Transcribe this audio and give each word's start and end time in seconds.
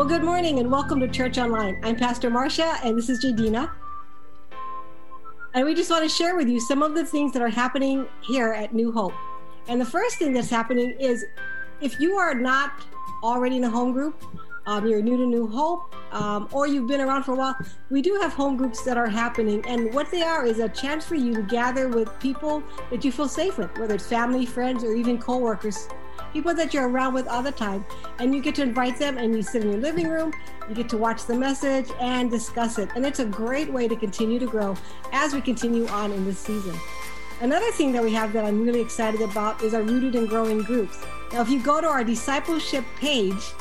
Well, 0.00 0.08
good 0.08 0.24
morning 0.24 0.60
and 0.60 0.72
welcome 0.72 0.98
to 1.00 1.08
Church 1.08 1.36
Online. 1.36 1.78
I'm 1.84 1.94
Pastor 1.94 2.30
Marcia 2.30 2.78
and 2.82 2.96
this 2.96 3.10
is 3.10 3.22
Jadina. 3.22 3.70
And 5.52 5.66
we 5.66 5.74
just 5.74 5.90
want 5.90 6.04
to 6.04 6.08
share 6.08 6.36
with 6.36 6.48
you 6.48 6.58
some 6.58 6.82
of 6.82 6.94
the 6.94 7.04
things 7.04 7.34
that 7.34 7.42
are 7.42 7.50
happening 7.50 8.06
here 8.22 8.50
at 8.50 8.72
New 8.72 8.92
Hope. 8.92 9.12
And 9.68 9.78
the 9.78 9.84
first 9.84 10.16
thing 10.16 10.32
that's 10.32 10.48
happening 10.48 10.96
is 10.98 11.22
if 11.82 12.00
you 12.00 12.14
are 12.14 12.34
not 12.34 12.72
already 13.22 13.58
in 13.58 13.64
a 13.64 13.68
home 13.68 13.92
group, 13.92 14.24
um, 14.64 14.86
you're 14.86 15.02
new 15.02 15.18
to 15.18 15.26
New 15.26 15.46
Hope, 15.46 15.94
um, 16.14 16.48
or 16.50 16.66
you've 16.66 16.88
been 16.88 17.02
around 17.02 17.24
for 17.24 17.32
a 17.32 17.36
while, 17.36 17.56
we 17.90 18.00
do 18.00 18.18
have 18.22 18.32
home 18.32 18.56
groups 18.56 18.82
that 18.84 18.96
are 18.96 19.06
happening. 19.06 19.62
And 19.66 19.92
what 19.92 20.10
they 20.10 20.22
are 20.22 20.46
is 20.46 20.60
a 20.60 20.68
chance 20.70 21.04
for 21.04 21.14
you 21.14 21.34
to 21.34 21.42
gather 21.42 21.88
with 21.88 22.08
people 22.20 22.62
that 22.90 23.04
you 23.04 23.12
feel 23.12 23.28
safe 23.28 23.58
with, 23.58 23.76
whether 23.76 23.96
it's 23.96 24.06
family, 24.06 24.46
friends, 24.46 24.82
or 24.82 24.94
even 24.94 25.18
coworkers 25.18 25.88
people 26.32 26.54
that 26.54 26.72
you're 26.72 26.88
around 26.88 27.14
with 27.14 27.28
all 27.28 27.42
the 27.42 27.52
time. 27.52 27.84
And 28.18 28.34
you 28.34 28.42
get 28.42 28.54
to 28.56 28.62
invite 28.62 28.98
them 28.98 29.18
and 29.18 29.34
you 29.34 29.42
sit 29.42 29.62
in 29.62 29.70
your 29.70 29.80
living 29.80 30.08
room, 30.08 30.32
you 30.68 30.74
get 30.74 30.88
to 30.90 30.96
watch 30.96 31.24
the 31.26 31.34
message 31.34 31.88
and 32.00 32.30
discuss 32.30 32.78
it. 32.78 32.88
And 32.94 33.04
it's 33.04 33.18
a 33.18 33.24
great 33.24 33.72
way 33.72 33.88
to 33.88 33.96
continue 33.96 34.38
to 34.38 34.46
grow 34.46 34.76
as 35.12 35.34
we 35.34 35.40
continue 35.40 35.86
on 35.88 36.12
in 36.12 36.24
this 36.24 36.38
season. 36.38 36.74
Another 37.40 37.70
thing 37.72 37.92
that 37.92 38.02
we 38.02 38.12
have 38.12 38.32
that 38.34 38.44
I'm 38.44 38.62
really 38.62 38.80
excited 38.80 39.22
about 39.22 39.62
is 39.62 39.72
our 39.72 39.82
Rooted 39.82 40.14
and 40.14 40.28
Growing 40.28 40.62
groups. 40.62 40.98
Now, 41.32 41.40
if 41.40 41.48
you 41.48 41.62
go 41.62 41.80
to 41.80 41.86
our 41.86 42.04
discipleship 42.04 42.84
page, 42.98 43.52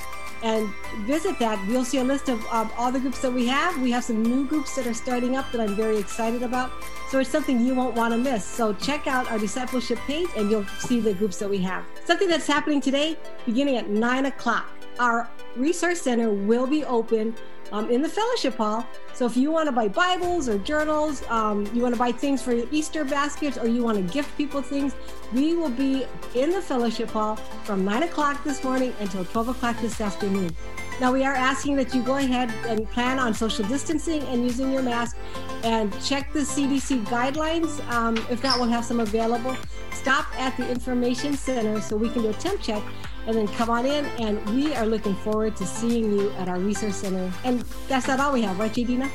and 0.44 0.70
visit 1.06 1.38
that. 1.40 1.64
You'll 1.68 1.86
see 1.86 1.98
a 2.00 2.04
list 2.04 2.30
of 2.30 2.46
um, 2.48 2.72
all 2.78 2.92
the 2.92 3.00
groups 3.00 3.20
that 3.22 3.32
we 3.32 3.46
have. 3.48 3.80
We 3.82 3.92
have 3.92 4.04
some 4.04 4.24
new 4.24 4.46
groups 4.46 4.76
that 4.76 4.88
are 4.88 4.94
starting 4.94 5.36
up 5.36 5.52
that 5.52 5.62
I'm 5.62 5.76
very 5.76 5.98
excited 5.98 6.44
about. 6.44 6.72
So 7.10 7.20
it's 7.20 7.30
something 7.30 7.66
you 7.66 7.74
won't 7.74 7.96
want 7.96 8.14
to 8.14 8.18
miss. 8.18 8.46
So 8.46 8.74
check 8.74 9.08
out 9.08 9.30
our 9.32 9.40
discipleship 9.40 10.00
page 10.00 10.30
and 10.38 10.50
you'll 10.52 10.66
see 10.80 11.00
the 11.00 11.14
groups 11.14 11.38
that 11.40 11.50
we 11.50 11.58
have. 11.60 11.84
Something 12.06 12.28
that's 12.28 12.48
happening 12.48 12.82
today, 12.82 13.18
beginning 13.46 13.78
at 13.78 13.90
9 13.90 14.26
o'clock. 14.28 14.70
Our 15.00 15.30
resource 15.56 16.02
center 16.02 16.30
will 16.30 16.68
be 16.68 16.84
open 16.86 17.36
um, 17.72 17.90
in 17.90 18.02
the 18.02 18.10
fellowship 18.10 18.56
hall. 18.56 18.86
So 19.14 19.26
if 19.26 19.36
you 19.36 19.52
want 19.52 19.68
to 19.68 19.72
buy 19.72 19.88
Bibles 19.88 20.48
or 20.48 20.58
journals, 20.60 21.24
um, 21.30 21.66
you 21.74 21.82
want 21.82 21.94
to 21.96 22.00
buy 22.00 22.12
things 22.12 22.42
for 22.42 22.54
your 22.54 22.68
Easter 22.72 23.04
baskets, 23.04 23.58
or 23.58 23.68
you 23.68 23.84
want 23.84 23.98
to 23.98 24.14
gift 24.14 24.36
people 24.38 24.62
things, 24.62 24.96
we 25.34 25.56
will 25.56 25.70
be 25.70 26.06
in 26.36 26.52
the 26.52 26.62
fellowship 26.62 27.10
hall 27.10 27.36
from 27.64 27.86
9 27.86 28.04
o'clock 28.04 28.44
this 28.44 28.64
morning 28.64 28.94
until 29.00 29.26
12 29.26 29.50
o'clock 29.50 29.80
this 29.82 30.00
afternoon. 30.02 30.56
Now, 31.00 31.14
we 31.14 31.24
are 31.24 31.34
asking 31.34 31.78
that 31.78 31.96
you 31.96 32.02
go 32.02 32.18
ahead 32.18 32.52
and 32.68 32.90
plan 32.90 33.20
on 33.20 33.34
social 33.34 33.66
distancing 33.66 34.22
and 34.24 34.44
using 34.44 34.72
your 34.72 34.82
mask 34.82 35.16
and 35.64 35.92
check 36.04 36.34
the 36.34 36.40
CDC 36.40 37.06
guidelines. 37.06 37.80
Um, 37.90 38.18
if 38.30 38.44
not, 38.44 38.60
we'll 38.60 38.70
have 38.70 38.84
some 38.84 39.00
available. 39.00 39.56
Stop 39.94 40.26
at 40.40 40.58
the 40.58 40.70
information 40.70 41.36
center 41.36 41.80
so 41.80 41.96
we 41.96 42.10
can 42.10 42.24
do 42.24 42.30
a 42.30 42.34
temp 42.34 42.62
check 42.62 42.84
and 43.28 43.36
then 43.36 43.48
come 43.48 43.70
on 43.70 43.86
in. 43.86 44.06
And 44.20 44.44
we 44.56 44.74
are 44.76 44.86
looking 44.86 45.16
forward 45.16 45.56
to 45.58 45.66
seeing 45.66 46.12
you 46.12 46.32
at 46.32 46.50
our 46.50 46.60
resource 46.60 46.98
center. 46.98 47.32
And 47.44 47.62
that's 47.88 48.08
not 48.08 48.20
all 48.20 48.34
we 48.34 48.42
have, 48.44 48.60
right, 48.60 48.72
Jadina? 48.72 49.10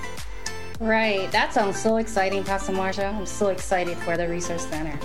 Right. 0.80 1.30
That 1.30 1.52
sounds 1.52 1.80
so 1.80 1.96
exciting, 1.96 2.42
Pastor 2.44 2.72
Marsha. 2.72 3.14
I'm 3.14 3.26
so 3.26 3.48
excited 3.48 3.96
for 3.98 4.16
the 4.16 4.28
resource 4.28 4.66
center. 4.66 4.98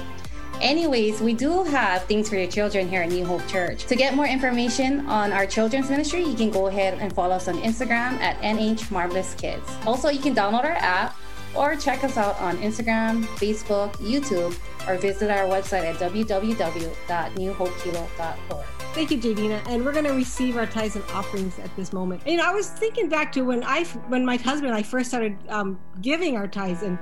Anyways, 0.61 1.21
we 1.21 1.33
do 1.33 1.63
have 1.63 2.03
things 2.03 2.27
for 2.27 2.35
your 2.35 2.51
children 2.51 2.89
here 2.89 3.01
at 3.01 3.07
New 3.09 3.25
Hope 3.25 3.47
Church. 3.47 3.85
To 3.85 3.95
get 3.95 4.13
more 4.13 4.25
information 4.25 5.07
on 5.07 5.31
our 5.31 5.45
children's 5.45 5.89
ministry, 5.89 6.21
you 6.21 6.35
can 6.35 6.51
go 6.51 6.67
ahead 6.67 6.97
and 6.99 7.13
follow 7.13 7.35
us 7.35 7.47
on 7.47 7.55
Instagram 7.61 8.19
at 8.19 8.37
NH 8.41 8.91
Marvelous 8.91 9.33
Kids. 9.35 9.65
Also, 9.85 10.09
you 10.09 10.19
can 10.19 10.35
download 10.35 10.65
our 10.65 10.75
app 10.75 11.15
or 11.55 11.77
check 11.77 12.03
us 12.03 12.17
out 12.17 12.37
on 12.41 12.57
Instagram, 12.57 13.23
Facebook, 13.37 13.93
YouTube, 13.93 14.53
or 14.87 14.97
visit 14.97 15.31
our 15.31 15.45
website 15.45 15.85
at 15.85 15.95
www.newhopehilo.org. 15.95 18.78
Thank 18.93 19.11
you, 19.11 19.17
Jadina. 19.17 19.61
And 19.67 19.85
we're 19.85 19.93
going 19.93 20.05
to 20.05 20.13
receive 20.13 20.57
our 20.57 20.65
tithes 20.65 20.95
and 20.95 21.05
offerings 21.11 21.57
at 21.59 21.73
this 21.75 21.93
moment. 21.93 22.25
You 22.27 22.37
know, 22.37 22.45
I 22.45 22.51
was 22.51 22.69
thinking 22.69 23.07
back 23.07 23.31
to 23.33 23.43
when 23.43 23.63
I, 23.63 23.83
when 24.07 24.25
my 24.25 24.35
husband 24.37 24.67
and 24.67 24.75
I 24.75 24.83
first 24.83 25.09
started 25.09 25.37
um, 25.47 25.79
giving 26.01 26.35
our 26.35 26.47
tithes, 26.47 26.81
and 26.81 26.97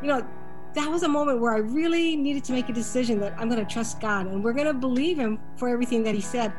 you 0.00 0.08
know, 0.08 0.26
that 0.74 0.88
was 0.88 1.02
a 1.02 1.08
moment 1.08 1.40
where 1.40 1.52
I 1.52 1.58
really 1.58 2.14
needed 2.16 2.44
to 2.44 2.52
make 2.52 2.68
a 2.68 2.72
decision 2.72 3.18
that 3.20 3.34
I'm 3.36 3.48
going 3.48 3.64
to 3.64 3.70
trust 3.70 4.00
God 4.00 4.26
and 4.26 4.44
we're 4.44 4.52
going 4.52 4.66
to 4.66 4.74
believe 4.74 5.18
Him 5.18 5.40
for 5.56 5.68
everything 5.68 6.02
that 6.04 6.14
He 6.14 6.20
said. 6.20 6.52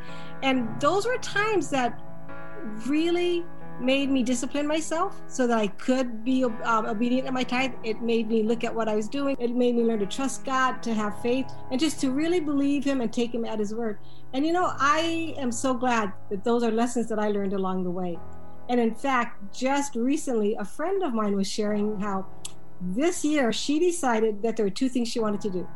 And 0.43 0.67
those 0.81 1.05
were 1.05 1.17
times 1.17 1.69
that 1.69 2.01
really 2.85 3.45
made 3.79 4.09
me 4.09 4.23
discipline 4.23 4.67
myself 4.67 5.21
so 5.27 5.47
that 5.47 5.57
I 5.57 5.67
could 5.67 6.23
be 6.23 6.43
um, 6.43 6.85
obedient 6.85 7.27
to 7.27 7.31
my 7.31 7.43
tithe. 7.43 7.73
It 7.83 8.01
made 8.01 8.27
me 8.27 8.43
look 8.43 8.63
at 8.63 8.73
what 8.73 8.87
I 8.87 8.95
was 8.95 9.07
doing. 9.07 9.35
It 9.39 9.51
made 9.51 9.75
me 9.75 9.83
learn 9.83 9.99
to 9.99 10.05
trust 10.05 10.45
God, 10.45 10.83
to 10.83 10.93
have 10.93 11.21
faith, 11.21 11.51
and 11.71 11.79
just 11.79 11.99
to 12.01 12.11
really 12.11 12.39
believe 12.39 12.83
Him 12.83 13.01
and 13.01 13.11
take 13.11 13.33
Him 13.33 13.45
at 13.45 13.59
His 13.59 13.73
word. 13.73 13.99
And 14.33 14.45
you 14.45 14.53
know, 14.53 14.71
I 14.77 15.33
am 15.37 15.51
so 15.51 15.73
glad 15.73 16.13
that 16.29 16.43
those 16.43 16.63
are 16.63 16.71
lessons 16.71 17.07
that 17.09 17.19
I 17.19 17.29
learned 17.29 17.53
along 17.53 17.83
the 17.83 17.91
way. 17.91 18.19
And 18.69 18.79
in 18.79 18.93
fact, 18.93 19.53
just 19.53 19.95
recently, 19.95 20.55
a 20.55 20.65
friend 20.65 21.01
of 21.03 21.13
mine 21.13 21.35
was 21.35 21.49
sharing 21.49 21.99
how 21.99 22.27
this 22.81 23.25
year 23.25 23.51
she 23.51 23.79
decided 23.79 24.41
that 24.43 24.55
there 24.55 24.65
were 24.65 24.69
two 24.69 24.89
things 24.89 25.07
she 25.07 25.19
wanted 25.19 25.41
to 25.41 25.49
do. 25.49 25.67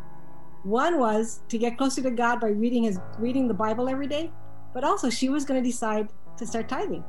One 0.63 0.99
was 0.99 1.41
to 1.49 1.57
get 1.57 1.77
closer 1.77 2.01
to 2.01 2.11
God 2.11 2.39
by 2.39 2.49
reading 2.49 2.83
his 2.83 2.99
reading 3.19 3.47
the 3.47 3.53
Bible 3.53 3.89
every 3.89 4.07
day, 4.07 4.31
but 4.73 4.83
also 4.83 5.09
she 5.09 5.27
was 5.27 5.43
going 5.43 5.61
to 5.61 5.69
decide 5.69 6.07
to 6.37 6.45
start 6.47 6.69
tithing. 6.69 7.03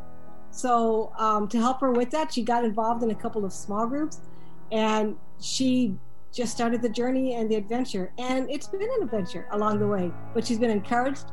So 0.55 1.13
um, 1.19 1.49
to 1.49 1.59
help 1.59 1.81
her 1.81 1.91
with 1.91 2.13
that, 2.13 2.33
she 2.33 2.45
got 2.45 2.65
involved 2.65 3.03
in 3.03 3.11
a 3.11 3.15
couple 3.15 3.45
of 3.45 3.53
small 3.53 3.89
groups, 3.89 4.21
and 4.71 5.17
she 5.41 5.97
just 6.33 6.53
started 6.53 6.81
the 6.81 6.89
journey 6.89 7.35
and 7.35 7.51
the 7.51 7.57
adventure. 7.57 8.13
And 8.19 8.49
it's 8.49 8.69
been 8.69 8.81
an 8.81 9.03
adventure 9.03 9.49
along 9.51 9.81
the 9.81 9.89
way, 9.89 10.13
but 10.33 10.47
she's 10.47 10.61
been 10.61 10.71
encouraged. 10.71 11.25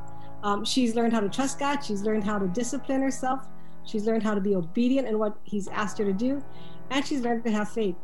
Um, 0.41 0.65
she's 0.65 0.95
learned 0.95 1.13
how 1.13 1.19
to 1.19 1.29
trust 1.29 1.59
God. 1.59 1.85
She's 1.85 2.01
learned 2.01 2.23
how 2.23 2.39
to 2.39 2.47
discipline 2.47 3.03
herself. 3.03 3.45
She's 3.85 4.07
learned 4.07 4.23
how 4.23 4.33
to 4.33 4.41
be 4.41 4.55
obedient 4.55 5.07
in 5.07 5.19
what 5.19 5.37
He's 5.43 5.67
asked 5.67 5.99
her 5.99 6.05
to 6.05 6.13
do, 6.13 6.43
and 6.89 7.05
she's 7.05 7.21
learned 7.21 7.43
to 7.43 7.51
have 7.51 7.69
faith. 7.69 7.95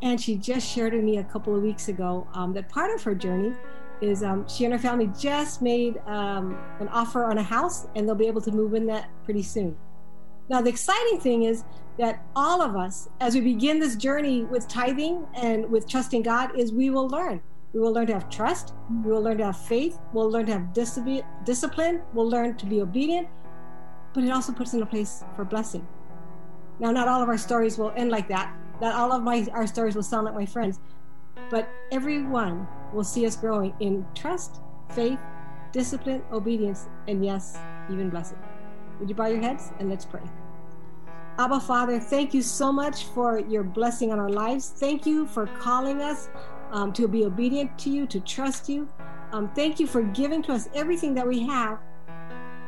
And 0.00 0.18
she 0.18 0.36
just 0.36 0.66
shared 0.66 0.94
with 0.94 1.04
me 1.04 1.18
a 1.18 1.24
couple 1.24 1.54
of 1.54 1.62
weeks 1.62 1.88
ago 1.88 2.26
um, 2.32 2.54
that 2.54 2.70
part 2.70 2.94
of 2.94 3.02
her 3.02 3.14
journey 3.14 3.52
is 4.00 4.22
um, 4.22 4.48
she 4.48 4.64
and 4.64 4.72
her 4.72 4.78
family 4.78 5.10
just 5.18 5.60
made 5.60 5.98
um, 6.06 6.58
an 6.80 6.88
offer 6.88 7.26
on 7.26 7.36
a 7.36 7.42
house, 7.42 7.88
and 7.94 8.08
they'll 8.08 8.14
be 8.14 8.26
able 8.26 8.40
to 8.40 8.52
move 8.52 8.72
in 8.72 8.86
that 8.86 9.10
pretty 9.24 9.42
soon. 9.42 9.76
Now, 10.48 10.60
the 10.60 10.70
exciting 10.70 11.20
thing 11.20 11.42
is 11.42 11.64
that 11.98 12.24
all 12.36 12.62
of 12.62 12.76
us, 12.76 13.08
as 13.20 13.34
we 13.34 13.40
begin 13.40 13.80
this 13.80 13.96
journey 13.96 14.44
with 14.44 14.68
tithing 14.68 15.26
and 15.34 15.68
with 15.70 15.88
trusting 15.88 16.22
God, 16.22 16.58
is 16.58 16.72
we 16.72 16.90
will 16.90 17.08
learn. 17.08 17.40
We 17.72 17.80
will 17.80 17.92
learn 17.92 18.06
to 18.06 18.14
have 18.14 18.30
trust. 18.30 18.74
We 19.04 19.10
will 19.10 19.22
learn 19.22 19.38
to 19.38 19.46
have 19.46 19.58
faith. 19.58 19.98
We'll 20.12 20.30
learn 20.30 20.46
to 20.46 20.52
have 20.52 20.72
discipline. 20.72 22.02
We'll 22.14 22.28
learn 22.28 22.56
to 22.56 22.66
be 22.66 22.80
obedient. 22.80 23.28
But 24.14 24.24
it 24.24 24.30
also 24.30 24.52
puts 24.52 24.72
in 24.72 24.82
a 24.82 24.86
place 24.86 25.24
for 25.34 25.44
blessing. 25.44 25.86
Now, 26.78 26.90
not 26.90 27.08
all 27.08 27.22
of 27.22 27.28
our 27.28 27.38
stories 27.38 27.76
will 27.76 27.92
end 27.96 28.10
like 28.10 28.28
that. 28.28 28.54
Not 28.80 28.94
all 28.94 29.12
of 29.12 29.22
my 29.22 29.46
our 29.52 29.66
stories 29.66 29.94
will 29.94 30.02
sound 30.02 30.26
like 30.26 30.34
my 30.34 30.46
friends, 30.46 30.80
but 31.50 31.68
everyone 31.90 32.68
will 32.92 33.04
see 33.04 33.26
us 33.26 33.36
growing 33.36 33.74
in 33.80 34.06
trust, 34.14 34.60
faith, 34.90 35.18
discipline, 35.72 36.22
obedience, 36.32 36.88
and 37.08 37.24
yes, 37.24 37.58
even 37.90 38.10
blessing. 38.10 38.38
Would 38.98 39.08
you 39.08 39.14
bow 39.14 39.26
your 39.26 39.40
heads 39.40 39.72
and 39.78 39.88
let's 39.90 40.04
pray? 40.04 40.22
Abba 41.38 41.60
Father, 41.60 42.00
thank 42.00 42.32
you 42.32 42.40
so 42.40 42.72
much 42.72 43.04
for 43.06 43.40
your 43.40 43.62
blessing 43.62 44.10
on 44.10 44.18
our 44.18 44.30
lives. 44.30 44.72
Thank 44.74 45.04
you 45.04 45.26
for 45.26 45.46
calling 45.46 46.00
us 46.00 46.30
um, 46.72 46.92
to 46.94 47.06
be 47.06 47.26
obedient 47.26 47.78
to 47.80 47.90
you, 47.90 48.06
to 48.06 48.20
trust 48.20 48.70
you. 48.70 48.88
Um, 49.32 49.50
thank 49.54 49.78
you 49.78 49.86
for 49.86 50.02
giving 50.02 50.42
to 50.44 50.52
us 50.52 50.70
everything 50.74 51.12
that 51.14 51.26
we 51.26 51.46
have, 51.46 51.78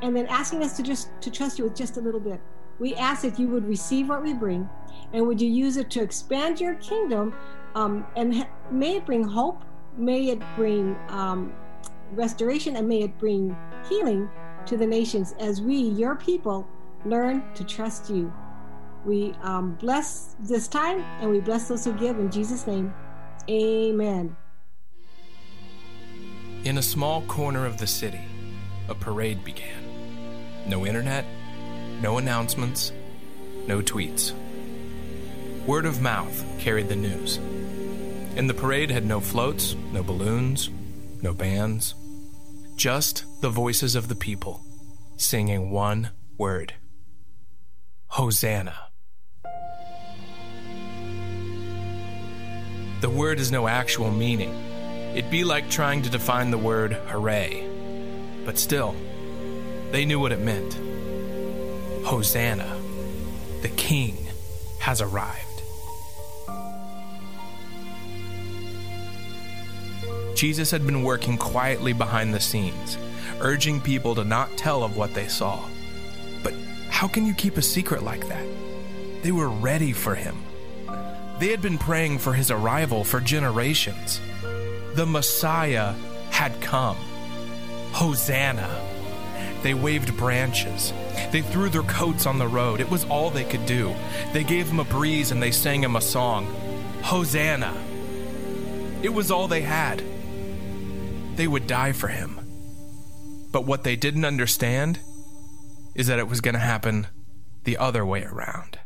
and 0.02 0.14
then 0.14 0.26
asking 0.26 0.62
us 0.62 0.76
to 0.76 0.82
just 0.82 1.08
to 1.22 1.30
trust 1.30 1.58
you 1.58 1.64
with 1.64 1.74
just 1.74 1.96
a 1.96 2.00
little 2.00 2.20
bit. 2.20 2.40
We 2.78 2.94
ask 2.94 3.22
that 3.22 3.38
you 3.38 3.48
would 3.48 3.66
receive 3.66 4.10
what 4.10 4.22
we 4.22 4.34
bring, 4.34 4.68
and 5.14 5.26
would 5.26 5.40
you 5.40 5.48
use 5.48 5.78
it 5.78 5.90
to 5.92 6.02
expand 6.02 6.60
your 6.60 6.74
kingdom, 6.74 7.34
um, 7.74 8.06
and 8.16 8.36
ha- 8.36 8.48
may 8.70 8.96
it 8.96 9.06
bring 9.06 9.24
hope, 9.24 9.64
may 9.96 10.28
it 10.28 10.42
bring 10.56 10.94
um, 11.08 11.54
restoration, 12.12 12.76
and 12.76 12.86
may 12.86 13.02
it 13.02 13.18
bring 13.18 13.56
healing 13.88 14.28
to 14.68 14.76
the 14.76 14.86
nations 14.86 15.34
as 15.40 15.60
we, 15.62 15.76
your 15.76 16.14
people, 16.14 16.68
learn 17.04 17.42
to 17.54 17.64
trust 17.64 18.10
you. 18.10 18.32
We 19.04 19.34
um, 19.42 19.74
bless 19.76 20.36
this 20.40 20.68
time 20.68 21.00
and 21.20 21.30
we 21.30 21.40
bless 21.40 21.68
those 21.68 21.84
who 21.84 21.92
give 21.94 22.18
in 22.18 22.30
Jesus' 22.30 22.66
name. 22.66 22.92
Amen. 23.48 24.36
In 26.64 26.76
a 26.76 26.82
small 26.82 27.22
corner 27.22 27.64
of 27.64 27.78
the 27.78 27.86
city, 27.86 28.20
a 28.88 28.94
parade 28.94 29.42
began. 29.44 29.84
No 30.66 30.84
internet, 30.84 31.24
no 32.02 32.18
announcements, 32.18 32.92
no 33.66 33.80
tweets. 33.80 34.32
Word 35.66 35.86
of 35.86 36.02
mouth 36.02 36.44
carried 36.58 36.88
the 36.88 36.96
news. 36.96 37.38
And 38.36 38.50
the 38.50 38.54
parade 38.54 38.90
had 38.90 39.06
no 39.06 39.20
floats, 39.20 39.74
no 39.92 40.02
balloons, 40.02 40.68
no 41.22 41.32
bands, 41.32 41.94
just 42.78 43.24
the 43.40 43.50
voices 43.50 43.96
of 43.96 44.06
the 44.06 44.14
people 44.14 44.64
singing 45.16 45.72
one 45.72 46.10
word 46.38 46.74
Hosanna. 48.06 48.74
The 53.00 53.10
word 53.10 53.38
has 53.38 53.50
no 53.50 53.66
actual 53.66 54.10
meaning. 54.10 54.54
It'd 55.14 55.30
be 55.30 55.42
like 55.42 55.68
trying 55.68 56.02
to 56.02 56.10
define 56.10 56.52
the 56.52 56.58
word 56.58 56.92
hooray. 56.92 57.68
But 58.44 58.58
still, 58.58 58.94
they 59.90 60.04
knew 60.04 60.20
what 60.20 60.32
it 60.32 60.40
meant. 60.40 60.74
Hosanna, 62.06 62.80
the 63.60 63.68
King 63.70 64.16
has 64.78 65.00
arrived. 65.02 65.47
Jesus 70.38 70.70
had 70.70 70.86
been 70.86 71.02
working 71.02 71.36
quietly 71.36 71.92
behind 71.92 72.32
the 72.32 72.38
scenes, 72.38 72.96
urging 73.40 73.80
people 73.80 74.14
to 74.14 74.22
not 74.22 74.56
tell 74.56 74.84
of 74.84 74.96
what 74.96 75.12
they 75.12 75.26
saw. 75.26 75.68
But 76.44 76.54
how 76.90 77.08
can 77.08 77.26
you 77.26 77.34
keep 77.34 77.56
a 77.56 77.62
secret 77.62 78.04
like 78.04 78.28
that? 78.28 78.46
They 79.22 79.32
were 79.32 79.48
ready 79.48 79.92
for 79.92 80.14
him. 80.14 80.36
They 81.40 81.48
had 81.48 81.60
been 81.60 81.76
praying 81.76 82.20
for 82.20 82.34
his 82.34 82.52
arrival 82.52 83.02
for 83.02 83.18
generations. 83.18 84.20
The 84.94 85.06
Messiah 85.06 85.94
had 86.30 86.60
come. 86.60 86.98
Hosanna. 87.90 88.70
They 89.64 89.74
waved 89.74 90.16
branches. 90.16 90.92
They 91.32 91.42
threw 91.42 91.68
their 91.68 91.82
coats 91.82 92.26
on 92.26 92.38
the 92.38 92.46
road. 92.46 92.80
It 92.80 92.88
was 92.88 93.04
all 93.06 93.30
they 93.30 93.42
could 93.42 93.66
do. 93.66 93.92
They 94.32 94.44
gave 94.44 94.68
him 94.68 94.78
a 94.78 94.84
breeze 94.84 95.32
and 95.32 95.42
they 95.42 95.50
sang 95.50 95.82
him 95.82 95.96
a 95.96 96.00
song 96.00 96.46
Hosanna. 97.02 97.74
It 99.02 99.12
was 99.12 99.32
all 99.32 99.48
they 99.48 99.62
had 99.62 100.00
they 101.38 101.46
would 101.46 101.68
die 101.68 101.92
for 101.92 102.08
him. 102.08 102.40
But 103.52 103.64
what 103.64 103.84
they 103.84 103.94
didn't 103.94 104.24
understand 104.24 104.98
is 105.94 106.08
that 106.08 106.18
it 106.18 106.26
was 106.26 106.40
going 106.40 106.54
to 106.54 106.60
happen 106.60 107.06
the 107.62 107.76
other 107.76 108.04
way 108.04 108.24
around. 108.24 108.78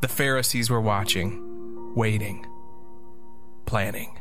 The 0.00 0.08
Pharisees 0.08 0.70
were 0.70 0.80
watching, 0.80 1.94
waiting, 1.94 2.46
planning. 3.64 4.18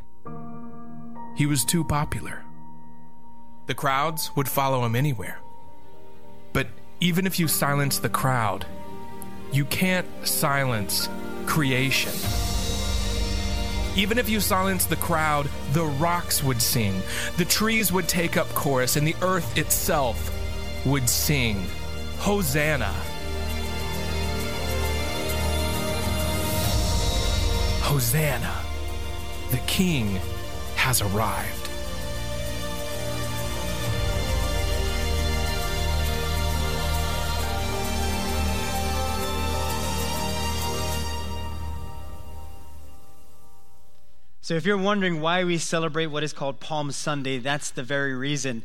He 1.35 1.47
was 1.47 1.65
too 1.65 1.83
popular. 1.83 2.43
The 3.65 3.75
crowds 3.75 4.31
would 4.35 4.47
follow 4.47 4.85
him 4.85 4.95
anywhere. 4.95 5.39
But 6.53 6.67
even 6.99 7.25
if 7.25 7.39
you 7.39 7.47
silence 7.47 7.97
the 7.97 8.09
crowd, 8.09 8.67
you 9.51 9.65
can't 9.65 10.07
silence 10.23 11.09
creation. 11.47 12.13
Even 13.97 14.19
if 14.19 14.29
you 14.29 14.39
silenced 14.39 14.91
the 14.91 14.95
crowd, 14.95 15.49
the 15.73 15.83
rocks 15.83 16.44
would 16.44 16.61
sing, 16.61 17.01
the 17.38 17.45
trees 17.45 17.91
would 17.91 18.07
take 18.07 18.38
up 18.38 18.47
chorus, 18.53 18.95
and 18.95 19.07
the 19.07 19.15
earth 19.23 19.57
itself 19.57 20.31
would 20.85 21.09
sing 21.09 21.65
Hosanna. 22.19 22.94
Hosanna, 27.81 28.55
the 29.49 29.57
King 29.65 30.19
has 30.75 31.01
arrived. 31.01 31.56
So, 44.47 44.53
if 44.53 44.65
you're 44.65 44.77
wondering 44.77 45.19
why 45.19 45.44
we 45.44 45.57
celebrate 45.57 46.05
what 46.05 46.23
is 46.23 46.31
called 46.31 46.61
Palm 46.61 46.94
Sunday, 46.94 47.38
that's 47.38 47.69
the 47.69 47.83
very 47.83 48.13
reason. 48.13 48.63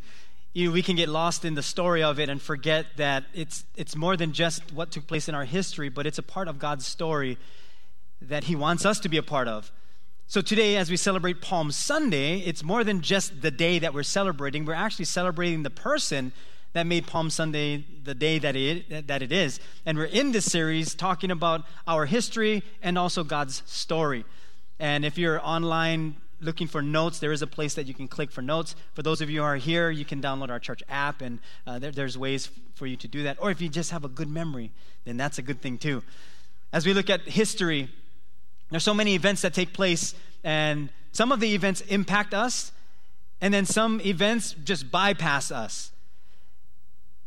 You 0.52 0.70
we 0.70 0.81
can 0.81 0.94
get 0.94 1.08
lost 1.08 1.44
in 1.44 1.56
the 1.56 1.62
story 1.64 2.05
of 2.05 2.20
it 2.20 2.29
and 2.29 2.40
forget 2.40 2.87
that 2.99 3.25
it's, 3.34 3.64
it's 3.75 3.96
more 3.96 4.17
than 4.17 4.32
just 4.32 4.73
what 4.73 4.93
took 4.93 5.08
place 5.08 5.29
in 5.29 5.34
our 5.34 5.44
history, 5.44 5.88
but 5.88 6.06
it's 6.06 6.19
a 6.19 6.23
part 6.23 6.46
of 6.46 6.61
God's 6.61 6.87
story 6.87 7.37
that 8.20 8.44
He 8.44 8.55
wants 8.55 8.87
us 8.87 9.00
to 9.00 9.08
be 9.08 9.17
a 9.17 9.25
part 9.25 9.49
of. 9.49 9.73
So, 10.29 10.40
today, 10.40 10.76
as 10.76 10.88
we 10.88 10.96
celebrate 10.96 11.40
Palm 11.40 11.73
Sunday, 11.73 12.38
it's 12.38 12.62
more 12.62 12.84
than 12.84 13.00
just 13.00 13.43
the 13.43 13.50
day 13.50 13.81
that 13.81 13.93
we're 13.93 14.05
celebrating. 14.05 14.64
We're 14.64 14.75
actually 14.75 15.06
celebrating 15.06 15.64
the 15.64 15.70
person 15.70 16.32
that 16.75 16.87
made 16.87 17.08
Palm 17.08 17.29
Sunday 17.29 17.84
the 18.05 18.14
day 18.14 18.38
that 18.38 18.55
it, 18.55 19.08
that 19.08 19.20
it 19.20 19.32
is. 19.32 19.58
And 19.84 19.99
we're 19.99 20.05
in 20.05 20.31
this 20.31 20.44
series 20.44 20.94
talking 20.94 21.32
about 21.32 21.64
our 21.88 22.06
history 22.06 22.62
and 22.84 22.96
also 22.96 23.25
God's 23.25 23.64
story. 23.67 24.25
And 24.82 25.05
if 25.05 25.17
you're 25.17 25.40
online 25.46 26.17
looking 26.40 26.67
for 26.67 26.82
notes, 26.82 27.20
there 27.20 27.31
is 27.31 27.40
a 27.40 27.46
place 27.46 27.75
that 27.75 27.87
you 27.87 27.94
can 27.94 28.08
click 28.08 28.32
for 28.32 28.43
notes. 28.43 28.75
For 28.94 29.02
those 29.05 29.20
of 29.20 29.31
you 29.31 29.38
who 29.38 29.44
are 29.44 29.55
here, 29.55 29.90
you 29.90 30.05
can 30.05 30.20
download 30.20 30.50
our 30.50 30.58
church 30.58 30.82
app, 30.88 31.23
and 31.23 31.38
uh, 31.69 31.79
there, 31.79 31.93
there's 31.93 32.19
ways 32.19 32.50
for 32.75 32.88
you 32.88 32.96
to 32.96 33.06
do 33.06 33.23
that. 33.23 33.37
Or 33.40 33.52
if 33.52 33.61
you 33.61 33.69
just 33.69 33.93
have 33.93 34.02
a 34.02 34.08
good 34.08 34.29
memory, 34.29 34.73
then 35.05 35.17
that's 35.17 35.38
a 35.38 35.43
good 35.43 35.62
thing 35.62 35.79
too. 35.79 36.02
As 36.73 36.84
we 36.84 36.94
look 36.94 37.08
at 37.11 37.20
history, 37.20 37.90
there's 38.70 38.82
so 38.82 38.93
many 38.93 39.14
events 39.14 39.43
that 39.43 39.55
take 39.55 39.73
place, 39.73 40.17
and 40.43 40.88
some 41.12 41.31
of 41.31 41.38
the 41.38 41.55
events 41.55 41.82
impact 41.82 42.34
us, 42.34 42.73
and 43.40 43.55
then 43.55 43.64
some 43.64 44.00
events 44.00 44.56
just 44.64 44.90
bypass 44.90 45.52
us. 45.52 45.93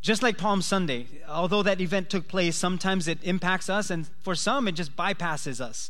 Just 0.01 0.21
like 0.21 0.37
Palm 0.37 0.61
Sunday, 0.61 1.07
although 1.29 1.63
that 1.63 1.79
event 1.79 2.09
took 2.09 2.27
place, 2.27 2.57
sometimes 2.57 3.07
it 3.07 3.19
impacts 3.23 3.69
us, 3.69 3.89
and 3.89 4.09
for 4.23 4.35
some, 4.35 4.67
it 4.67 4.73
just 4.73 4.97
bypasses 4.97 5.61
us. 5.61 5.89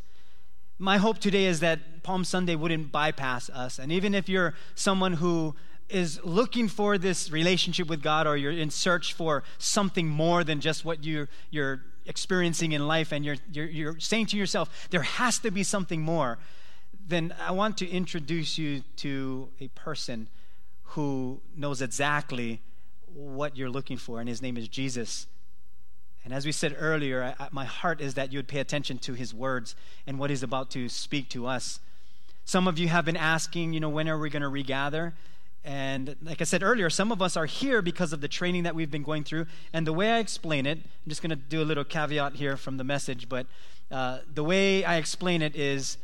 My 0.78 0.98
hope 0.98 1.20
today 1.20 1.46
is 1.46 1.62
that 1.62 2.04
Palm 2.04 2.26
Sunday 2.26 2.56
wouldn't 2.56 2.92
bypass 2.92 3.50
us. 3.50 3.80
And 3.80 3.92
even 3.94 4.14
if 4.14 4.28
you're 4.28 4.54
someone 4.76 5.14
who 5.14 5.56
is 5.88 6.20
looking 6.24 6.68
for 6.68 6.98
this 6.98 7.32
relationship 7.32 7.88
with 7.88 8.02
God 8.02 8.28
or 8.28 8.36
you're 8.36 8.52
in 8.52 8.70
search 8.70 9.14
for 9.14 9.44
something 9.58 10.08
more 10.08 10.44
than 10.44 10.60
just 10.60 10.84
what 10.84 11.06
you're, 11.06 11.30
you're 11.50 11.82
experiencing 12.06 12.74
in 12.74 12.88
life 12.88 13.14
and 13.14 13.24
you're, 13.24 13.38
you're, 13.54 13.68
you're 13.68 14.00
saying 14.00 14.26
to 14.28 14.38
yourself, 14.38 14.88
there 14.90 15.04
has 15.04 15.40
to 15.40 15.52
be 15.52 15.64
something 15.64 16.02
more, 16.02 16.40
then 17.08 17.34
I 17.40 17.52
want 17.52 17.78
to 17.78 17.90
introduce 17.90 18.58
you 18.58 18.84
to 18.98 19.50
a 19.62 19.70
person 19.70 20.28
who 20.84 21.40
knows 21.56 21.82
exactly 21.82 22.62
what 23.14 23.56
you're 23.56 23.70
looking 23.70 23.98
for, 23.98 24.20
and 24.20 24.28
his 24.28 24.42
name 24.42 24.58
is 24.58 24.68
Jesus. 24.68 25.28
And 26.26 26.34
as 26.34 26.46
we 26.46 26.52
said 26.52 26.76
earlier, 26.78 27.36
I, 27.40 27.48
my 27.52 27.66
heart 27.66 28.02
is 28.02 28.16
that 28.16 28.34
you 28.34 28.40
would 28.40 28.48
pay 28.48 28.60
attention 28.60 28.98
to 29.00 29.14
his 29.14 29.34
words 29.34 29.76
and 30.08 30.18
what 30.18 30.32
he's 30.32 30.42
about 30.42 30.72
to 30.72 30.90
speak 30.90 31.30
to 31.30 31.46
us. 31.46 31.80
Some 32.46 32.68
of 32.68 32.80
you 32.80 32.88
have 32.88 33.06
been 33.06 33.16
asking, 33.16 33.74
you 33.74 33.80
know, 33.80 33.90
when 33.90 34.10
are 34.10 34.18
we 34.18 34.32
going 34.32 34.42
to 34.42 34.50
regather? 34.50 35.14
And 35.64 36.16
like 36.22 36.42
I 36.42 36.44
said 36.44 36.64
earlier, 36.64 36.90
some 36.90 37.12
of 37.12 37.22
us 37.22 37.38
are 37.38 37.46
here 37.46 37.82
because 37.82 38.12
of 38.12 38.22
the 38.22 38.28
training 38.28 38.64
that 38.64 38.76
we've 38.76 38.90
been 38.90 39.04
going 39.04 39.24
through. 39.24 39.46
And 39.72 39.86
the 39.86 39.94
way 39.94 40.12
I 40.12 40.18
explain 40.20 40.66
it, 40.66 40.80
I'm 40.80 41.10
just 41.10 41.22
going 41.22 41.30
to 41.30 41.36
do 41.36 41.62
a 41.62 41.66
little 41.66 41.84
caveat 41.84 42.34
here 42.36 42.58
from 42.58 42.78
the 42.78 42.84
message, 42.84 43.30
but 43.30 43.46
uh, 43.92 44.20
the 44.34 44.44
way 44.44 44.84
I 44.84 44.96
explain 44.96 45.42
it 45.42 45.56
is 45.56 45.98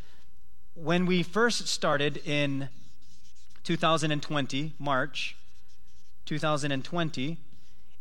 when 0.75 1.05
we 1.05 1.23
first 1.23 1.67
started 1.67 2.17
in 2.25 2.69
2020, 3.63 4.73
March 4.79 5.35
2020, 6.25 7.37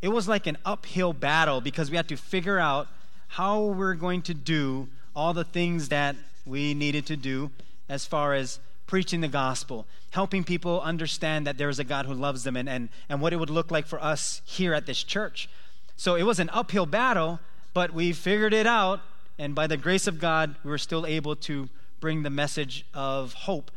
it 0.03 0.09
was 0.09 0.29
like 0.29 0.47
an 0.47 0.57
uphill 0.65 1.13
battle 1.13 1.61
because 1.61 1.91
we 1.91 1.97
had 1.97 2.09
to 2.09 2.17
figure 2.17 2.59
out 2.59 2.89
how 3.29 3.63
we're 3.63 3.95
going 3.95 4.23
to 4.23 4.35
do 4.35 4.89
all 5.15 5.35
the 5.35 5.45
things 5.45 5.89
that 5.89 6.17
we 6.47 6.75
needed 6.75 7.07
to 7.07 7.17
do 7.17 7.51
as 7.89 8.07
far 8.07 8.35
as 8.35 8.61
preaching 8.87 9.21
the 9.21 9.29
gospel, 9.29 9.87
helping 10.11 10.43
people 10.43 10.81
understand 10.81 11.47
that 11.47 11.59
there 11.59 11.69
is 11.69 11.79
a 11.79 11.85
God 11.85 12.07
who 12.07 12.15
loves 12.15 12.43
them, 12.43 12.57
and, 12.57 12.69
and, 12.69 12.89
and 13.09 13.21
what 13.21 13.33
it 13.33 13.37
would 13.37 13.51
look 13.51 13.71
like 13.71 13.87
for 13.87 14.03
us 14.03 14.43
here 14.45 14.75
at 14.75 14.87
this 14.87 15.03
church. 15.05 15.49
So 15.97 16.17
it 16.17 16.25
was 16.25 16.41
an 16.41 16.51
uphill 16.53 16.87
battle, 16.87 17.39
but 17.73 17.93
we 17.93 18.13
figured 18.13 18.53
it 18.53 18.67
out, 18.67 19.01
and 19.39 19.55
by 19.55 19.67
the 19.67 19.77
grace 19.77 20.07
of 20.07 20.19
God, 20.19 20.57
we 20.65 20.71
were 20.71 20.79
still 20.79 21.07
able 21.07 21.37
to 21.37 21.69
bring 22.01 22.23
the 22.23 22.31
message 22.31 22.85
of 22.95 23.33
hope. 23.35 23.71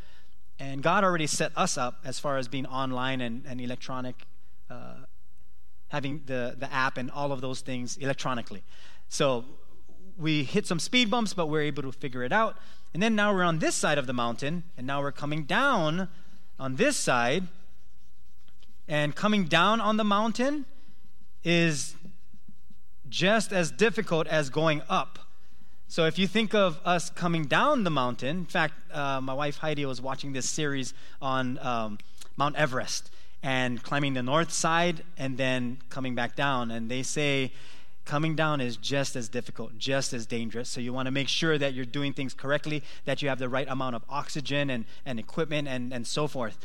And 0.57 0.81
God 0.81 1.03
already 1.03 1.27
set 1.27 1.51
us 1.55 1.77
up 1.77 1.99
as 2.05 2.19
far 2.19 2.37
as 2.37 2.47
being 2.47 2.65
online 2.65 3.21
and, 3.21 3.43
and 3.47 3.59
electronic 3.61 4.25
uh, 4.69 4.95
having 5.93 6.23
the, 6.25 6.55
the 6.57 6.73
app 6.73 6.97
and 6.97 7.11
all 7.11 7.31
of 7.31 7.39
those 7.39 7.61
things 7.61 7.97
electronically. 7.97 8.63
So 9.09 9.45
we 10.17 10.43
hit 10.43 10.65
some 10.65 10.79
speed 10.79 11.11
bumps, 11.11 11.35
but 11.35 11.47
we're 11.47 11.61
able 11.61 11.83
to 11.83 11.91
figure 11.91 12.23
it 12.23 12.33
out. 12.33 12.57
And 12.95 13.01
then 13.01 13.15
now 13.15 13.31
we're 13.31 13.43
on 13.43 13.59
this 13.59 13.75
side 13.75 13.99
of 13.99 14.07
the 14.07 14.13
mountain, 14.13 14.63
and 14.75 14.87
now 14.87 15.01
we're 15.01 15.11
coming 15.11 15.43
down 15.43 16.09
on 16.59 16.77
this 16.77 16.97
side. 16.97 17.47
And 18.87 19.15
coming 19.15 19.45
down 19.45 19.79
on 19.79 19.97
the 19.97 20.03
mountain 20.03 20.65
is 21.43 21.95
just 23.07 23.53
as 23.53 23.69
difficult 23.69 24.25
as 24.27 24.49
going 24.49 24.81
up. 24.89 25.19
So 25.87 26.05
if 26.05 26.17
you 26.17 26.25
think 26.25 26.55
of 26.55 26.79
us 26.83 27.11
coming 27.11 27.45
down 27.45 27.83
the 27.83 27.91
mountain, 27.91 28.37
in 28.37 28.45
fact, 28.45 28.73
uh, 28.91 29.21
my 29.21 29.35
wife 29.35 29.57
Heidi 29.57 29.85
was 29.85 30.01
watching 30.01 30.33
this 30.33 30.49
series 30.49 30.95
on 31.21 31.59
um, 31.59 31.99
Mount 32.35 32.55
Everest 32.55 33.11
and 33.43 33.83
climbing 33.83 34.13
the 34.13 34.23
north 34.23 34.51
side 34.51 35.03
and 35.17 35.37
then 35.37 35.77
coming 35.89 36.15
back 36.15 36.35
down. 36.35 36.71
And 36.71 36.89
they 36.89 37.03
say 37.03 37.51
coming 38.05 38.35
down 38.35 38.61
is 38.61 38.77
just 38.77 39.15
as 39.15 39.27
difficult, 39.29 39.77
just 39.77 40.13
as 40.13 40.25
dangerous. 40.25 40.69
So 40.69 40.79
you 40.79 40.93
want 40.93 41.07
to 41.07 41.11
make 41.11 41.27
sure 41.27 41.57
that 41.57 41.73
you're 41.73 41.85
doing 41.85 42.13
things 42.13 42.33
correctly, 42.33 42.83
that 43.05 43.21
you 43.21 43.29
have 43.29 43.39
the 43.39 43.49
right 43.49 43.67
amount 43.67 43.95
of 43.95 44.03
oxygen 44.09 44.69
and, 44.69 44.85
and 45.05 45.19
equipment 45.19 45.67
and, 45.67 45.93
and 45.93 46.07
so 46.07 46.27
forth. 46.27 46.57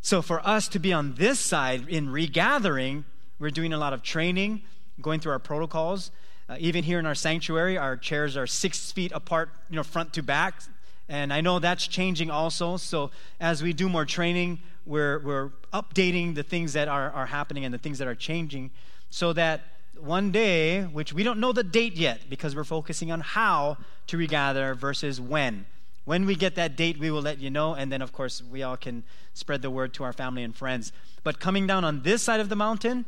So 0.00 0.22
for 0.22 0.46
us 0.46 0.68
to 0.68 0.78
be 0.78 0.92
on 0.92 1.14
this 1.14 1.40
side 1.40 1.88
in 1.88 2.10
regathering, 2.10 3.04
we're 3.38 3.50
doing 3.50 3.72
a 3.72 3.78
lot 3.78 3.92
of 3.92 4.02
training, 4.02 4.62
going 5.00 5.18
through 5.18 5.32
our 5.32 5.38
protocols. 5.38 6.12
Uh, 6.48 6.56
even 6.60 6.84
here 6.84 6.98
in 6.98 7.06
our 7.06 7.14
sanctuary, 7.14 7.76
our 7.76 7.96
chairs 7.96 8.36
are 8.36 8.46
six 8.46 8.92
feet 8.92 9.10
apart, 9.12 9.50
you 9.70 9.76
know, 9.76 9.82
front 9.82 10.12
to 10.12 10.22
back. 10.22 10.62
And 11.08 11.32
I 11.32 11.40
know 11.40 11.58
that's 11.58 11.86
changing 11.86 12.30
also. 12.30 12.76
So 12.76 13.10
as 13.40 13.62
we 13.62 13.72
do 13.72 13.88
more 13.88 14.04
training, 14.04 14.60
we're, 14.86 15.18
we're 15.20 15.50
updating 15.72 16.34
the 16.34 16.42
things 16.42 16.72
that 16.74 16.88
are, 16.88 17.10
are 17.10 17.26
happening 17.26 17.64
and 17.64 17.72
the 17.72 17.78
things 17.78 17.98
that 17.98 18.08
are 18.08 18.14
changing 18.14 18.70
so 19.10 19.32
that 19.32 19.62
one 19.98 20.30
day, 20.30 20.82
which 20.82 21.12
we 21.12 21.22
don't 21.22 21.38
know 21.38 21.52
the 21.52 21.62
date 21.62 21.94
yet 21.94 22.28
because 22.28 22.56
we're 22.56 22.64
focusing 22.64 23.12
on 23.12 23.20
how 23.20 23.76
to 24.08 24.16
regather 24.16 24.74
versus 24.74 25.20
when. 25.20 25.66
When 26.04 26.26
we 26.26 26.34
get 26.34 26.56
that 26.56 26.76
date, 26.76 26.98
we 26.98 27.10
will 27.10 27.22
let 27.22 27.38
you 27.38 27.48
know, 27.48 27.74
and 27.74 27.90
then, 27.90 28.02
of 28.02 28.12
course, 28.12 28.42
we 28.42 28.62
all 28.62 28.76
can 28.76 29.04
spread 29.32 29.62
the 29.62 29.70
word 29.70 29.94
to 29.94 30.04
our 30.04 30.12
family 30.12 30.42
and 30.42 30.54
friends. 30.54 30.92
But 31.22 31.40
coming 31.40 31.66
down 31.66 31.84
on 31.84 32.02
this 32.02 32.22
side 32.22 32.40
of 32.40 32.50
the 32.50 32.56
mountain, 32.56 33.06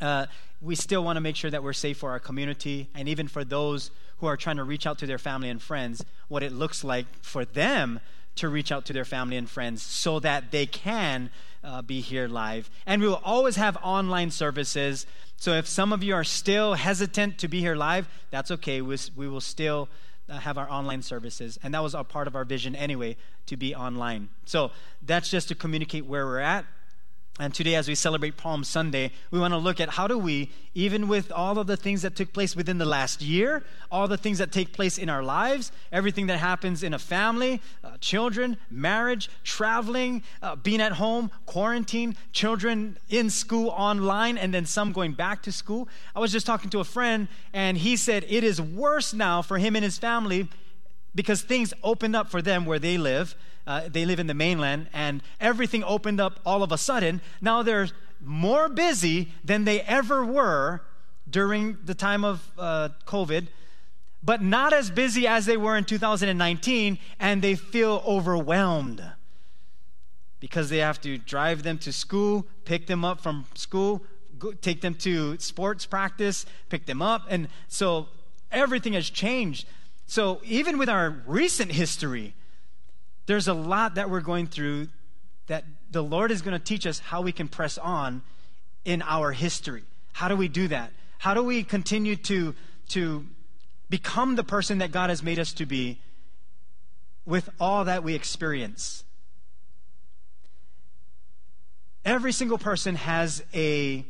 uh, 0.00 0.26
we 0.60 0.74
still 0.74 1.04
want 1.04 1.16
to 1.16 1.20
make 1.20 1.36
sure 1.36 1.50
that 1.50 1.62
we're 1.62 1.72
safe 1.72 1.98
for 1.98 2.10
our 2.10 2.18
community 2.18 2.88
and 2.94 3.08
even 3.08 3.28
for 3.28 3.44
those 3.44 3.92
who 4.18 4.26
are 4.26 4.36
trying 4.36 4.56
to 4.56 4.64
reach 4.64 4.86
out 4.86 4.98
to 4.98 5.06
their 5.06 5.18
family 5.18 5.48
and 5.48 5.62
friends, 5.62 6.04
what 6.26 6.42
it 6.42 6.52
looks 6.52 6.82
like 6.82 7.06
for 7.22 7.44
them 7.44 8.00
to 8.38 8.48
reach 8.48 8.72
out 8.72 8.84
to 8.86 8.92
their 8.92 9.04
family 9.04 9.36
and 9.36 9.48
friends 9.48 9.82
so 9.82 10.18
that 10.20 10.50
they 10.50 10.66
can 10.66 11.30
uh, 11.62 11.82
be 11.82 12.00
here 12.00 12.28
live. 12.28 12.70
And 12.86 13.02
we 13.02 13.08
will 13.08 13.20
always 13.24 13.56
have 13.56 13.76
online 13.82 14.30
services. 14.30 15.06
So 15.36 15.52
if 15.52 15.66
some 15.66 15.92
of 15.92 16.02
you 16.02 16.14
are 16.14 16.24
still 16.24 16.74
hesitant 16.74 17.38
to 17.38 17.48
be 17.48 17.60
here 17.60 17.76
live, 17.76 18.08
that's 18.30 18.50
okay. 18.50 18.80
We, 18.80 18.96
we 19.16 19.28
will 19.28 19.40
still 19.40 19.88
uh, 20.28 20.38
have 20.38 20.58
our 20.58 20.70
online 20.70 21.02
services. 21.02 21.58
And 21.62 21.74
that 21.74 21.82
was 21.82 21.94
a 21.94 22.04
part 22.04 22.26
of 22.26 22.36
our 22.36 22.44
vision 22.44 22.76
anyway, 22.76 23.16
to 23.46 23.56
be 23.56 23.74
online. 23.74 24.28
So 24.44 24.70
that's 25.04 25.30
just 25.30 25.48
to 25.48 25.54
communicate 25.54 26.06
where 26.06 26.26
we're 26.26 26.40
at. 26.40 26.64
And 27.40 27.54
today, 27.54 27.76
as 27.76 27.86
we 27.86 27.94
celebrate 27.94 28.36
Palm 28.36 28.64
Sunday, 28.64 29.12
we 29.30 29.38
want 29.38 29.54
to 29.54 29.58
look 29.58 29.78
at 29.78 29.90
how 29.90 30.08
do 30.08 30.18
we, 30.18 30.50
even 30.74 31.06
with 31.06 31.30
all 31.30 31.58
of 31.58 31.68
the 31.68 31.76
things 31.76 32.02
that 32.02 32.16
took 32.16 32.32
place 32.32 32.56
within 32.56 32.78
the 32.78 32.84
last 32.84 33.22
year, 33.22 33.62
all 33.92 34.08
the 34.08 34.16
things 34.16 34.38
that 34.38 34.50
take 34.50 34.72
place 34.72 34.98
in 34.98 35.08
our 35.08 35.22
lives, 35.22 35.70
everything 35.92 36.26
that 36.26 36.38
happens 36.38 36.82
in 36.82 36.92
a 36.92 36.98
family, 36.98 37.62
uh, 37.84 37.96
children, 38.00 38.56
marriage, 38.72 39.30
traveling, 39.44 40.24
uh, 40.42 40.56
being 40.56 40.80
at 40.80 40.92
home, 40.92 41.30
quarantine, 41.46 42.16
children 42.32 42.98
in 43.08 43.30
school 43.30 43.68
online, 43.68 44.36
and 44.36 44.52
then 44.52 44.66
some 44.66 44.90
going 44.90 45.12
back 45.12 45.40
to 45.42 45.52
school. 45.52 45.88
I 46.16 46.20
was 46.20 46.32
just 46.32 46.44
talking 46.44 46.70
to 46.70 46.80
a 46.80 46.84
friend, 46.84 47.28
and 47.52 47.78
he 47.78 47.96
said 47.96 48.24
it 48.28 48.42
is 48.42 48.60
worse 48.60 49.14
now 49.14 49.42
for 49.42 49.58
him 49.58 49.76
and 49.76 49.84
his 49.84 49.96
family 49.96 50.48
because 51.18 51.42
things 51.42 51.74
opened 51.82 52.14
up 52.14 52.30
for 52.30 52.40
them 52.40 52.64
where 52.64 52.78
they 52.78 52.96
live 52.96 53.34
uh, 53.68 53.82
they 53.86 54.06
live 54.06 54.18
in 54.18 54.26
the 54.26 54.34
mainland, 54.34 54.88
and 54.94 55.22
everything 55.40 55.84
opened 55.84 56.18
up 56.22 56.40
all 56.46 56.62
of 56.62 56.72
a 56.72 56.78
sudden. 56.78 57.20
Now 57.42 57.62
they're 57.62 57.88
more 58.24 58.70
busy 58.70 59.34
than 59.44 59.64
they 59.64 59.82
ever 59.82 60.24
were 60.24 60.80
during 61.28 61.76
the 61.84 61.94
time 61.94 62.24
of 62.24 62.50
uh, 62.58 62.88
COVID, 63.04 63.48
but 64.22 64.42
not 64.42 64.72
as 64.72 64.90
busy 64.90 65.26
as 65.26 65.44
they 65.44 65.58
were 65.58 65.76
in 65.76 65.84
2019, 65.84 66.98
and 67.20 67.42
they 67.42 67.54
feel 67.54 68.02
overwhelmed 68.06 69.04
because 70.40 70.70
they 70.70 70.78
have 70.78 70.98
to 71.02 71.18
drive 71.18 71.62
them 71.62 71.76
to 71.78 71.92
school, 71.92 72.46
pick 72.64 72.86
them 72.86 73.04
up 73.04 73.20
from 73.20 73.44
school, 73.54 74.02
go, 74.38 74.52
take 74.52 74.80
them 74.80 74.94
to 74.94 75.38
sports 75.40 75.84
practice, 75.84 76.46
pick 76.70 76.86
them 76.86 77.02
up. 77.02 77.26
And 77.28 77.48
so 77.68 78.08
everything 78.50 78.94
has 78.94 79.10
changed. 79.10 79.68
So 80.08 80.40
even 80.42 80.78
with 80.78 80.88
our 80.88 81.22
recent 81.26 81.70
history, 81.70 82.34
there's 83.26 83.46
a 83.46 83.52
lot 83.52 83.96
that 83.96 84.08
we're 84.08 84.22
going 84.22 84.46
through 84.46 84.88
that 85.48 85.64
the 85.90 86.02
Lord 86.02 86.30
is 86.30 86.40
going 86.40 86.58
to 86.58 86.64
teach 86.64 86.86
us 86.86 86.98
how 86.98 87.20
we 87.20 87.30
can 87.30 87.46
press 87.46 87.76
on 87.76 88.22
in 88.86 89.02
our 89.02 89.32
history. 89.32 89.82
How 90.14 90.28
do 90.28 90.34
we 90.34 90.48
do 90.48 90.66
that? 90.68 90.92
How 91.18 91.34
do 91.34 91.42
we 91.42 91.62
continue 91.62 92.16
to, 92.16 92.54
to 92.88 93.26
become 93.90 94.34
the 94.34 94.44
person 94.44 94.78
that 94.78 94.92
God 94.92 95.10
has 95.10 95.22
made 95.22 95.38
us 95.38 95.52
to 95.52 95.66
be 95.66 96.00
with 97.26 97.50
all 97.60 97.84
that 97.84 98.02
we 98.02 98.14
experience? 98.14 99.04
Every 102.02 102.32
single 102.32 102.56
person 102.56 102.94
has 102.94 103.44
a, 103.52 104.06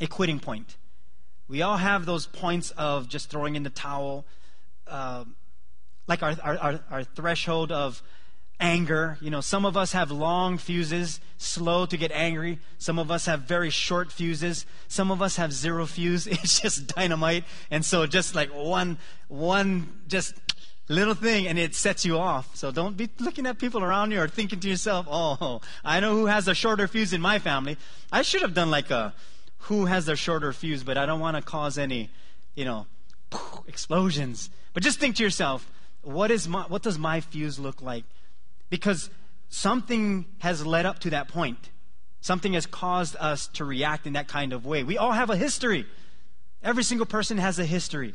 a 0.00 0.08
quitting 0.08 0.40
point. 0.40 0.76
We 1.46 1.62
all 1.62 1.76
have 1.76 2.04
those 2.04 2.26
points 2.26 2.72
of 2.72 3.08
just 3.08 3.30
throwing 3.30 3.54
in 3.54 3.62
the 3.62 3.70
towel, 3.70 4.24
uh, 4.86 5.24
like 6.06 6.22
our, 6.22 6.36
our, 6.42 6.80
our, 6.90 7.04
threshold 7.04 7.72
of 7.72 8.02
anger. 8.60 9.18
You 9.20 9.30
know, 9.30 9.40
some 9.40 9.64
of 9.64 9.76
us 9.76 9.92
have 9.92 10.10
long 10.10 10.58
fuses, 10.58 11.20
slow 11.38 11.86
to 11.86 11.96
get 11.96 12.12
angry. 12.12 12.58
Some 12.78 12.98
of 12.98 13.10
us 13.10 13.26
have 13.26 13.40
very 13.40 13.70
short 13.70 14.12
fuses. 14.12 14.66
Some 14.88 15.10
of 15.10 15.22
us 15.22 15.36
have 15.36 15.52
zero 15.52 15.86
fuse. 15.86 16.26
It's 16.30 16.60
just 16.60 16.94
dynamite. 16.94 17.44
And 17.70 17.84
so 17.84 18.06
just 18.06 18.34
like 18.34 18.50
one, 18.54 18.98
one 19.28 20.00
just 20.06 20.34
little 20.88 21.14
thing 21.14 21.46
and 21.48 21.58
it 21.58 21.74
sets 21.74 22.04
you 22.04 22.18
off. 22.18 22.54
So 22.56 22.70
don't 22.70 22.96
be 22.96 23.08
looking 23.18 23.46
at 23.46 23.58
people 23.58 23.82
around 23.82 24.10
you 24.10 24.20
or 24.20 24.28
thinking 24.28 24.60
to 24.60 24.68
yourself, 24.68 25.06
oh, 25.10 25.60
I 25.84 26.00
know 26.00 26.12
who 26.12 26.26
has 26.26 26.46
a 26.48 26.54
shorter 26.54 26.86
fuse 26.86 27.12
in 27.12 27.20
my 27.20 27.38
family. 27.38 27.78
I 28.12 28.22
should 28.22 28.42
have 28.42 28.54
done 28.54 28.70
like 28.70 28.90
a 28.90 29.14
who 29.58 29.86
has 29.86 30.06
the 30.06 30.16
shorter 30.16 30.52
fuse, 30.52 30.84
but 30.84 30.98
I 30.98 31.06
don't 31.06 31.20
want 31.20 31.36
to 31.36 31.42
cause 31.42 31.78
any, 31.78 32.10
you 32.54 32.66
know, 32.66 32.86
explosions. 33.66 34.50
But 34.74 34.82
just 34.82 34.98
think 34.98 35.16
to 35.16 35.22
yourself, 35.22 35.70
what 36.02 36.30
is 36.30 36.46
my, 36.46 36.62
what 36.62 36.82
does 36.82 36.98
my 36.98 37.20
fuse 37.20 37.58
look 37.58 37.80
like? 37.80 38.04
Because 38.68 39.08
something 39.48 40.26
has 40.40 40.66
led 40.66 40.84
up 40.84 40.98
to 41.00 41.10
that 41.10 41.28
point. 41.28 41.70
Something 42.20 42.54
has 42.54 42.66
caused 42.66 43.16
us 43.18 43.46
to 43.54 43.64
react 43.64 44.06
in 44.06 44.14
that 44.14 44.28
kind 44.28 44.52
of 44.52 44.66
way. 44.66 44.82
We 44.82 44.98
all 44.98 45.12
have 45.12 45.30
a 45.30 45.36
history. 45.36 45.86
Every 46.62 46.82
single 46.82 47.06
person 47.06 47.38
has 47.38 47.58
a 47.58 47.64
history. 47.64 48.14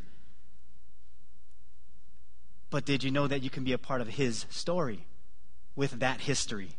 But 2.70 2.84
did 2.84 3.02
you 3.02 3.10
know 3.10 3.26
that 3.26 3.42
you 3.42 3.50
can 3.50 3.64
be 3.64 3.72
a 3.72 3.78
part 3.78 4.00
of 4.00 4.08
his 4.08 4.46
story 4.50 5.06
with 5.74 6.00
that 6.00 6.20
history? 6.20 6.76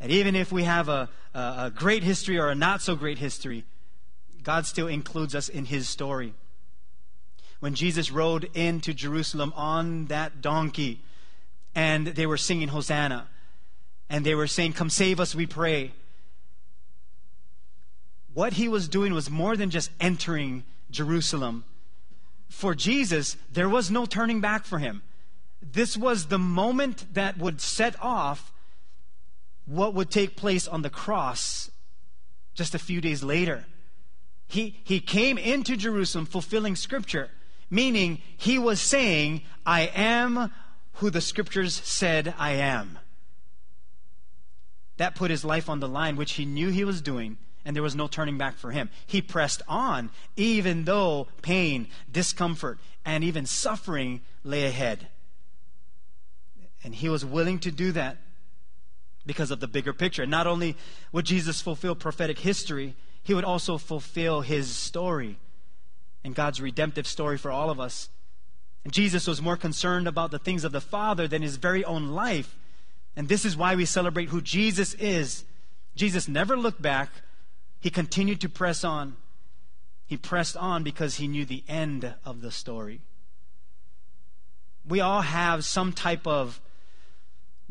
And 0.00 0.12
even 0.12 0.36
if 0.36 0.52
we 0.52 0.62
have 0.62 0.88
a, 0.88 1.08
a, 1.34 1.38
a 1.38 1.72
great 1.74 2.04
history 2.04 2.38
or 2.38 2.48
a 2.48 2.54
not 2.54 2.82
so 2.82 2.94
great 2.94 3.18
history, 3.18 3.64
God 4.42 4.64
still 4.64 4.86
includes 4.86 5.34
us 5.34 5.48
in 5.48 5.64
his 5.64 5.88
story. 5.88 6.34
When 7.60 7.74
Jesus 7.74 8.10
rode 8.10 8.50
into 8.54 8.94
Jerusalem 8.94 9.52
on 9.56 10.06
that 10.06 10.40
donkey, 10.40 11.00
and 11.74 12.08
they 12.08 12.26
were 12.26 12.36
singing 12.36 12.68
Hosanna. 12.68 13.28
And 14.10 14.24
they 14.24 14.34
were 14.34 14.46
saying, 14.46 14.72
Come 14.72 14.90
save 14.90 15.20
us, 15.20 15.34
we 15.34 15.46
pray. 15.46 15.92
What 18.34 18.54
he 18.54 18.68
was 18.68 18.88
doing 18.88 19.14
was 19.14 19.30
more 19.30 19.56
than 19.56 19.70
just 19.70 19.90
entering 20.00 20.64
Jerusalem. 20.90 21.64
For 22.48 22.74
Jesus, 22.74 23.36
there 23.52 23.68
was 23.68 23.90
no 23.90 24.06
turning 24.06 24.40
back 24.40 24.64
for 24.64 24.78
him. 24.78 25.02
This 25.60 25.96
was 25.96 26.26
the 26.26 26.38
moment 26.38 27.14
that 27.14 27.38
would 27.38 27.60
set 27.60 27.94
off 28.02 28.52
what 29.66 29.94
would 29.94 30.10
take 30.10 30.36
place 30.36 30.66
on 30.66 30.82
the 30.82 30.90
cross 30.90 31.70
just 32.54 32.74
a 32.74 32.78
few 32.78 33.00
days 33.00 33.22
later. 33.22 33.66
He, 34.46 34.80
he 34.82 34.98
came 34.98 35.36
into 35.36 35.76
Jerusalem 35.76 36.26
fulfilling 36.26 36.74
scripture, 36.74 37.30
meaning 37.70 38.20
he 38.36 38.58
was 38.58 38.80
saying, 38.80 39.42
I 39.64 39.82
am 39.94 40.52
who 40.94 41.10
the 41.10 41.20
scriptures 41.20 41.80
said 41.84 42.34
I 42.38 42.52
am. 42.52 42.98
That 44.96 45.14
put 45.14 45.30
his 45.30 45.44
life 45.44 45.68
on 45.68 45.80
the 45.80 45.88
line, 45.88 46.16
which 46.16 46.32
he 46.32 46.44
knew 46.44 46.70
he 46.70 46.84
was 46.84 47.00
doing, 47.00 47.38
and 47.64 47.74
there 47.76 47.82
was 47.82 47.94
no 47.94 48.08
turning 48.08 48.36
back 48.36 48.56
for 48.56 48.72
him. 48.72 48.90
He 49.06 49.22
pressed 49.22 49.62
on, 49.68 50.10
even 50.36 50.84
though 50.84 51.28
pain, 51.42 51.88
discomfort, 52.10 52.78
and 53.04 53.22
even 53.22 53.46
suffering 53.46 54.22
lay 54.42 54.64
ahead. 54.64 55.08
And 56.82 56.94
he 56.94 57.08
was 57.08 57.24
willing 57.24 57.58
to 57.60 57.70
do 57.70 57.92
that 57.92 58.16
because 59.24 59.50
of 59.50 59.60
the 59.60 59.68
bigger 59.68 59.92
picture. 59.92 60.26
Not 60.26 60.46
only 60.46 60.76
would 61.12 61.26
Jesus 61.26 61.60
fulfill 61.60 61.94
prophetic 61.94 62.38
history, 62.38 62.96
he 63.22 63.34
would 63.34 63.44
also 63.44 63.78
fulfill 63.78 64.40
his 64.40 64.74
story 64.74 65.38
and 66.24 66.34
God's 66.34 66.60
redemptive 66.60 67.06
story 67.06 67.38
for 67.38 67.50
all 67.50 67.70
of 67.70 67.80
us 67.80 68.08
and 68.88 68.92
Jesus 68.94 69.26
was 69.26 69.42
more 69.42 69.58
concerned 69.58 70.08
about 70.08 70.30
the 70.30 70.38
things 70.38 70.64
of 70.64 70.72
the 70.72 70.80
Father 70.80 71.28
than 71.28 71.42
his 71.42 71.56
very 71.56 71.84
own 71.84 72.08
life. 72.08 72.56
And 73.16 73.28
this 73.28 73.44
is 73.44 73.54
why 73.54 73.74
we 73.74 73.84
celebrate 73.84 74.30
who 74.30 74.40
Jesus 74.40 74.94
is. 74.94 75.44
Jesus 75.94 76.26
never 76.26 76.56
looked 76.56 76.80
back, 76.80 77.10
he 77.80 77.90
continued 77.90 78.40
to 78.40 78.48
press 78.48 78.84
on. 78.84 79.16
He 80.06 80.16
pressed 80.16 80.56
on 80.56 80.84
because 80.84 81.16
he 81.16 81.28
knew 81.28 81.44
the 81.44 81.64
end 81.68 82.14
of 82.24 82.40
the 82.40 82.50
story. 82.50 83.02
We 84.88 85.00
all 85.00 85.20
have 85.20 85.66
some 85.66 85.92
type 85.92 86.26
of 86.26 86.58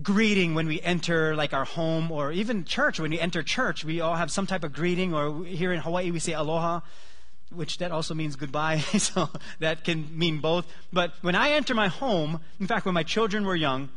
greeting 0.03 0.53
when 0.53 0.67
we 0.67 0.79
enter 0.81 1.35
like 1.35 1.51
our 1.51 1.65
home 1.65 2.11
or 2.11 2.31
even 2.31 2.63
church 2.63 2.99
when 2.99 3.09
we 3.09 3.19
enter 3.19 3.41
church 3.41 3.83
we 3.83 3.99
all 3.99 4.13
have 4.13 4.29
some 4.29 4.45
type 4.45 4.63
of 4.63 4.71
greeting 4.71 5.11
or 5.11 5.43
here 5.43 5.73
in 5.73 5.79
hawaii 5.79 6.11
we 6.11 6.19
say 6.19 6.33
aloha 6.33 6.81
which 7.53 7.77
that 7.77 7.91
also 7.91 8.13
means 8.13 8.35
goodbye, 8.35 8.77
so 8.97 9.29
that 9.59 9.83
can 9.83 10.17
mean 10.17 10.39
both. 10.39 10.65
But 10.91 11.13
when 11.21 11.35
I 11.35 11.51
enter 11.51 11.73
my 11.73 11.87
home, 11.87 12.41
in 12.59 12.67
fact, 12.67 12.85
when 12.85 12.93
my 12.93 13.03
children 13.03 13.45
were 13.45 13.55
young, 13.55 13.89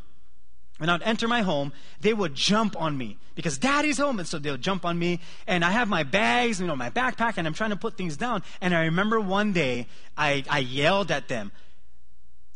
when 0.81 0.89
I'd 0.89 1.03
enter 1.03 1.29
my 1.29 1.43
home, 1.43 1.75
they 2.01 2.15
would 2.15 2.35
jump 2.35 2.75
on 2.81 2.97
me 2.97 3.19
because 3.35 3.59
daddy's 3.59 3.99
home. 3.99 4.19
And 4.19 4.27
so 4.27 4.39
they'll 4.39 4.57
jump 4.57 4.87
on 4.87 4.99
me. 4.99 5.21
And 5.47 5.63
I 5.63 5.73
have 5.73 5.89
my 5.89 6.05
bags, 6.05 6.59
you 6.59 6.67
know, 6.67 6.75
my 6.75 6.89
backpack, 6.89 7.35
and 7.37 7.47
I'm 7.47 7.53
trying 7.53 7.69
to 7.69 7.77
put 7.77 7.99
things 7.99 8.17
down. 8.17 8.43
And 8.63 8.75
I 8.75 8.85
remember 8.85 9.21
one 9.21 9.53
day 9.53 9.89
I, 10.17 10.43
I 10.49 10.61
yelled 10.61 11.11
at 11.11 11.29
them, 11.29 11.53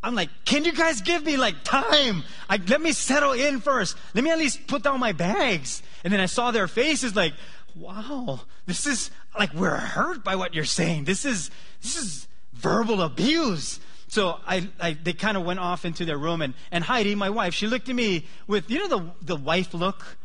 I'm 0.03 0.15
like, 0.15 0.31
can 0.47 0.65
you 0.65 0.73
guys 0.73 1.03
give 1.03 1.25
me 1.25 1.37
like 1.37 1.65
time? 1.65 2.25
I, 2.49 2.59
let 2.69 2.81
me 2.81 2.93
settle 2.93 3.33
in 3.33 3.61
first. 3.61 3.95
Let 4.15 4.25
me 4.25 4.31
at 4.31 4.39
least 4.39 4.67
put 4.69 4.83
down 4.83 5.01
my 5.01 5.13
bags. 5.13 5.83
And 6.03 6.11
then 6.11 6.21
I 6.21 6.27
saw 6.27 6.51
their 6.51 6.69
faces 6.69 7.15
like, 7.15 7.35
wow, 7.75 8.41
this 8.67 8.87
is 8.87 9.11
like, 9.39 9.53
we're 9.55 9.77
hurt 9.77 10.25
by 10.25 10.37
what 10.37 10.55
you're 10.55 10.65
saying. 10.65 11.05
This 11.05 11.25
is, 11.25 11.51
this 11.83 11.97
is 11.97 12.29
verbal 12.53 13.03
abuse. 13.03 13.81
So 14.09 14.39
I, 14.47 14.69
I 14.81 14.93
they 14.93 15.13
kind 15.13 15.37
of 15.37 15.45
went 15.45 15.59
off 15.59 15.85
into 15.85 16.05
their 16.05 16.19
room 16.19 16.41
and, 16.41 16.55
and 16.71 16.85
Heidi, 16.85 17.15
my 17.15 17.31
wife, 17.31 17.55
she 17.55 17.67
looked 17.67 17.89
at 17.89 17.95
me 17.95 18.27
with, 18.47 18.71
you 18.71 18.79
know, 18.79 18.89
the, 18.89 19.11
the 19.23 19.37
wife 19.37 19.75
look, 19.75 20.17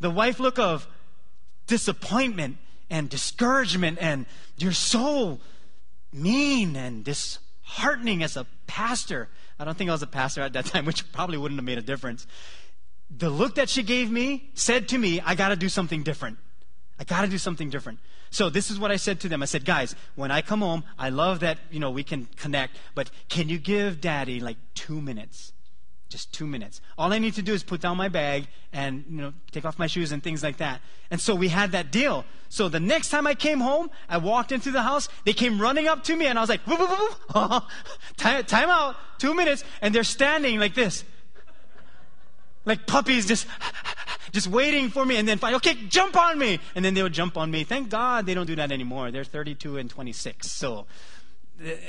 the 0.00 0.10
wife 0.10 0.38
look 0.38 0.58
of 0.58 0.86
disappointment 1.66 2.58
and 2.90 3.08
discouragement 3.08 3.98
and 4.00 4.26
you're 4.58 4.72
so 4.72 5.40
mean 6.12 6.76
and 6.76 7.04
disheartening 7.04 8.22
as 8.22 8.36
a 8.36 8.46
pastor. 8.66 9.28
I 9.58 9.64
don't 9.64 9.76
think 9.76 9.90
I 9.90 9.94
was 9.94 10.02
a 10.02 10.06
pastor 10.06 10.42
at 10.42 10.52
that 10.52 10.66
time, 10.66 10.84
which 10.86 11.10
probably 11.12 11.38
wouldn't 11.38 11.58
have 11.58 11.64
made 11.64 11.78
a 11.78 11.82
difference. 11.82 12.26
The 13.10 13.30
look 13.30 13.54
that 13.54 13.70
she 13.70 13.82
gave 13.82 14.10
me 14.10 14.50
said 14.54 14.88
to 14.88 14.98
me, 14.98 15.20
I 15.20 15.34
got 15.34 15.48
to 15.48 15.56
do 15.56 15.68
something 15.68 16.02
different. 16.02 16.38
I 16.98 17.04
got 17.04 17.22
to 17.22 17.28
do 17.28 17.38
something 17.38 17.70
different. 17.70 18.00
So 18.30 18.50
this 18.50 18.70
is 18.70 18.78
what 18.78 18.90
I 18.90 18.96
said 18.96 19.20
to 19.20 19.28
them. 19.28 19.42
I 19.42 19.46
said, 19.46 19.64
guys, 19.64 19.94
when 20.16 20.30
I 20.30 20.42
come 20.42 20.60
home, 20.60 20.84
I 20.98 21.10
love 21.10 21.40
that, 21.40 21.58
you 21.70 21.80
know, 21.80 21.90
we 21.90 22.02
can 22.02 22.28
connect, 22.36 22.76
but 22.94 23.10
can 23.28 23.48
you 23.48 23.58
give 23.58 24.00
daddy 24.00 24.40
like 24.40 24.56
two 24.74 25.00
minutes? 25.00 25.52
Just 26.08 26.32
two 26.32 26.46
minutes. 26.46 26.80
All 26.96 27.12
I 27.12 27.18
need 27.18 27.34
to 27.34 27.42
do 27.42 27.52
is 27.52 27.62
put 27.62 27.82
down 27.82 27.98
my 27.98 28.08
bag 28.08 28.48
and, 28.72 29.04
you 29.10 29.18
know, 29.18 29.34
take 29.52 29.66
off 29.66 29.78
my 29.78 29.86
shoes 29.86 30.10
and 30.10 30.22
things 30.22 30.42
like 30.42 30.56
that. 30.56 30.80
And 31.10 31.20
so 31.20 31.34
we 31.34 31.48
had 31.48 31.72
that 31.72 31.92
deal. 31.92 32.24
So 32.48 32.70
the 32.70 32.80
next 32.80 33.10
time 33.10 33.26
I 33.26 33.34
came 33.34 33.60
home, 33.60 33.90
I 34.08 34.16
walked 34.16 34.50
into 34.50 34.70
the 34.70 34.82
house, 34.82 35.10
they 35.26 35.34
came 35.34 35.60
running 35.60 35.86
up 35.86 36.04
to 36.04 36.16
me 36.16 36.26
and 36.26 36.38
I 36.38 36.42
was 36.42 36.48
like, 36.48 36.66
woo, 36.66 36.76
woo, 36.76 36.86
woo, 37.34 37.60
time, 38.16 38.44
time 38.44 38.70
out, 38.70 38.96
two 39.18 39.34
minutes. 39.34 39.64
And 39.82 39.94
they're 39.94 40.04
standing 40.04 40.58
like 40.58 40.74
this. 40.74 41.04
Like 42.64 42.86
puppies 42.86 43.26
just, 43.26 43.46
just 44.32 44.46
waiting 44.46 44.90
for 44.90 45.04
me 45.04 45.16
and 45.16 45.26
then 45.26 45.38
find, 45.38 45.56
okay, 45.56 45.74
jump 45.88 46.16
on 46.16 46.38
me. 46.38 46.60
And 46.74 46.84
then 46.84 46.94
they 46.94 47.02
would 47.02 47.12
jump 47.12 47.36
on 47.36 47.50
me. 47.50 47.64
Thank 47.64 47.90
God 47.90 48.26
they 48.26 48.34
don't 48.34 48.46
do 48.46 48.56
that 48.56 48.72
anymore. 48.72 49.10
They're 49.10 49.24
32 49.24 49.78
and 49.78 49.90
26. 49.90 50.50
So 50.50 50.86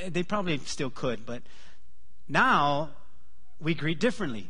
they 0.08 0.24
probably 0.24 0.58
still 0.60 0.90
could, 0.90 1.26
but 1.26 1.44
now 2.28 2.90
we 3.60 3.74
greet 3.74 4.00
differently. 4.00 4.50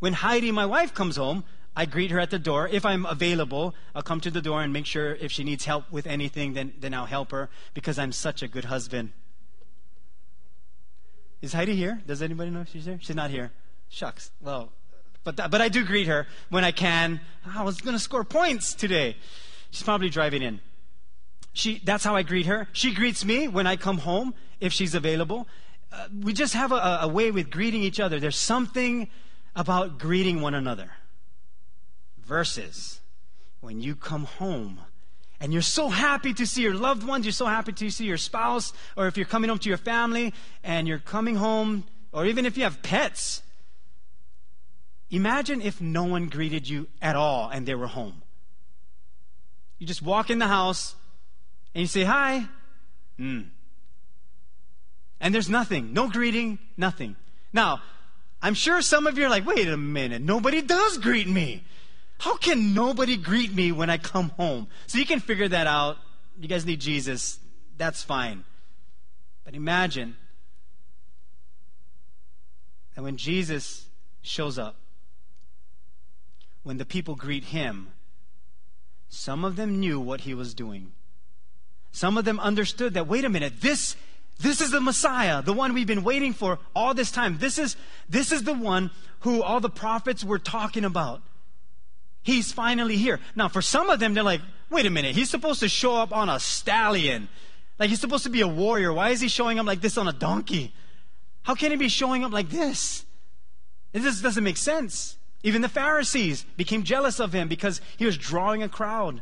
When 0.00 0.14
Heidi, 0.14 0.50
my 0.50 0.66
wife, 0.66 0.92
comes 0.94 1.16
home, 1.16 1.44
I 1.76 1.86
greet 1.86 2.10
her 2.10 2.20
at 2.20 2.30
the 2.30 2.38
door. 2.38 2.68
If 2.68 2.84
I'm 2.84 3.06
available, 3.06 3.74
I'll 3.94 4.02
come 4.02 4.20
to 4.20 4.30
the 4.30 4.40
door 4.40 4.62
and 4.62 4.72
make 4.72 4.86
sure 4.86 5.14
if 5.14 5.32
she 5.32 5.44
needs 5.44 5.64
help 5.64 5.90
with 5.90 6.06
anything, 6.06 6.54
then, 6.54 6.72
then 6.78 6.94
I'll 6.94 7.06
help 7.06 7.32
her 7.32 7.50
because 7.72 7.98
I'm 7.98 8.12
such 8.12 8.42
a 8.42 8.48
good 8.48 8.66
husband. 8.66 9.12
Is 11.42 11.52
Heidi 11.52 11.76
here? 11.76 12.00
Does 12.06 12.22
anybody 12.22 12.50
know 12.50 12.60
if 12.60 12.70
she's 12.70 12.84
here? 12.84 12.98
She's 13.00 13.16
not 13.16 13.30
here. 13.30 13.52
Shucks. 13.88 14.30
Well, 14.40 14.72
but, 15.24 15.36
but 15.36 15.60
I 15.60 15.68
do 15.68 15.84
greet 15.84 16.06
her 16.06 16.26
when 16.50 16.64
I 16.64 16.70
can. 16.70 17.20
I 17.46 17.62
was 17.62 17.80
going 17.80 17.96
to 17.96 18.02
score 18.02 18.24
points 18.24 18.74
today. 18.74 19.16
She's 19.70 19.82
probably 19.82 20.10
driving 20.10 20.42
in. 20.42 20.60
She, 21.52 21.80
that's 21.84 22.04
how 22.04 22.16
I 22.16 22.22
greet 22.22 22.46
her. 22.46 22.68
She 22.72 22.94
greets 22.94 23.24
me 23.24 23.48
when 23.48 23.66
I 23.66 23.76
come 23.76 23.98
home 23.98 24.34
if 24.60 24.72
she's 24.72 24.94
available 24.94 25.46
uh, 25.94 26.08
we 26.22 26.32
just 26.32 26.54
have 26.54 26.72
a, 26.72 26.98
a 27.02 27.08
way 27.08 27.30
with 27.30 27.50
greeting 27.50 27.82
each 27.82 28.00
other. 28.00 28.18
There's 28.18 28.38
something 28.38 29.08
about 29.54 29.98
greeting 29.98 30.40
one 30.40 30.54
another. 30.54 30.90
Versus 32.24 33.00
when 33.60 33.80
you 33.80 33.94
come 33.94 34.24
home 34.24 34.80
and 35.40 35.52
you're 35.52 35.62
so 35.62 35.88
happy 35.88 36.32
to 36.34 36.46
see 36.46 36.62
your 36.62 36.74
loved 36.74 37.06
ones, 37.06 37.24
you're 37.26 37.32
so 37.32 37.46
happy 37.46 37.72
to 37.72 37.90
see 37.90 38.06
your 38.06 38.16
spouse, 38.16 38.72
or 38.96 39.06
if 39.06 39.16
you're 39.16 39.26
coming 39.26 39.50
home 39.50 39.58
to 39.58 39.68
your 39.68 39.78
family 39.78 40.32
and 40.64 40.88
you're 40.88 40.98
coming 40.98 41.36
home, 41.36 41.84
or 42.12 42.26
even 42.26 42.46
if 42.46 42.56
you 42.56 42.64
have 42.64 42.82
pets, 42.82 43.42
imagine 45.16 45.60
if 45.60 45.80
no 45.80 46.04
one 46.04 46.26
greeted 46.26 46.68
you 46.68 46.88
at 47.02 47.16
all 47.16 47.50
and 47.50 47.66
they 47.66 47.74
were 47.74 47.86
home. 47.86 48.22
You 49.78 49.86
just 49.86 50.02
walk 50.02 50.30
in 50.30 50.38
the 50.38 50.46
house 50.46 50.94
and 51.74 51.82
you 51.82 51.86
say, 51.86 52.04
Hi. 52.04 52.46
Mm, 53.18 53.46
and 55.20 55.34
there's 55.34 55.48
nothing, 55.48 55.94
no 55.94 56.08
greeting, 56.08 56.58
nothing. 56.76 57.16
Now, 57.52 57.80
I'm 58.42 58.52
sure 58.52 58.82
some 58.82 59.06
of 59.06 59.16
you 59.16 59.24
are 59.24 59.30
like, 59.30 59.46
wait 59.46 59.66
a 59.68 59.76
minute, 59.76 60.20
nobody 60.20 60.60
does 60.60 60.98
greet 60.98 61.26
me. 61.26 61.64
How 62.18 62.36
can 62.36 62.74
nobody 62.74 63.16
greet 63.16 63.54
me 63.54 63.72
when 63.72 63.88
I 63.88 63.96
come 63.96 64.28
home? 64.30 64.68
So 64.86 64.98
you 64.98 65.06
can 65.06 65.20
figure 65.20 65.48
that 65.48 65.66
out. 65.66 65.96
You 66.38 66.46
guys 66.46 66.66
need 66.66 66.80
Jesus. 66.80 67.38
That's 67.78 68.02
fine. 68.02 68.44
But 69.46 69.54
imagine 69.54 70.16
that 72.94 73.02
when 73.02 73.16
Jesus 73.16 73.86
shows 74.20 74.58
up, 74.58 74.76
when 76.64 76.78
the 76.78 76.84
people 76.84 77.14
greet 77.14 77.44
him, 77.44 77.92
some 79.08 79.44
of 79.44 79.54
them 79.54 79.78
knew 79.78 80.00
what 80.00 80.22
he 80.22 80.34
was 80.34 80.54
doing. 80.54 80.92
Some 81.92 82.18
of 82.18 82.24
them 82.24 82.40
understood 82.40 82.94
that, 82.94 83.06
wait 83.06 83.24
a 83.24 83.28
minute, 83.28 83.60
this 83.60 83.94
this 84.40 84.60
is 84.60 84.72
the 84.72 84.80
Messiah, 84.80 85.42
the 85.42 85.52
one 85.52 85.74
we've 85.74 85.86
been 85.86 86.02
waiting 86.02 86.32
for 86.32 86.58
all 86.74 86.92
this 86.92 87.10
time. 87.10 87.38
This 87.38 87.58
is, 87.58 87.76
this 88.08 88.32
is 88.32 88.42
the 88.42 88.52
one 88.52 88.90
who 89.20 89.42
all 89.42 89.60
the 89.60 89.70
prophets 89.70 90.24
were 90.24 90.38
talking 90.38 90.84
about. 90.84 91.22
He's 92.22 92.52
finally 92.52 92.96
here. 92.96 93.20
Now, 93.36 93.48
for 93.48 93.62
some 93.62 93.90
of 93.90 94.00
them, 94.00 94.14
they're 94.14 94.24
like, 94.24 94.40
wait 94.70 94.86
a 94.86 94.90
minute, 94.90 95.14
he's 95.14 95.30
supposed 95.30 95.60
to 95.60 95.68
show 95.68 95.94
up 95.94 96.12
on 96.12 96.28
a 96.28 96.40
stallion. 96.40 97.28
Like, 97.78 97.90
he's 97.90 98.00
supposed 98.00 98.24
to 98.24 98.30
be 98.30 98.40
a 98.40 98.48
warrior. 98.48 98.92
Why 98.92 99.10
is 99.10 99.20
he 99.20 99.28
showing 99.28 99.58
up 99.58 99.66
like 99.66 99.80
this 99.80 99.98
on 99.98 100.08
a 100.08 100.12
donkey? 100.12 100.74
How 101.42 101.54
can 101.54 101.70
he 101.70 101.76
be 101.76 101.88
showing 101.88 102.24
up 102.24 102.32
like 102.32 102.48
this? 102.48 103.04
This 103.92 104.20
doesn't 104.20 104.42
make 104.42 104.56
sense. 104.56 105.16
Even 105.44 105.60
the 105.60 105.68
Pharisees 105.68 106.44
became 106.56 106.84
jealous 106.84 107.20
of 107.20 107.34
him 107.34 107.48
because 107.48 107.82
he 107.98 108.06
was 108.06 108.16
drawing 108.16 108.62
a 108.62 108.68
crowd. 108.68 109.20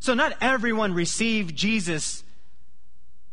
So, 0.00 0.14
not 0.14 0.34
everyone 0.40 0.94
received 0.94 1.54
Jesus 1.54 2.24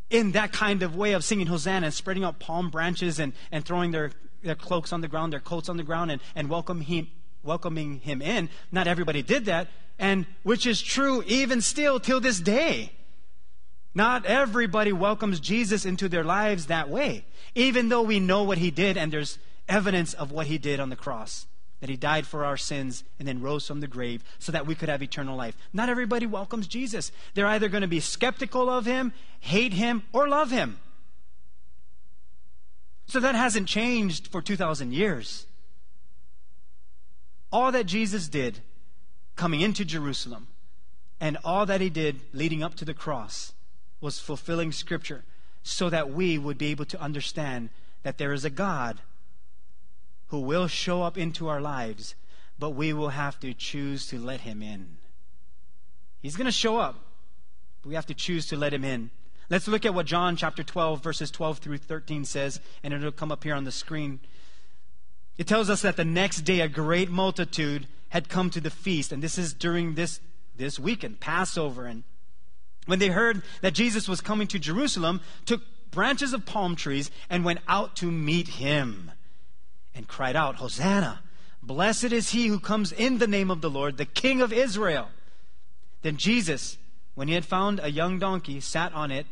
in 0.09 0.33
that 0.33 0.51
kind 0.51 0.83
of 0.83 0.97
way 0.97 1.13
of 1.13 1.23
singing 1.23 1.47
Hosanna 1.47 1.87
and 1.87 1.93
spreading 1.93 2.25
out 2.25 2.37
palm 2.37 2.69
branches 2.69 3.17
and, 3.17 3.31
and 3.49 3.63
throwing 3.63 3.91
their, 3.91 4.11
their 4.43 4.55
cloaks 4.55 4.91
on 4.91 4.99
the 4.99 5.07
ground, 5.07 5.31
their 5.31 5.39
coats 5.39 5.69
on 5.69 5.77
the 5.77 5.83
ground, 5.83 6.11
and, 6.11 6.21
and 6.35 6.49
welcome 6.49 6.81
him, 6.81 7.07
welcoming 7.43 8.01
him 8.01 8.21
in. 8.21 8.49
Not 8.73 8.87
everybody 8.87 9.21
did 9.21 9.45
that, 9.45 9.69
and 9.97 10.25
which 10.43 10.67
is 10.67 10.81
true 10.81 11.23
even 11.27 11.61
still 11.61 11.97
till 11.97 12.19
this 12.19 12.41
day. 12.41 12.91
Not 13.95 14.25
everybody 14.25 14.91
welcomes 14.91 15.39
Jesus 15.39 15.85
into 15.85 16.09
their 16.09 16.25
lives 16.25 16.65
that 16.65 16.89
way, 16.89 17.23
even 17.55 17.87
though 17.87 18.03
we 18.03 18.19
know 18.19 18.43
what 18.43 18.57
he 18.57 18.69
did 18.69 18.97
and 18.97 19.13
there's 19.13 19.39
evidence 19.69 20.13
of 20.13 20.31
what 20.31 20.47
he 20.47 20.57
did 20.57 20.81
on 20.81 20.89
the 20.89 20.95
cross 20.97 21.45
that 21.79 21.89
he 21.89 21.95
died 21.95 22.27
for 22.27 22.43
our 22.43 22.57
sins 22.57 23.03
and 23.17 23.27
then 23.27 23.41
rose 23.41 23.65
from 23.65 23.79
the 23.79 23.87
grave 23.87 24.23
so 24.37 24.51
that 24.51 24.65
we 24.65 24.75
could 24.75 24.89
have 24.89 25.01
eternal 25.01 25.37
life. 25.37 25.55
Not 25.71 25.89
everybody 25.89 26.25
welcomes 26.25 26.67
Jesus. 26.67 27.11
They're 27.33 27.47
either 27.47 27.69
going 27.69 27.81
to 27.81 27.87
be 27.87 27.99
skeptical 27.99 28.69
of 28.69 28.85
him, 28.85 29.13
hate 29.39 29.73
him, 29.73 30.03
or 30.11 30.27
love 30.27 30.51
him. 30.51 30.79
So 33.07 33.19
that 33.19 33.35
hasn't 33.35 33.67
changed 33.67 34.27
for 34.27 34.41
2,000 34.41 34.93
years. 34.93 35.45
All 37.51 37.71
that 37.71 37.85
Jesus 37.85 38.27
did 38.27 38.59
coming 39.35 39.61
into 39.61 39.85
Jerusalem 39.85 40.47
and 41.19 41.37
all 41.43 41.65
that 41.65 41.81
he 41.81 41.89
did 41.89 42.19
leading 42.33 42.61
up 42.61 42.75
to 42.75 42.85
the 42.85 42.93
cross 42.93 43.53
was 44.01 44.19
fulfilling 44.19 44.71
Scripture 44.71 45.23
so 45.63 45.89
that 45.89 46.11
we 46.11 46.37
would 46.37 46.57
be 46.57 46.67
able 46.67 46.85
to 46.85 47.01
understand 47.01 47.69
that 48.03 48.17
there 48.17 48.33
is 48.33 48.45
a 48.45 48.49
God 48.49 48.99
who 50.29 50.39
will 50.39 50.67
show 50.67 51.03
up 51.03 51.17
into 51.17 51.47
our 51.47 51.61
lives, 51.61 52.15
but 52.57 52.71
we 52.71 52.93
will 52.93 53.09
have 53.09 53.39
to 53.39 53.53
choose 53.53 54.07
to 54.07 54.19
let 54.19 54.41
him 54.41 54.61
in. 54.61 54.97
He's 56.21 56.35
going 56.35 56.45
to 56.45 56.51
show 56.51 56.77
up, 56.77 56.99
but 57.81 57.89
we 57.89 57.95
have 57.95 58.05
to 58.07 58.13
choose 58.13 58.47
to 58.47 58.57
let 58.57 58.73
him 58.73 58.83
in. 58.83 59.09
Let's 59.49 59.67
look 59.67 59.85
at 59.85 59.93
what 59.95 60.05
John 60.05 60.35
chapter 60.35 60.63
12, 60.63 61.01
verses 61.01 61.31
12 61.31 61.57
through 61.57 61.77
13 61.79 62.25
says, 62.25 62.59
and 62.83 62.93
it'll 62.93 63.11
come 63.11 63.31
up 63.31 63.43
here 63.43 63.55
on 63.55 63.63
the 63.63 63.71
screen. 63.71 64.19
It 65.37 65.47
tells 65.47 65.69
us 65.69 65.81
that 65.81 65.95
the 65.95 66.05
next 66.05 66.41
day 66.41 66.59
a 66.59 66.67
great 66.67 67.09
multitude 67.09 67.87
had 68.09 68.29
come 68.29 68.51
to 68.51 68.61
the 68.61 68.69
feast, 68.69 69.11
and 69.11 69.23
this 69.23 69.37
is 69.37 69.53
during 69.53 69.95
this, 69.95 70.19
this 70.55 70.77
weekend, 70.77 71.19
Passover. 71.19 71.85
And 71.85 72.03
when 72.85 72.99
they 72.99 73.07
heard 73.07 73.41
that 73.61 73.73
Jesus 73.73 74.07
was 74.07 74.21
coming 74.21 74.47
to 74.47 74.59
Jerusalem, 74.59 75.21
took 75.45 75.61
branches 75.89 76.33
of 76.33 76.45
palm 76.45 76.75
trees 76.75 77.09
and 77.29 77.43
went 77.43 77.61
out 77.67 77.95
to 77.97 78.11
meet 78.11 78.47
him 78.47 79.11
and 79.93 80.08
cried 80.08 80.36
out, 80.36 80.56
Hosanna! 80.56 81.21
Blessed 81.62 82.12
is 82.13 82.30
he 82.30 82.47
who 82.47 82.60
comes 82.60 82.91
in 82.91 83.17
the 83.17 83.28
name 83.28 83.52
of 83.52 83.62
the 83.62 83.69
Lord, 83.69 83.97
the 83.97 84.06
King 84.06 84.41
of 84.41 84.54
Israel. 84.54 85.10
Then 86.02 86.17
Jesus, 86.17 86.78
when 87.15 87.28
he 87.28 87.34
had 87.34 87.45
found 87.45 87.80
a 87.82 87.91
young 87.91 88.17
donkey, 88.17 88.60
sat 88.60 88.93
on 88.93 89.12
it, 89.12 89.25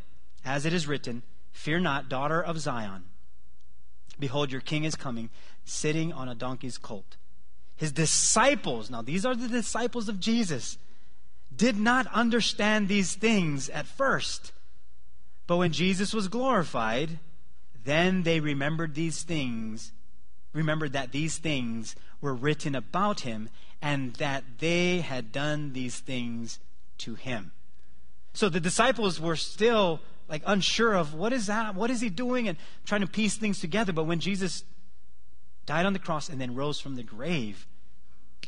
as 0.44 0.66
it 0.66 0.74
is 0.74 0.88
written, 0.88 1.24
Fear 1.52 1.80
not, 1.80 2.10
daughter 2.10 2.42
of 2.42 2.60
Zion. 2.60 3.06
Behold, 4.20 4.52
your 4.52 4.62
king 4.62 4.84
is 4.84 4.96
coming, 4.96 5.30
sitting 5.64 6.12
on 6.12 6.28
a 6.28 6.36
donkey's 6.36 6.78
colt. 6.78 7.16
His 7.76 7.92
disciples, 7.92 8.90
now 8.90 9.02
these 9.02 9.26
are 9.26 9.36
the 9.36 9.48
disciples 9.48 10.10
of 10.10 10.20
Jesus, 10.20 10.78
did 11.56 11.78
not 11.78 12.08
understand 12.08 12.88
these 12.88 13.16
things 13.16 13.70
at 13.70 13.86
first. 13.86 14.52
But 15.46 15.58
when 15.58 15.72
Jesus 15.72 16.14
was 16.14 16.28
glorified, 16.28 17.20
Then 17.88 18.24
they 18.24 18.42
remembered 18.42 18.96
these 18.96 19.24
things, 19.24 19.94
remembered 20.58 20.94
that 20.94 21.12
these 21.12 21.38
things 21.38 21.96
were 22.20 22.34
written 22.34 22.76
about 22.76 23.22
him, 23.22 23.50
and 23.82 24.16
that 24.16 24.44
they 24.58 25.00
had 25.00 25.32
done 25.32 25.74
these 25.74 26.00
things 26.00 26.60
to 26.98 27.14
him. 27.16 27.52
So 28.34 28.50
the 28.50 28.60
disciples 28.60 29.22
were 29.22 29.36
still 29.36 30.00
like 30.28 30.42
unsure 30.46 30.94
of 30.96 31.14
what 31.14 31.32
is 31.32 31.46
that? 31.48 31.76
What 31.76 31.92
is 31.92 32.02
he 32.02 32.10
doing? 32.10 32.48
And 32.48 32.58
trying 32.86 33.02
to 33.02 33.08
piece 33.08 33.38
things 33.38 33.60
together. 33.60 33.94
But 33.94 34.06
when 34.06 34.20
Jesus 34.20 34.64
died 35.66 35.86
on 35.86 35.94
the 35.94 36.00
cross 36.00 36.28
and 36.28 36.42
then 36.42 36.56
rose 36.56 36.80
from 36.80 36.96
the 36.96 37.04
grave, 37.04 37.68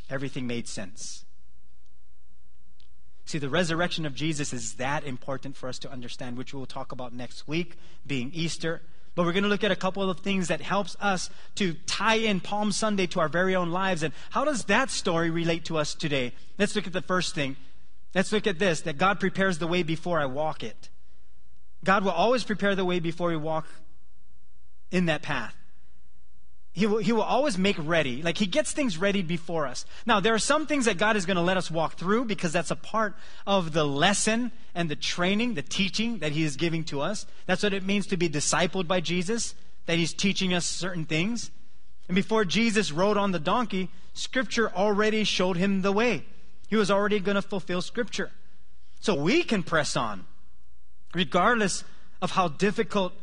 everything 0.09 0.47
made 0.47 0.67
sense. 0.67 1.25
See, 3.25 3.37
the 3.37 3.49
resurrection 3.49 4.07
of 4.07 4.15
Jesus 4.15 4.51
is 4.51 4.73
that 4.73 5.03
important 5.03 5.55
for 5.55 5.69
us 5.69 5.77
to 5.79 5.91
understand, 5.91 6.37
which 6.37 6.53
we'll 6.53 6.65
talk 6.65 6.91
about 6.91 7.13
next 7.13 7.47
week, 7.47 7.77
being 8.05 8.31
Easter. 8.33 8.81
But 9.19 9.25
we're 9.25 9.33
going 9.33 9.43
to 9.43 9.49
look 9.49 9.65
at 9.65 9.71
a 9.71 9.75
couple 9.75 10.09
of 10.09 10.21
things 10.21 10.47
that 10.47 10.61
helps 10.61 10.95
us 11.01 11.29
to 11.55 11.73
tie 11.85 12.15
in 12.15 12.39
Palm 12.39 12.71
Sunday 12.71 13.05
to 13.07 13.19
our 13.19 13.27
very 13.27 13.53
own 13.53 13.69
lives. 13.69 14.01
And 14.01 14.13
how 14.29 14.45
does 14.45 14.63
that 14.63 14.89
story 14.89 15.29
relate 15.29 15.65
to 15.65 15.77
us 15.77 15.93
today? 15.93 16.31
Let's 16.57 16.73
look 16.73 16.87
at 16.87 16.93
the 16.93 17.01
first 17.01 17.35
thing. 17.35 17.57
Let's 18.15 18.31
look 18.31 18.47
at 18.47 18.59
this 18.59 18.79
that 18.79 18.97
God 18.97 19.19
prepares 19.19 19.57
the 19.57 19.67
way 19.67 19.83
before 19.83 20.21
I 20.21 20.25
walk 20.25 20.63
it. 20.63 20.87
God 21.83 22.05
will 22.05 22.13
always 22.13 22.45
prepare 22.45 22.75
the 22.75 22.85
way 22.85 23.01
before 23.01 23.27
we 23.27 23.35
walk 23.35 23.67
in 24.89 25.07
that 25.07 25.21
path. 25.21 25.53
He 26.71 26.85
will, 26.85 26.99
he 26.99 27.11
will 27.11 27.23
always 27.23 27.57
make 27.57 27.77
ready. 27.79 28.21
Like 28.21 28.37
he 28.37 28.45
gets 28.45 28.71
things 28.71 28.97
ready 28.97 29.21
before 29.21 29.65
us. 29.65 29.85
Now, 30.05 30.19
there 30.19 30.33
are 30.33 30.39
some 30.39 30.67
things 30.67 30.85
that 30.85 30.97
God 30.97 31.15
is 31.15 31.25
going 31.25 31.37
to 31.37 31.41
let 31.41 31.57
us 31.57 31.71
walk 31.71 31.95
through 31.95 32.25
because 32.25 32.53
that's 32.53 32.71
a 32.71 32.75
part 32.75 33.15
of 33.47 33.73
the 33.73 33.83
lesson 33.83 34.51
and 34.75 34.89
the 34.89 34.95
training, 34.95 35.55
the 35.55 35.61
teaching 35.61 36.19
that 36.19 36.31
he 36.31 36.43
is 36.43 36.55
giving 36.55 36.83
to 36.85 37.01
us. 37.01 37.25
That's 37.47 37.63
what 37.63 37.73
it 37.73 37.85
means 37.85 38.07
to 38.07 38.17
be 38.17 38.29
discipled 38.29 38.87
by 38.87 39.01
Jesus, 39.01 39.55
that 39.87 39.97
he's 39.97 40.13
teaching 40.13 40.53
us 40.53 40.65
certain 40.65 41.05
things. 41.05 41.51
And 42.07 42.15
before 42.15 42.45
Jesus 42.45 42.91
rode 42.91 43.17
on 43.17 43.31
the 43.31 43.39
donkey, 43.39 43.89
scripture 44.13 44.71
already 44.71 45.23
showed 45.23 45.57
him 45.57 45.81
the 45.81 45.91
way. 45.91 46.25
He 46.67 46.75
was 46.75 46.91
already 46.91 47.19
going 47.19 47.35
to 47.35 47.41
fulfill 47.41 47.81
scripture. 47.81 48.31
So 48.99 49.15
we 49.15 49.43
can 49.43 49.63
press 49.63 49.95
on, 49.95 50.25
regardless 51.15 51.83
of 52.21 52.31
how 52.31 52.47
difficult 52.47 53.13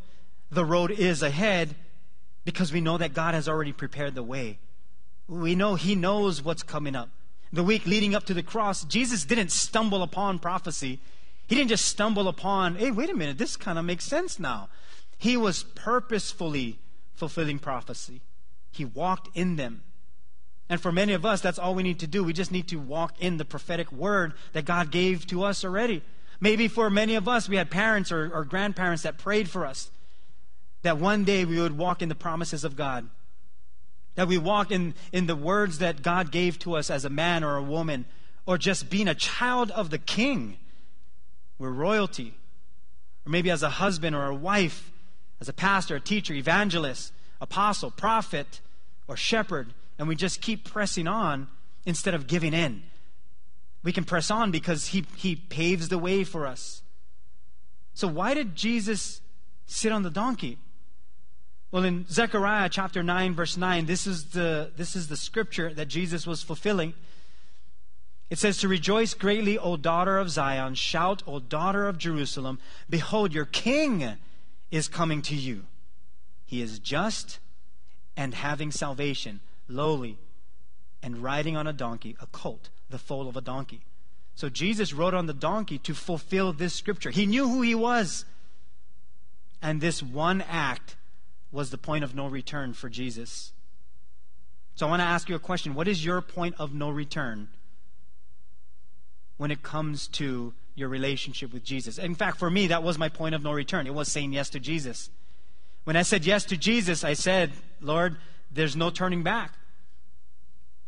the 0.51 0.65
road 0.65 0.91
is 0.91 1.23
ahead 1.23 1.75
because 2.47 2.71
we 2.71 2.79
know 2.79 2.97
that 2.97 3.13
God 3.13 3.33
has 3.33 3.49
already 3.49 3.73
prepared 3.73 4.15
the 4.15 4.23
way. 4.23 4.57
We 5.27 5.53
know 5.53 5.75
He 5.75 5.95
knows 5.95 6.41
what's 6.41 6.63
coming 6.63 6.95
up. 6.95 7.09
The 7.51 7.61
week 7.61 7.85
leading 7.85 8.15
up 8.15 8.23
to 8.23 8.33
the 8.33 8.41
cross, 8.41 8.85
Jesus 8.85 9.25
didn't 9.25 9.51
stumble 9.51 10.01
upon 10.01 10.39
prophecy. 10.39 11.01
He 11.47 11.55
didn't 11.55 11.71
just 11.71 11.83
stumble 11.83 12.29
upon, 12.29 12.75
hey, 12.75 12.89
wait 12.89 13.09
a 13.09 13.13
minute, 13.13 13.37
this 13.37 13.57
kind 13.57 13.77
of 13.77 13.83
makes 13.83 14.05
sense 14.05 14.39
now. 14.39 14.69
He 15.17 15.35
was 15.35 15.63
purposefully 15.63 16.79
fulfilling 17.15 17.59
prophecy. 17.59 18.21
He 18.71 18.85
walked 18.85 19.27
in 19.35 19.57
them. 19.57 19.83
And 20.69 20.79
for 20.79 20.93
many 20.93 21.11
of 21.11 21.25
us, 21.25 21.41
that's 21.41 21.59
all 21.59 21.75
we 21.75 21.83
need 21.83 21.99
to 21.99 22.07
do. 22.07 22.23
We 22.23 22.31
just 22.31 22.53
need 22.53 22.69
to 22.69 22.77
walk 22.77 23.21
in 23.21 23.35
the 23.35 23.45
prophetic 23.45 23.91
word 23.91 24.31
that 24.53 24.63
God 24.63 24.89
gave 24.89 25.27
to 25.27 25.43
us 25.43 25.65
already. 25.65 26.01
Maybe 26.39 26.69
for 26.69 26.89
many 26.89 27.15
of 27.15 27.27
us, 27.27 27.49
we 27.49 27.57
had 27.57 27.69
parents 27.69 28.09
or, 28.09 28.31
or 28.33 28.45
grandparents 28.45 29.03
that 29.03 29.17
prayed 29.17 29.49
for 29.49 29.65
us 29.65 29.91
that 30.87 30.97
one 30.97 31.25
day 31.25 31.43
we 31.43 31.59
would 31.59 31.77
walk 31.77 32.01
in 32.01 32.07
the 32.07 32.15
promises 32.15 32.63
of 32.63 32.77
God. 32.77 33.09
That 34.15 34.29
we 34.29 34.37
walk 34.37 34.71
in, 34.71 34.93
in 35.11 35.25
the 35.25 35.35
words 35.35 35.79
that 35.79 36.01
God 36.01 36.31
gave 36.31 36.57
to 36.59 36.77
us 36.77 36.89
as 36.89 37.03
a 37.03 37.09
man 37.09 37.43
or 37.43 37.57
a 37.57 37.61
woman, 37.61 38.05
or 38.45 38.57
just 38.57 38.89
being 38.89 39.09
a 39.09 39.13
child 39.13 39.69
of 39.71 39.89
the 39.89 39.97
king. 39.97 40.55
We're 41.59 41.71
royalty. 41.71 42.33
Or 43.25 43.29
maybe 43.29 43.51
as 43.51 43.63
a 43.63 43.69
husband 43.69 44.15
or 44.15 44.27
a 44.27 44.33
wife, 44.33 44.89
as 45.41 45.49
a 45.49 45.53
pastor, 45.53 45.97
a 45.97 45.99
teacher, 45.99 46.33
evangelist, 46.33 47.11
apostle, 47.41 47.91
prophet, 47.91 48.61
or 49.09 49.17
shepherd. 49.17 49.73
And 49.99 50.07
we 50.07 50.15
just 50.15 50.39
keep 50.39 50.63
pressing 50.63 51.05
on 51.05 51.49
instead 51.85 52.13
of 52.13 52.27
giving 52.27 52.53
in. 52.53 52.81
We 53.83 53.91
can 53.91 54.05
press 54.05 54.31
on 54.31 54.51
because 54.51 54.87
he, 54.87 55.03
he 55.17 55.35
paves 55.35 55.89
the 55.89 55.99
way 55.99 56.23
for 56.23 56.47
us. 56.47 56.81
So, 57.93 58.07
why 58.07 58.33
did 58.33 58.55
Jesus 58.55 59.19
sit 59.65 59.91
on 59.91 60.03
the 60.03 60.09
donkey? 60.09 60.59
Well, 61.69 61.83
in 61.83 62.05
Zechariah 62.07 62.69
chapter 62.69 63.03
9, 63.03 63.35
verse 63.35 63.57
9, 63.57 63.85
this 63.85 64.07
is 64.07 64.25
the, 64.25 64.71
this 64.77 64.95
is 64.95 65.09
the 65.09 65.17
scripture 65.17 65.73
that 65.73 65.87
Jesus 65.89 66.25
was 66.25 66.41
fulfilling. 66.41 66.93
It 68.29 68.37
says, 68.37 68.57
To 68.57 68.67
rejoice 68.67 69.13
greatly, 69.13 69.57
O 69.57 69.75
daughter 69.75 70.17
of 70.17 70.29
Zion. 70.29 70.75
Shout, 70.75 71.23
O 71.27 71.39
daughter 71.39 71.87
of 71.87 71.97
Jerusalem. 71.97 72.59
Behold, 72.89 73.33
your 73.33 73.45
king 73.45 74.17
is 74.71 74.87
coming 74.87 75.21
to 75.23 75.35
you. 75.35 75.63
He 76.45 76.61
is 76.61 76.79
just 76.79 77.39
and 78.15 78.33
having 78.33 78.71
salvation, 78.71 79.41
lowly, 79.67 80.17
and 81.03 81.17
riding 81.17 81.55
on 81.55 81.67
a 81.67 81.73
donkey, 81.73 82.15
a 82.21 82.27
colt, 82.27 82.69
the 82.89 82.97
foal 82.97 83.27
of 83.27 83.37
a 83.37 83.41
donkey. 83.41 83.81
So 84.35 84.49
Jesus 84.49 84.93
rode 84.93 85.13
on 85.13 85.25
the 85.25 85.33
donkey 85.33 85.77
to 85.79 85.93
fulfill 85.93 86.53
this 86.53 86.73
scripture. 86.73 87.09
He 87.09 87.25
knew 87.25 87.47
who 87.47 87.61
he 87.61 87.75
was. 87.75 88.25
And 89.61 89.81
this 89.81 90.03
one 90.03 90.41
act 90.41 90.96
was 91.51 91.69
the 91.69 91.77
point 91.77 92.03
of 92.03 92.15
no 92.15 92.27
return 92.27 92.73
for 92.73 92.89
Jesus. 92.89 93.51
So 94.75 94.85
I 94.85 94.89
want 94.89 95.01
to 95.01 95.05
ask 95.05 95.29
you 95.29 95.35
a 95.35 95.39
question. 95.39 95.73
What 95.73 95.87
is 95.87 96.05
your 96.05 96.21
point 96.21 96.55
of 96.59 96.73
no 96.73 96.89
return 96.89 97.49
when 99.37 99.49
it 99.49 99.63
comes 99.63 100.07
to 100.09 100.53
your 100.75 100.89
relationship 100.89 101.51
with 101.51 101.63
Jesus? 101.63 101.97
In 101.97 102.15
fact, 102.15 102.37
for 102.37 102.49
me, 102.49 102.67
that 102.67 102.83
was 102.83 102.97
my 102.97 103.09
point 103.09 103.33
of 103.33 103.43
no 103.43 103.51
return. 103.53 103.87
It 103.87 103.93
was 103.93 104.07
saying 104.07 104.33
yes 104.33 104.49
to 104.51 104.59
Jesus. 104.59 105.09
When 105.83 105.95
I 105.95 106.03
said 106.03 106.25
yes 106.25 106.45
to 106.45 106.57
Jesus, 106.57 107.03
I 107.03 107.13
said, 107.13 107.53
Lord, 107.81 108.17
there's 108.51 108.75
no 108.75 108.89
turning 108.89 109.23
back. 109.23 109.53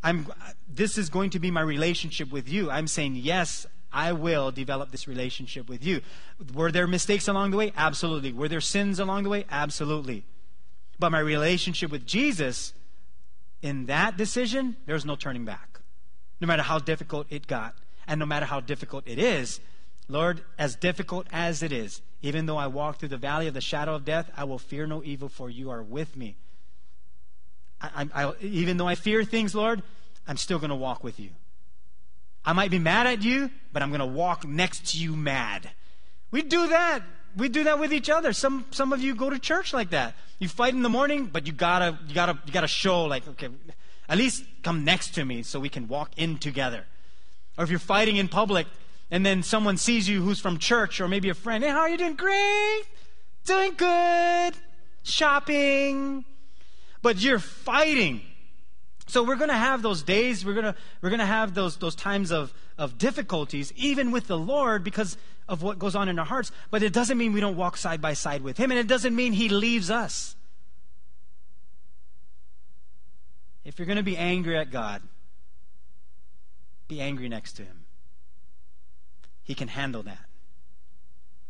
I'm, 0.03 0.27
this 0.67 0.97
is 0.97 1.09
going 1.09 1.31
to 1.31 1.39
be 1.39 1.51
my 1.51 1.61
relationship 1.61 2.31
with 2.31 2.47
you. 2.47 2.69
I'm 2.69 2.87
saying, 2.87 3.15
yes, 3.15 3.65
I 3.91 4.11
will 4.11 4.51
develop 4.51 4.91
this 4.91 5.07
relationship 5.07 5.67
with 5.67 5.83
you. 5.83 6.01
Were 6.53 6.71
there 6.71 6.85
mistakes 6.85 7.27
along 7.27 7.51
the 7.51 7.57
way? 7.57 7.73
Absolutely. 7.75 8.31
Were 8.31 8.47
there 8.47 8.61
sins 8.61 8.99
along 8.99 9.23
the 9.23 9.29
way? 9.29 9.45
Absolutely. 9.49 10.25
But 10.99 11.11
my 11.11 11.19
relationship 11.19 11.89
with 11.91 12.05
Jesus, 12.05 12.73
in 13.61 13.85
that 13.85 14.17
decision, 14.17 14.75
there's 14.85 15.05
no 15.05 15.15
turning 15.15 15.45
back. 15.45 15.79
No 16.41 16.47
matter 16.47 16.63
how 16.63 16.79
difficult 16.79 17.27
it 17.29 17.47
got, 17.47 17.75
and 18.07 18.19
no 18.19 18.25
matter 18.25 18.45
how 18.45 18.59
difficult 18.59 19.07
it 19.07 19.17
is, 19.17 19.59
Lord, 20.07 20.41
as 20.57 20.75
difficult 20.75 21.27
as 21.31 21.63
it 21.63 21.71
is, 21.71 22.01
even 22.21 22.45
though 22.45 22.57
I 22.57 22.67
walk 22.67 22.97
through 22.97 23.09
the 23.09 23.17
valley 23.17 23.47
of 23.47 23.53
the 23.53 23.61
shadow 23.61 23.95
of 23.95 24.03
death, 24.03 24.29
I 24.35 24.43
will 24.43 24.59
fear 24.59 24.85
no 24.87 25.03
evil, 25.03 25.29
for 25.29 25.49
you 25.49 25.69
are 25.69 25.83
with 25.83 26.17
me. 26.17 26.35
I, 27.81 28.09
I, 28.13 28.33
even 28.41 28.77
though 28.77 28.87
I 28.87 28.95
fear 28.95 29.23
things, 29.23 29.55
Lord, 29.55 29.83
I'm 30.27 30.37
still 30.37 30.59
going 30.59 30.69
to 30.69 30.75
walk 30.75 31.03
with 31.03 31.19
you. 31.19 31.29
I 32.43 32.53
might 32.53 32.71
be 32.71 32.79
mad 32.79 33.07
at 33.07 33.21
you, 33.21 33.51
but 33.71 33.81
I'm 33.81 33.89
going 33.89 33.99
to 33.99 34.05
walk 34.05 34.45
next 34.45 34.91
to 34.91 34.97
you 34.97 35.15
mad. 35.15 35.69
We 36.31 36.41
do 36.41 36.67
that 36.67 37.03
we 37.35 37.49
do 37.49 37.63
that 37.65 37.79
with 37.79 37.93
each 37.93 38.09
other. 38.09 38.33
Some 38.33 38.65
some 38.71 38.93
of 38.93 39.01
you 39.01 39.15
go 39.15 39.29
to 39.29 39.39
church 39.39 39.73
like 39.73 39.91
that. 39.91 40.15
You 40.39 40.47
fight 40.47 40.73
in 40.73 40.81
the 40.81 40.89
morning, 40.89 41.25
but 41.25 41.47
you 41.47 41.53
gotta 41.53 41.97
you 42.07 42.13
gotta 42.13 42.37
you 42.45 42.53
gotta 42.53 42.67
show 42.67 43.05
like 43.05 43.27
okay, 43.27 43.49
at 44.07 44.17
least 44.17 44.43
come 44.63 44.83
next 44.83 45.15
to 45.15 45.25
me 45.25 45.43
so 45.43 45.59
we 45.59 45.69
can 45.69 45.87
walk 45.87 46.11
in 46.17 46.37
together. 46.37 46.85
Or 47.57 47.63
if 47.63 47.69
you're 47.69 47.79
fighting 47.79 48.17
in 48.17 48.27
public 48.27 48.67
and 49.11 49.25
then 49.25 49.43
someone 49.43 49.77
sees 49.77 50.07
you 50.07 50.21
who's 50.21 50.39
from 50.39 50.57
church 50.57 51.01
or 51.01 51.07
maybe 51.07 51.29
a 51.29 51.33
friend, 51.33 51.63
hey, 51.63 51.69
how 51.69 51.79
are 51.79 51.89
you 51.89 51.97
doing? 51.97 52.15
Great, 52.15 52.83
doing 53.45 53.73
good, 53.75 54.53
shopping, 55.03 56.23
but 57.01 57.21
you're 57.21 57.39
fighting. 57.39 58.21
So 59.07 59.23
we're 59.23 59.37
going 59.37 59.49
to 59.49 59.55
have 59.55 59.81
those 59.81 60.03
days. 60.03 60.45
We're 60.45 60.53
going 60.53 60.65
to 60.65 60.75
we're 61.01 61.09
going 61.09 61.19
to 61.19 61.25
have 61.25 61.55
those 61.55 61.77
those 61.77 61.95
times 61.95 62.31
of 62.31 62.53
of 62.77 62.97
difficulties, 62.97 63.73
even 63.75 64.11
with 64.11 64.27
the 64.27 64.37
Lord, 64.37 64.83
because 64.83 65.17
of 65.49 65.63
what 65.63 65.79
goes 65.79 65.95
on 65.95 66.07
in 66.07 66.19
our 66.19 66.25
hearts, 66.25 66.51
but 66.69 66.83
it 66.83 66.93
doesn't 66.93 67.17
mean 67.17 67.33
we 67.33 67.41
don't 67.41 67.57
walk 67.57 67.75
side 67.75 67.99
by 67.99 68.13
side 68.13 68.43
with 68.43 68.57
Him, 68.57 68.71
and 68.71 68.79
it 68.79 68.87
doesn't 68.87 69.15
mean 69.15 69.33
He 69.33 69.49
leaves 69.49 69.89
us. 69.89 70.35
If 73.65 73.77
you're 73.77 73.87
going 73.87 73.97
to 73.97 74.03
be 74.03 74.15
angry 74.15 74.57
at 74.57 74.71
God, 74.71 75.01
be 76.87 77.01
angry 77.01 77.27
next 77.27 77.53
to 77.53 77.63
Him. 77.63 77.85
He 79.43 79.55
can 79.55 79.67
handle 79.67 80.03
that, 80.03 80.25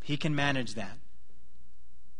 He 0.01 0.17
can 0.17 0.33
manage 0.33 0.73
that. 0.75 0.97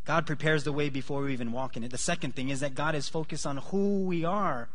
God 0.05 0.25
prepares 0.25 0.63
the 0.63 0.73
way 0.73 0.89
before 0.89 1.21
we 1.21 1.33
even 1.33 1.51
walk 1.51 1.77
in 1.77 1.83
it. 1.83 1.91
The 1.91 1.97
second 1.97 2.35
thing 2.35 2.49
is 2.49 2.61
that 2.61 2.73
God 2.73 2.95
is 2.95 3.07
focused 3.07 3.45
on 3.45 3.57
who 3.57 4.01
we 4.01 4.25
are, 4.25 4.67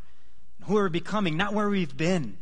who 0.63 0.75
we're 0.75 0.89
becoming, 0.89 1.37
not 1.37 1.53
where 1.53 1.69
we've 1.69 1.97
been. 1.97 2.39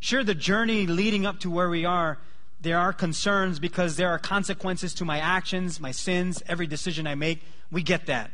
Sure, 0.00 0.24
the 0.24 0.34
journey 0.34 0.86
leading 0.86 1.26
up 1.26 1.38
to 1.40 1.50
where 1.50 1.68
we 1.68 1.84
are 1.84 2.18
there 2.60 2.78
are 2.78 2.92
concerns 2.92 3.58
because 3.58 3.96
there 3.96 4.08
are 4.08 4.18
consequences 4.18 4.94
to 4.94 5.04
my 5.04 5.18
actions, 5.18 5.80
my 5.80 5.90
sins, 5.90 6.42
every 6.48 6.66
decision 6.66 7.06
I 7.06 7.14
make. 7.14 7.42
We 7.70 7.82
get 7.82 8.06
that. 8.06 8.30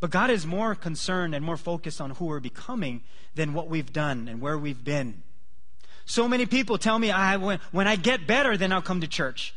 But 0.00 0.10
God 0.10 0.30
is 0.30 0.44
more 0.44 0.74
concerned 0.74 1.34
and 1.34 1.44
more 1.44 1.56
focused 1.56 2.00
on 2.00 2.10
who 2.10 2.26
we're 2.26 2.40
becoming 2.40 3.02
than 3.34 3.54
what 3.54 3.68
we've 3.68 3.92
done 3.92 4.26
and 4.26 4.40
where 4.40 4.58
we've 4.58 4.82
been. 4.82 5.22
So 6.04 6.26
many 6.26 6.46
people 6.46 6.76
tell 6.76 6.98
me, 6.98 7.10
I, 7.12 7.36
when, 7.36 7.60
when 7.70 7.86
I 7.86 7.96
get 7.96 8.26
better, 8.26 8.56
then 8.56 8.72
I'll 8.72 8.82
come 8.82 9.00
to 9.00 9.06
church. 9.06 9.54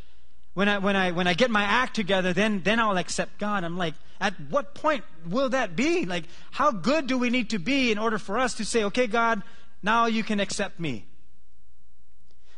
When 0.54 0.70
I, 0.70 0.78
when, 0.78 0.96
I, 0.96 1.12
when 1.12 1.28
I 1.28 1.34
get 1.34 1.52
my 1.52 1.64
act 1.64 1.96
together, 1.96 2.32
then, 2.32 2.62
then 2.64 2.80
I'll 2.80 2.98
accept 2.98 3.40
God. 3.40 3.64
I'm 3.64 3.78
like, 3.78 3.96
at 4.22 4.34
what 4.50 4.76
point 4.76 5.04
will 5.28 5.50
that 5.50 5.76
be? 5.76 6.06
Like, 6.06 6.26
how 6.52 6.72
good 6.72 7.08
do 7.08 7.18
we 7.18 7.30
need 7.30 7.50
to 7.50 7.60
be 7.60 7.92
in 7.92 7.98
order 7.98 8.18
for 8.18 8.38
us 8.38 8.54
to 8.56 8.66
say, 8.66 8.84
okay, 8.86 9.08
God, 9.08 9.42
now 9.84 10.06
you 10.06 10.24
can 10.24 10.40
accept 10.40 10.80
me? 10.80 11.06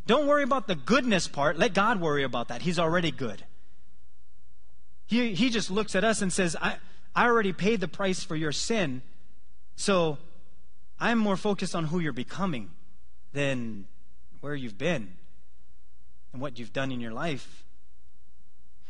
Don't 0.08 0.26
worry 0.26 0.44
about 0.44 0.68
the 0.68 0.76
goodness 0.76 1.28
part. 1.28 1.60
Let 1.60 1.74
God 1.74 2.00
worry 2.00 2.24
about 2.24 2.48
that. 2.48 2.62
He's 2.62 2.80
already 2.80 3.12
good. 3.12 3.44
He, 5.06 5.36
he 5.36 5.50
just 5.50 5.70
looks 5.70 5.96
at 5.96 6.04
us 6.04 6.22
and 6.22 6.32
says, 6.32 6.56
I, 6.62 6.78
I 7.16 7.26
already 7.26 7.54
paid 7.54 7.82
the 7.82 7.88
price 7.88 8.24
for 8.24 8.36
your 8.36 8.52
sin, 8.52 9.02
so 9.76 10.18
I'm 11.00 11.18
more 11.18 11.38
focused 11.38 11.76
on 11.76 11.86
who 11.86 12.00
you're 12.00 12.14
becoming 12.14 12.72
than 13.34 13.86
where 14.42 14.56
you've 14.56 14.78
been 14.78 15.14
and 16.34 16.42
what 16.42 16.58
you've 16.58 16.74
done 16.74 16.92
in 16.92 17.00
your 17.00 17.14
life. 17.14 17.64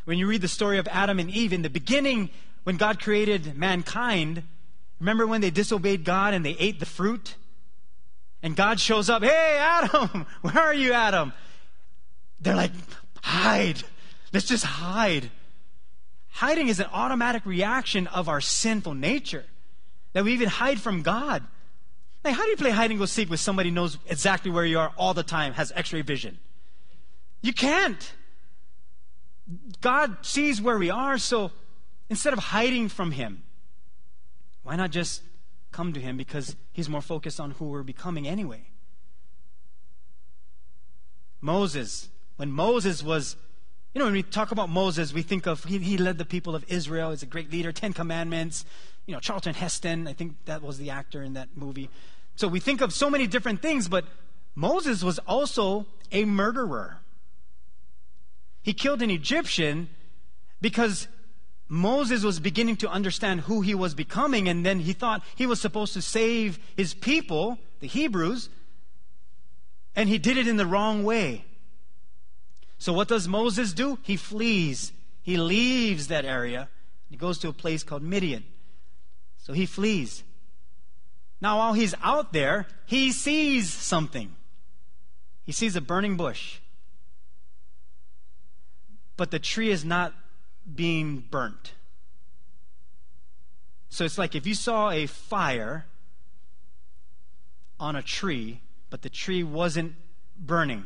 When 0.05 0.17
you 0.17 0.27
read 0.27 0.41
the 0.41 0.47
story 0.47 0.77
of 0.77 0.87
Adam 0.87 1.19
and 1.19 1.29
Eve, 1.29 1.51
in 1.51 1.63
the 1.63 1.69
beginning, 1.69 2.29
when 2.63 2.77
God 2.77 3.01
created 3.01 3.57
mankind, 3.57 4.43
remember 4.99 5.27
when 5.27 5.41
they 5.41 5.49
disobeyed 5.49 6.03
God 6.03 6.33
and 6.33 6.45
they 6.45 6.55
ate 6.59 6.79
the 6.79 6.85
fruit? 6.85 7.35
And 8.43 8.55
God 8.55 8.79
shows 8.79 9.09
up, 9.09 9.23
hey, 9.23 9.57
Adam, 9.59 10.25
where 10.41 10.59
are 10.59 10.73
you, 10.73 10.93
Adam? 10.93 11.33
They're 12.39 12.55
like, 12.55 12.71
hide. 13.21 13.83
Let's 14.31 14.45
just 14.45 14.63
hide. 14.63 15.31
Hiding 16.29 16.67
is 16.67 16.79
an 16.79 16.87
automatic 16.91 17.45
reaction 17.45 18.07
of 18.07 18.29
our 18.29 18.41
sinful 18.41 18.93
nature 18.93 19.45
that 20.13 20.23
we 20.23 20.33
even 20.33 20.49
hide 20.49 20.79
from 20.79 21.01
God. 21.01 21.43
Like, 22.23 22.35
how 22.35 22.43
do 22.43 22.49
you 22.49 22.57
play 22.57 22.71
hide 22.71 22.91
and 22.91 22.99
go 22.99 23.05
seek 23.05 23.29
with 23.29 23.39
somebody 23.39 23.71
knows 23.71 23.97
exactly 24.07 24.51
where 24.51 24.65
you 24.65 24.79
are 24.79 24.91
all 24.97 25.13
the 25.13 25.23
time, 25.23 25.53
has 25.53 25.71
x 25.75 25.93
ray 25.93 26.01
vision? 26.01 26.37
You 27.41 27.53
can't. 27.53 28.13
God 29.81 30.17
sees 30.23 30.61
where 30.61 30.77
we 30.77 30.89
are, 30.89 31.17
so 31.17 31.51
instead 32.09 32.33
of 32.33 32.39
hiding 32.39 32.89
from 32.89 33.11
Him, 33.11 33.43
why 34.63 34.75
not 34.75 34.91
just 34.91 35.21
come 35.71 35.93
to 35.93 35.99
Him 35.99 36.17
because 36.17 36.55
He's 36.71 36.89
more 36.89 37.01
focused 37.01 37.39
on 37.39 37.51
who 37.51 37.65
we're 37.65 37.81
becoming 37.81 38.27
anyway? 38.27 38.61
Moses, 41.41 42.09
when 42.35 42.51
Moses 42.51 43.01
was, 43.01 43.35
you 43.93 43.99
know, 43.99 44.05
when 44.05 44.13
we 44.13 44.21
talk 44.21 44.51
about 44.51 44.69
Moses, 44.69 45.13
we 45.13 45.23
think 45.23 45.47
of 45.47 45.63
he, 45.63 45.79
he 45.79 45.97
led 45.97 46.17
the 46.17 46.25
people 46.25 46.55
of 46.55 46.63
Israel. 46.67 47.09
He's 47.11 47.23
a 47.23 47.27
great 47.27 47.51
leader, 47.51 47.71
Ten 47.71 47.93
Commandments. 47.93 48.63
You 49.07 49.13
know, 49.13 49.19
Charlton 49.19 49.55
Heston, 49.55 50.07
I 50.07 50.13
think 50.13 50.35
that 50.45 50.61
was 50.61 50.77
the 50.77 50.91
actor 50.91 51.23
in 51.23 51.33
that 51.33 51.49
movie. 51.55 51.89
So 52.35 52.47
we 52.47 52.59
think 52.59 52.81
of 52.81 52.93
so 52.93 53.09
many 53.09 53.25
different 53.25 53.61
things, 53.61 53.87
but 53.87 54.05
Moses 54.53 55.03
was 55.03 55.17
also 55.19 55.87
a 56.11 56.25
murderer. 56.25 56.99
He 58.61 58.73
killed 58.73 59.01
an 59.01 59.09
Egyptian 59.09 59.89
because 60.61 61.07
Moses 61.69 62.23
was 62.23 62.39
beginning 62.39 62.77
to 62.77 62.89
understand 62.89 63.41
who 63.41 63.61
he 63.61 63.75
was 63.75 63.93
becoming, 63.93 64.47
and 64.47 64.65
then 64.65 64.79
he 64.79 64.93
thought 64.93 65.23
he 65.35 65.45
was 65.45 65.59
supposed 65.59 65.93
to 65.93 66.01
save 66.01 66.59
his 66.75 66.93
people, 66.93 67.59
the 67.79 67.87
Hebrews, 67.87 68.49
and 69.95 70.07
he 70.07 70.17
did 70.17 70.37
it 70.37 70.47
in 70.47 70.57
the 70.57 70.65
wrong 70.65 71.03
way. 71.03 71.45
So, 72.77 72.93
what 72.93 73.07
does 73.07 73.27
Moses 73.27 73.73
do? 73.73 73.97
He 74.03 74.15
flees. 74.15 74.93
He 75.23 75.37
leaves 75.37 76.07
that 76.07 76.25
area. 76.25 76.69
He 77.09 77.17
goes 77.17 77.39
to 77.39 77.49
a 77.49 77.53
place 77.53 77.83
called 77.83 78.03
Midian. 78.03 78.45
So, 79.39 79.53
he 79.53 79.65
flees. 79.65 80.23
Now, 81.41 81.57
while 81.57 81.73
he's 81.73 81.95
out 82.03 82.33
there, 82.33 82.67
he 82.85 83.11
sees 83.11 83.73
something. 83.73 84.35
He 85.43 85.51
sees 85.51 85.75
a 85.75 85.81
burning 85.81 86.17
bush 86.17 86.59
but 89.17 89.31
the 89.31 89.39
tree 89.39 89.71
is 89.71 89.83
not 89.83 90.13
being 90.73 91.23
burnt. 91.29 91.73
So 93.89 94.03
it's 94.03 94.17
like 94.17 94.35
if 94.35 94.45
you 94.45 94.53
saw 94.53 94.89
a 94.91 95.05
fire 95.05 95.85
on 97.79 97.95
a 97.95 98.01
tree, 98.01 98.61
but 98.89 99.01
the 99.01 99.09
tree 99.09 99.43
wasn't 99.43 99.95
burning. 100.37 100.85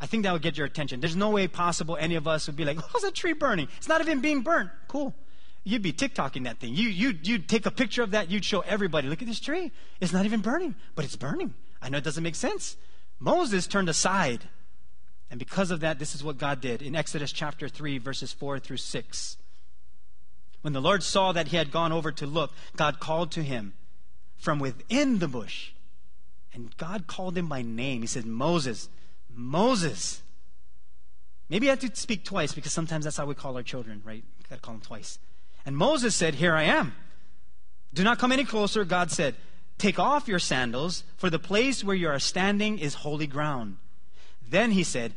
I 0.00 0.06
think 0.06 0.22
that 0.22 0.32
would 0.32 0.42
get 0.42 0.56
your 0.56 0.66
attention. 0.66 1.00
There's 1.00 1.16
no 1.16 1.30
way 1.30 1.48
possible 1.48 1.96
any 1.96 2.14
of 2.14 2.28
us 2.28 2.46
would 2.46 2.56
be 2.56 2.64
like, 2.64 2.78
how's 2.92 3.02
that 3.02 3.14
tree 3.14 3.32
burning? 3.32 3.68
It's 3.76 3.88
not 3.88 4.00
even 4.00 4.20
being 4.20 4.42
burnt. 4.42 4.70
Cool. 4.86 5.14
You'd 5.64 5.82
be 5.82 5.92
TikToking 5.92 6.44
that 6.44 6.60
thing. 6.60 6.74
You, 6.74 6.88
you, 6.88 7.18
you'd 7.22 7.48
take 7.48 7.66
a 7.66 7.70
picture 7.70 8.02
of 8.02 8.12
that. 8.12 8.30
You'd 8.30 8.44
show 8.44 8.60
everybody, 8.60 9.08
look 9.08 9.22
at 9.22 9.28
this 9.28 9.40
tree. 9.40 9.72
It's 10.00 10.12
not 10.12 10.24
even 10.24 10.40
burning, 10.40 10.76
but 10.94 11.04
it's 11.04 11.16
burning. 11.16 11.54
I 11.82 11.88
know 11.88 11.98
it 11.98 12.04
doesn't 12.04 12.22
make 12.22 12.36
sense. 12.36 12.76
Moses 13.18 13.66
turned 13.66 13.88
aside 13.88 14.48
and 15.30 15.38
because 15.38 15.70
of 15.70 15.80
that, 15.80 15.98
this 15.98 16.14
is 16.14 16.24
what 16.24 16.38
God 16.38 16.60
did 16.60 16.80
in 16.80 16.96
Exodus 16.96 17.32
chapter 17.32 17.68
3, 17.68 17.98
verses 17.98 18.32
4 18.32 18.58
through 18.58 18.78
6. 18.78 19.36
When 20.62 20.72
the 20.72 20.80
Lord 20.80 21.02
saw 21.02 21.32
that 21.32 21.48
he 21.48 21.56
had 21.56 21.70
gone 21.70 21.92
over 21.92 22.10
to 22.12 22.26
look, 22.26 22.52
God 22.76 22.98
called 22.98 23.30
to 23.32 23.42
him 23.42 23.74
from 24.38 24.58
within 24.58 25.18
the 25.18 25.28
bush. 25.28 25.72
And 26.52 26.74
God 26.76 27.06
called 27.06 27.36
him 27.36 27.48
by 27.48 27.62
name. 27.62 28.00
He 28.00 28.06
said, 28.06 28.24
Moses, 28.24 28.88
Moses. 29.32 30.22
Maybe 31.48 31.68
I 31.68 31.70
have 31.70 31.80
to 31.80 31.94
speak 31.94 32.24
twice 32.24 32.54
because 32.54 32.72
sometimes 32.72 33.04
that's 33.04 33.16
how 33.16 33.26
we 33.26 33.34
call 33.34 33.56
our 33.56 33.62
children, 33.62 34.02
right? 34.04 34.24
We 34.38 34.44
got 34.48 34.56
to 34.56 34.62
call 34.62 34.74
them 34.74 34.82
twice. 34.82 35.18
And 35.64 35.76
Moses 35.76 36.14
said, 36.14 36.36
Here 36.36 36.54
I 36.54 36.64
am. 36.64 36.94
Do 37.92 38.02
not 38.02 38.18
come 38.18 38.32
any 38.32 38.44
closer, 38.44 38.84
God 38.84 39.10
said. 39.10 39.34
Take 39.76 39.98
off 39.98 40.26
your 40.26 40.40
sandals, 40.40 41.04
for 41.16 41.30
the 41.30 41.38
place 41.38 41.84
where 41.84 41.94
you 41.94 42.08
are 42.08 42.18
standing 42.18 42.78
is 42.78 42.94
holy 42.94 43.28
ground. 43.28 43.76
Then 44.48 44.70
he 44.70 44.84
said, 44.84 45.12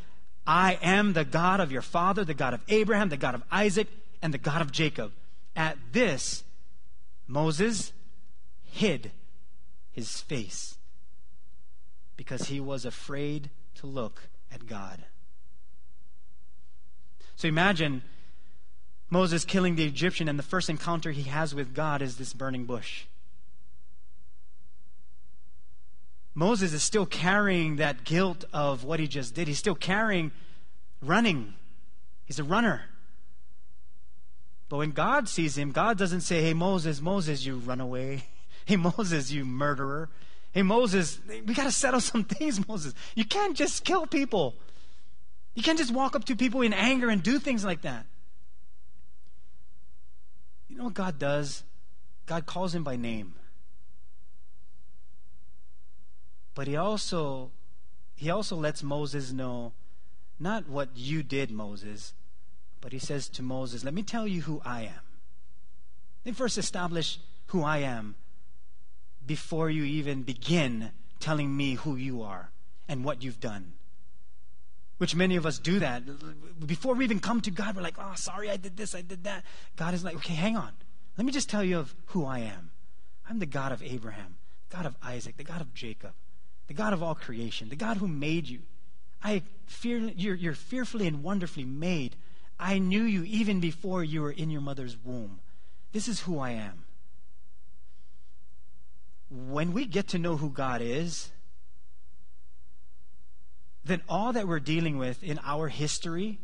I 0.46 0.80
am 0.82 1.13
the 1.13 1.26
God 1.26 1.60
of 1.60 1.72
your 1.72 1.82
father, 1.82 2.26
the 2.26 2.34
God 2.34 2.54
of 2.54 2.62
Abraham, 2.67 3.10
the 3.10 3.17
God 3.17 3.36
of 3.36 3.44
Isaac, 3.52 3.88
and 4.22 4.34
the 4.34 4.38
God 4.38 4.62
of 4.62 4.72
Jacob. 4.72 5.12
At 5.56 5.78
this, 5.91 6.44
Moses 7.28 7.94
hid 8.63 9.12
his 9.91 10.22
face 10.22 10.78
because 12.17 12.48
he 12.48 12.60
was 12.60 12.86
afraid 12.86 13.50
to 13.76 13.88
look 13.88 14.30
at 14.52 14.67
God. 14.67 15.04
So 17.36 17.48
imagine 17.48 18.04
Moses 19.10 19.44
killing 19.44 19.76
the 19.76 19.86
Egyptian, 19.86 20.30
and 20.30 20.38
the 20.38 20.44
first 20.44 20.70
encounter 20.70 21.12
he 21.12 21.24
has 21.24 21.54
with 21.54 21.74
God 21.74 22.02
is 22.02 22.17
this 22.17 22.34
burning 22.34 22.65
bush. 22.65 23.06
Moses 26.34 26.74
is 26.74 26.82
still 26.82 27.06
carrying 27.06 27.76
that 27.78 28.04
guilt 28.04 28.46
of 28.54 28.84
what 28.84 29.00
he 29.00 29.08
just 29.08 29.36
did. 29.36 29.48
He's 29.48 29.58
still 29.58 29.76
carrying 29.76 30.32
running. 31.02 31.54
He's 32.26 32.39
a 32.39 32.44
runner. 32.44 32.84
But 34.70 34.78
when 34.78 34.91
God 34.91 35.28
sees 35.28 35.58
him, 35.58 35.72
God 35.72 35.98
doesn't 35.98 36.22
say, 36.22 36.41
Hey, 36.41 36.54
Moses, 36.54 37.02
Moses, 37.02 37.46
you 37.46 37.58
run 37.58 37.82
away. 37.82 38.26
Hey, 38.63 38.76
Moses, 38.76 39.32
you 39.32 39.44
murderer. 39.44 40.08
Hey, 40.52 40.62
Moses, 40.62 41.20
we 41.28 41.56
got 41.56 41.63
to 41.63 41.72
settle 41.72 42.00
some 42.00 42.24
things, 42.38 42.65
Moses. 42.67 42.94
You 43.15 43.26
can't 43.26 43.58
just 43.58 43.84
kill 43.84 44.06
people. 44.06 44.54
You 45.56 45.63
can't 45.63 45.80
just 45.80 45.91
walk 45.91 46.15
up 46.15 46.26
to 46.26 46.36
people 46.36 46.62
in 46.62 46.72
anger 46.72 47.10
and 47.10 47.24
do 47.24 47.39
things 47.39 47.65
like 47.65 47.82
that. 47.82 48.06
You 50.70 50.78
know 50.78 50.86
what 50.86 50.94
God 50.94 51.17
does? 51.17 51.63
God 52.28 52.46
calls 52.46 52.76
him 52.76 52.84
by 52.84 52.96
name. 52.96 53.34
But 56.53 56.67
he 56.67 56.75
also 56.75 57.51
he 58.15 58.29
also 58.29 58.55
lets 58.55 58.83
Moses 58.83 59.31
know 59.31 59.73
not 60.39 60.67
what 60.67 60.89
you 60.95 61.23
did, 61.23 61.49
Moses, 61.51 62.13
but 62.79 62.91
he 62.91 62.99
says 62.99 63.27
to 63.29 63.41
Moses, 63.41 63.83
Let 63.83 63.93
me 63.93 64.03
tell 64.03 64.27
you 64.27 64.41
who 64.41 64.61
I 64.65 64.81
am. 64.81 65.03
Let 66.25 66.31
me 66.31 66.33
first 66.33 66.57
establish 66.57 67.19
who 67.47 67.63
I 67.63 67.79
am 67.79 68.15
before 69.25 69.69
you 69.69 69.83
even 69.83 70.23
begin 70.23 70.91
telling 71.19 71.55
me 71.55 71.75
who 71.75 71.95
you 71.95 72.21
are 72.21 72.51
and 72.87 73.03
what 73.03 73.23
you've 73.23 73.39
done. 73.39 73.73
Which 74.97 75.15
many 75.15 75.35
of 75.35 75.45
us 75.47 75.57
do 75.57 75.79
that. 75.79 76.03
Before 76.65 76.93
we 76.93 77.05
even 77.05 77.19
come 77.19 77.41
to 77.41 77.51
God, 77.51 77.75
we're 77.75 77.81
like, 77.81 77.97
oh, 77.97 78.13
sorry, 78.15 78.51
I 78.51 78.57
did 78.57 78.77
this, 78.77 78.93
I 78.93 79.01
did 79.01 79.23
that. 79.23 79.43
God 79.77 79.93
is 79.93 80.03
like, 80.03 80.15
okay, 80.17 80.35
hang 80.35 80.57
on. 80.57 80.73
Let 81.17 81.25
me 81.25 81.31
just 81.31 81.49
tell 81.49 81.63
you 81.63 81.79
of 81.79 81.95
who 82.07 82.25
I 82.25 82.39
am. 82.39 82.69
I'm 83.27 83.39
the 83.39 83.47
God 83.47 83.71
of 83.71 83.81
Abraham, 83.81 84.37
God 84.69 84.85
of 84.85 84.95
Isaac, 85.01 85.37
the 85.37 85.43
God 85.43 85.61
of 85.61 85.73
Jacob 85.73 86.13
the 86.71 86.77
God 86.77 86.93
of 86.93 87.03
all 87.03 87.15
creation, 87.15 87.67
the 87.67 87.75
God 87.75 87.97
who 87.97 88.07
made 88.07 88.47
you. 88.47 88.60
I 89.21 89.43
fear 89.65 89.97
you're, 89.97 90.36
you're 90.36 90.53
fearfully 90.53 91.05
and 91.05 91.21
wonderfully 91.21 91.65
made. 91.65 92.15
I 92.57 92.79
knew 92.79 93.03
you 93.03 93.25
even 93.25 93.60
before 93.60 94.05
you 94.05 94.21
were 94.21 94.31
in 94.31 94.49
your 94.49 94.62
mother's 94.62 94.95
womb. 95.03 95.41
This 95.91 96.07
is 96.07 96.21
who 96.21 96.39
I 96.39 96.51
am. 96.51 96.86
When 99.29 99.73
we 99.73 99.86
get 99.86 100.07
to 100.10 100.17
know 100.17 100.38
who 100.38 100.49
God 100.49 100.81
is, 100.81 101.31
then 103.84 104.01
all 104.07 104.31
that 104.31 104.47
we're 104.47 104.62
dealing 104.62 104.97
with 104.97 105.21
in 105.21 105.41
our 105.43 105.67
history 105.67 106.39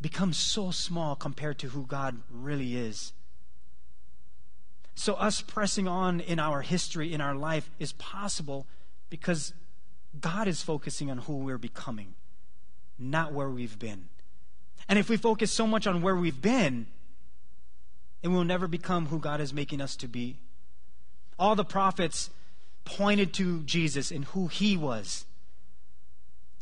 becomes 0.00 0.36
so 0.36 0.72
small 0.72 1.14
compared 1.14 1.60
to 1.60 1.68
who 1.68 1.86
God 1.86 2.20
really 2.28 2.74
is. 2.74 3.12
So, 4.96 5.14
us 5.14 5.42
pressing 5.42 5.86
on 5.86 6.18
in 6.18 6.40
our 6.40 6.60
history, 6.62 7.12
in 7.12 7.20
our 7.20 7.36
life, 7.36 7.70
is 7.78 7.92
possible 7.92 8.66
because 9.12 9.52
God 10.18 10.48
is 10.48 10.62
focusing 10.62 11.10
on 11.10 11.18
who 11.18 11.36
we're 11.36 11.58
becoming, 11.58 12.14
not 12.98 13.34
where 13.34 13.50
we've 13.50 13.78
been. 13.78 14.08
And 14.88 14.98
if 14.98 15.10
we 15.10 15.18
focus 15.18 15.52
so 15.52 15.66
much 15.66 15.86
on 15.86 16.00
where 16.00 16.16
we've 16.16 16.40
been, 16.40 16.86
then 18.22 18.32
we'll 18.32 18.44
never 18.44 18.66
become 18.66 19.08
who 19.08 19.18
God 19.18 19.38
is 19.38 19.52
making 19.52 19.82
us 19.82 19.96
to 19.96 20.08
be. 20.08 20.38
All 21.38 21.54
the 21.54 21.62
prophets 21.62 22.30
pointed 22.86 23.34
to 23.34 23.60
Jesus 23.64 24.10
and 24.10 24.24
who 24.24 24.46
he 24.46 24.78
was. 24.78 25.26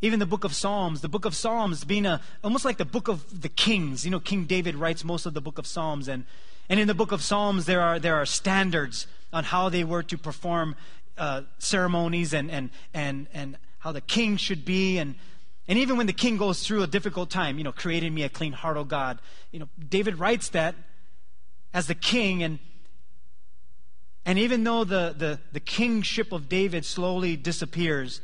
Even 0.03 0.19
the 0.19 0.27
book 0.27 0.43
of 0.43 0.53
Psalms, 0.53 1.03
the 1.03 1.09
book 1.09 1.25
of 1.25 1.37
Psalms 1.37 1.85
being 1.85 2.05
a, 2.05 2.21
almost 2.43 2.65
like 2.65 2.79
the 2.79 2.85
book 2.85 3.07
of 3.07 3.43
the 3.43 3.49
kings. 3.49 4.05
You 4.05 4.11
know, 4.11 4.19
King 4.19 4.47
David 4.47 4.75
writes 4.75 5.05
most 5.05 5.25
of 5.25 5.35
the 5.35 5.41
book 5.41 5.59
of 5.59 5.69
Psalms. 5.69 6.09
And, 6.09 6.25
and 6.69 6.81
in 6.81 6.89
the 6.89 6.95
book 6.95 7.13
of 7.13 7.23
Psalms, 7.23 7.67
there 7.67 7.81
are, 7.81 8.01
there 8.01 8.17
are 8.17 8.27
standards 8.27 9.07
on 9.33 9.45
how 9.45 9.69
they 9.69 9.85
were 9.85 10.03
to 10.03 10.19
perform 10.19 10.75
uh, 11.21 11.43
ceremonies 11.59 12.33
and, 12.33 12.51
and, 12.51 12.71
and, 12.93 13.29
and 13.33 13.57
how 13.79 13.93
the 13.93 14.01
king 14.01 14.37
should 14.37 14.65
be. 14.65 14.99
And, 14.99 15.15
and 15.69 15.79
even 15.79 15.97
when 15.97 16.07
the 16.07 16.13
king 16.13 16.37
goes 16.37 16.67
through 16.67 16.83
a 16.83 16.87
difficult 16.87 17.31
time, 17.31 17.59
you 17.59 17.65
know, 17.65 17.73
created 17.73 18.13
me 18.13 18.23
a 18.23 18.29
clean 18.29 18.53
heart, 18.53 18.77
O 18.77 18.85
God. 18.85 19.21
You 19.53 19.61
know, 19.61 19.69
David 19.89 20.19
writes 20.19 20.49
that 20.49 20.75
as 21.73 21.87
the 21.87 21.95
king. 21.95 22.43
And, 22.43 22.59
and 24.25 24.39
even 24.39 24.65
though 24.65 24.83
the, 24.85 25.15
the, 25.17 25.39
the 25.53 25.61
kingship 25.61 26.33
of 26.33 26.49
David 26.49 26.85
slowly 26.85 27.37
disappears, 27.37 28.23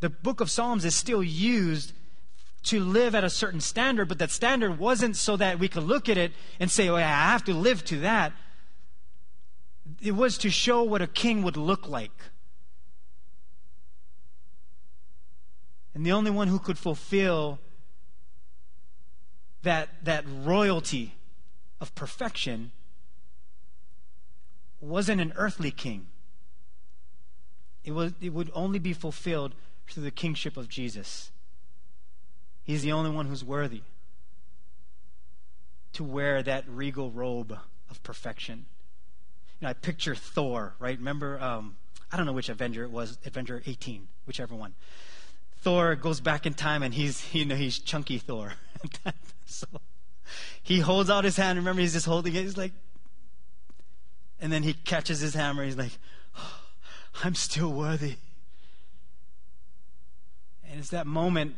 the 0.00 0.10
book 0.10 0.40
of 0.40 0.50
Psalms 0.50 0.84
is 0.84 0.96
still 0.96 1.22
used 1.22 1.92
to 2.64 2.80
live 2.80 3.14
at 3.14 3.24
a 3.24 3.30
certain 3.30 3.60
standard, 3.60 4.08
but 4.08 4.18
that 4.18 4.30
standard 4.30 4.78
wasn't 4.78 5.16
so 5.16 5.36
that 5.36 5.58
we 5.58 5.68
could 5.68 5.84
look 5.84 6.08
at 6.08 6.16
it 6.16 6.32
and 6.60 6.70
say, 6.70 6.88
oh, 6.88 6.96
yeah, 6.96 7.08
I 7.08 7.30
have 7.30 7.44
to 7.44 7.54
live 7.54 7.84
to 7.86 8.00
that. 8.00 8.32
It 10.00 10.12
was 10.12 10.38
to 10.38 10.50
show 10.50 10.82
what 10.82 11.02
a 11.02 11.06
king 11.06 11.42
would 11.42 11.56
look 11.56 11.88
like. 11.88 12.12
And 15.94 16.06
the 16.06 16.12
only 16.12 16.30
one 16.30 16.48
who 16.48 16.58
could 16.58 16.78
fulfill 16.78 17.58
that, 19.62 19.88
that 20.04 20.24
royalty 20.26 21.14
of 21.80 21.94
perfection 21.94 22.72
wasn't 24.80 25.20
an 25.20 25.32
earthly 25.36 25.70
king. 25.70 26.06
It, 27.84 27.92
was, 27.92 28.12
it 28.20 28.32
would 28.32 28.50
only 28.54 28.78
be 28.78 28.92
fulfilled 28.92 29.54
through 29.88 30.04
the 30.04 30.10
kingship 30.10 30.56
of 30.56 30.68
Jesus. 30.68 31.30
He's 32.64 32.82
the 32.82 32.92
only 32.92 33.10
one 33.10 33.26
who's 33.26 33.44
worthy 33.44 33.82
to 35.92 36.04
wear 36.04 36.42
that 36.42 36.64
regal 36.68 37.10
robe 37.10 37.56
of 37.90 38.02
perfection. 38.02 38.66
You 39.60 39.66
know, 39.66 39.70
I 39.70 39.72
picture 39.74 40.14
Thor, 40.14 40.74
right? 40.78 40.96
Remember, 40.96 41.40
um, 41.40 41.76
I 42.10 42.16
don't 42.16 42.26
know 42.26 42.32
which 42.32 42.48
Avenger 42.48 42.84
it 42.84 42.90
was, 42.90 43.18
Avenger 43.24 43.62
18, 43.66 44.08
whichever 44.26 44.54
one. 44.54 44.74
Thor 45.62 45.94
goes 45.94 46.20
back 46.20 46.44
in 46.44 46.54
time 46.54 46.82
and 46.82 46.92
he's, 46.92 47.32
you 47.32 47.44
know, 47.44 47.54
he's 47.54 47.78
chunky 47.78 48.18
Thor. 48.18 48.54
so 49.46 49.66
he 50.62 50.80
holds 50.80 51.08
out 51.08 51.24
his 51.24 51.36
hand. 51.36 51.56
Remember, 51.58 51.80
he's 51.80 51.92
just 51.92 52.06
holding 52.06 52.34
it. 52.34 52.42
He's 52.42 52.56
like, 52.56 52.72
and 54.40 54.52
then 54.52 54.64
he 54.64 54.74
catches 54.74 55.20
his 55.20 55.34
hammer. 55.34 55.64
He's 55.64 55.76
like, 55.76 55.92
oh, 56.36 56.60
I'm 57.22 57.36
still 57.36 57.72
worthy. 57.72 58.16
And 60.68 60.80
it's 60.80 60.90
that 60.90 61.06
moment 61.06 61.54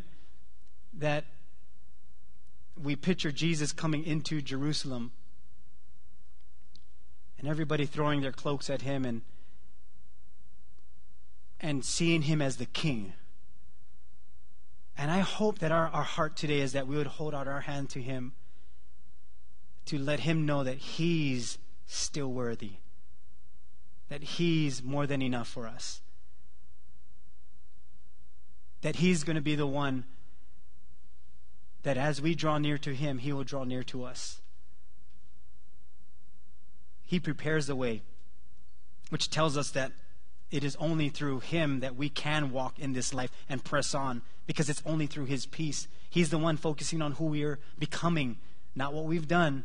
that 0.93 1.25
we 2.81 2.97
picture 2.97 3.33
Jesus 3.33 3.73
coming 3.73 4.05
into 4.05 4.43
Jerusalem 4.43 5.13
and 7.39 7.49
everybody 7.49 7.87
throwing 7.87 8.21
their 8.21 8.33
cloaks 8.33 8.69
at 8.69 8.83
him 8.83 9.05
and 9.05 9.23
and 11.61 11.85
seeing 11.85 12.23
him 12.23 12.43
as 12.43 12.57
the 12.57 12.67
king. 12.67 13.15
And 14.97 15.11
I 15.11 15.19
hope 15.21 15.59
that 15.59 15.73
our, 15.73 15.89
our 15.89 16.03
heart 16.03 16.37
today 16.37 16.61
is 16.61 16.73
that 16.73 16.87
we 16.87 16.97
would 16.97 17.07
hold 17.07 17.35
out 17.35 17.49
our 17.49 17.63
hand 17.63 17.91
to 17.91 18.03
him 18.03 18.33
to 19.87 19.99
let 19.99 20.21
him 20.21 20.47
know 20.47 20.65
that 20.65 20.79
he's 20.79 21.59
still 21.87 22.33
worthy, 22.33 22.75
that 24.09 24.23
He's 24.23 24.83
more 24.83 25.07
than 25.07 25.23
enough 25.23 25.49
for 25.49 25.67
us, 25.67 26.01
that 28.83 28.97
He's 28.97 29.25
going 29.25 29.37
to 29.37 29.43
be 29.43 29.55
the 29.55 29.67
one 29.67 30.05
that 31.83 31.97
as 31.97 32.21
we 32.21 32.35
draw 32.35 32.59
near 32.59 32.79
to 32.79 32.95
Him, 32.95 33.19
He 33.19 33.33
will 33.33 33.45
draw 33.45 33.65
near 33.65 33.83
to 33.85 34.05
us. 34.05 34.41
He 37.05 37.21
prepares 37.21 37.67
the 37.67 37.77
way, 37.77 38.03
which 39.11 39.31
tells 39.31 39.57
us 39.57 39.71
that 39.71 39.93
it 40.55 40.63
is 40.63 40.77
only 40.77 41.09
through 41.09 41.41
Him 41.41 41.81
that 41.81 41.97
we 41.97 42.09
can 42.09 42.53
walk 42.53 42.79
in 42.79 42.93
this 42.93 43.13
life 43.13 43.33
and 43.49 43.65
press 43.65 43.93
on, 43.93 44.23
because 44.47 44.71
it's 44.71 44.83
only 44.87 45.09
through 45.09 45.25
His 45.25 45.47
peace. 45.47 45.89
He's 46.09 46.31
the 46.31 46.39
one 46.39 46.57
focusing 46.57 47.03
on 47.03 47.13
who 47.13 47.25
we 47.25 47.43
are 47.43 47.59
becoming, 47.77 48.37
not 48.77 48.95
what 48.95 49.05
we've 49.05 49.27
done. 49.27 49.65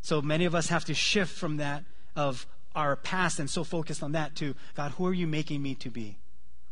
So 0.00 0.22
many 0.22 0.46
of 0.46 0.54
us 0.54 0.68
have 0.68 0.86
to 0.86 0.94
shift 0.94 1.36
from 1.36 1.58
that 1.58 1.84
of 2.16 2.46
our 2.74 2.96
past 2.96 3.38
and 3.38 3.50
so 3.50 3.64
focused 3.64 4.02
on 4.02 4.12
that 4.12 4.34
to 4.36 4.54
God, 4.74 4.92
who 4.92 5.06
are 5.06 5.12
you 5.12 5.26
making 5.26 5.60
me 5.60 5.74
to 5.74 5.90
be? 5.90 6.16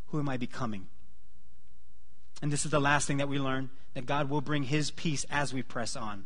Who 0.07 0.18
am 0.18 0.31
I 0.31 0.38
becoming? 0.38 0.87
And 2.40 2.51
this 2.51 2.64
is 2.64 2.70
the 2.70 2.81
last 2.81 3.07
thing 3.07 3.18
that 3.18 3.29
we 3.29 3.38
learn 3.38 3.68
that 3.92 4.07
God 4.07 4.31
will 4.31 4.40
bring 4.40 4.62
His 4.62 4.90
peace 4.90 5.27
as 5.31 5.53
we 5.53 5.62
press 5.62 5.94
on. 5.94 6.25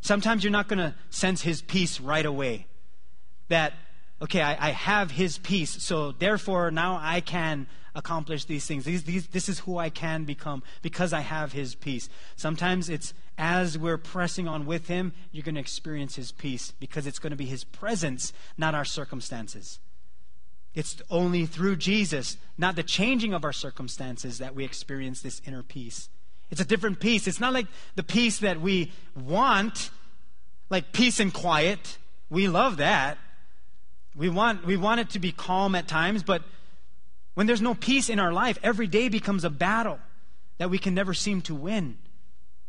Sometimes 0.00 0.42
you're 0.42 0.50
not 0.50 0.66
going 0.66 0.80
to 0.80 0.96
sense 1.10 1.42
His 1.42 1.62
peace 1.62 2.00
right 2.00 2.26
away. 2.26 2.66
That, 3.48 3.74
okay, 4.24 4.40
I, 4.40 4.68
I, 4.68 4.70
have 4.70 5.12
His 5.12 5.38
peace, 5.38 5.82
so 5.82 6.12
therefore 6.12 6.70
now 6.70 6.98
I 7.00 7.20
can 7.20 7.66
accomplish 7.94 8.46
these 8.46 8.66
things. 8.66 8.84
These, 8.84 9.04
these, 9.04 9.26
this 9.28 9.48
is 9.48 9.60
who 9.60 9.78
I 9.78 9.90
can 9.90 10.24
become 10.24 10.62
because 10.82 11.12
I 11.12 11.20
have 11.20 11.52
His 11.52 11.74
peace. 11.74 12.08
Sometimes 12.34 12.88
it's 12.88 13.14
as 13.36 13.76
we're 13.76 13.98
pressing 13.98 14.48
on 14.48 14.64
with 14.64 14.88
Him, 14.88 15.12
you're 15.30 15.44
going 15.44 15.56
to 15.56 15.60
experience 15.60 16.16
His 16.16 16.32
peace 16.32 16.72
because 16.80 17.06
it's 17.06 17.18
going 17.18 17.32
to 17.32 17.36
be 17.36 17.44
His 17.44 17.64
presence, 17.64 18.32
not 18.56 18.74
our 18.74 18.84
circumstances. 18.84 19.78
It's 20.74 21.00
only 21.10 21.46
through 21.46 21.76
Jesus, 21.76 22.36
not 22.58 22.76
the 22.76 22.82
changing 22.82 23.34
of 23.34 23.44
our 23.44 23.52
circumstances, 23.52 24.38
that 24.38 24.54
we 24.54 24.64
experience 24.64 25.20
this 25.20 25.40
inner 25.46 25.62
peace. 25.62 26.08
It's 26.50 26.60
a 26.60 26.64
different 26.64 26.98
peace. 26.98 27.26
It's 27.26 27.40
not 27.40 27.52
like 27.52 27.66
the 27.94 28.02
peace 28.02 28.38
that 28.38 28.60
we 28.60 28.92
want, 29.14 29.90
like 30.70 30.92
peace 30.92 31.20
and 31.20 31.32
quiet. 31.32 31.98
We 32.30 32.48
love 32.48 32.78
that. 32.78 33.18
We 34.16 34.28
want, 34.28 34.64
we 34.64 34.76
want 34.76 35.00
it 35.00 35.10
to 35.10 35.18
be 35.18 35.32
calm 35.32 35.74
at 35.74 35.88
times, 35.88 36.22
but 36.22 36.42
when 37.34 37.46
there's 37.46 37.62
no 37.62 37.74
peace 37.74 38.08
in 38.08 38.20
our 38.20 38.32
life, 38.32 38.58
every 38.62 38.86
day 38.86 39.08
becomes 39.08 39.44
a 39.44 39.50
battle 39.50 39.98
that 40.58 40.70
we 40.70 40.78
can 40.78 40.94
never 40.94 41.14
seem 41.14 41.42
to 41.42 41.54
win. 41.54 41.98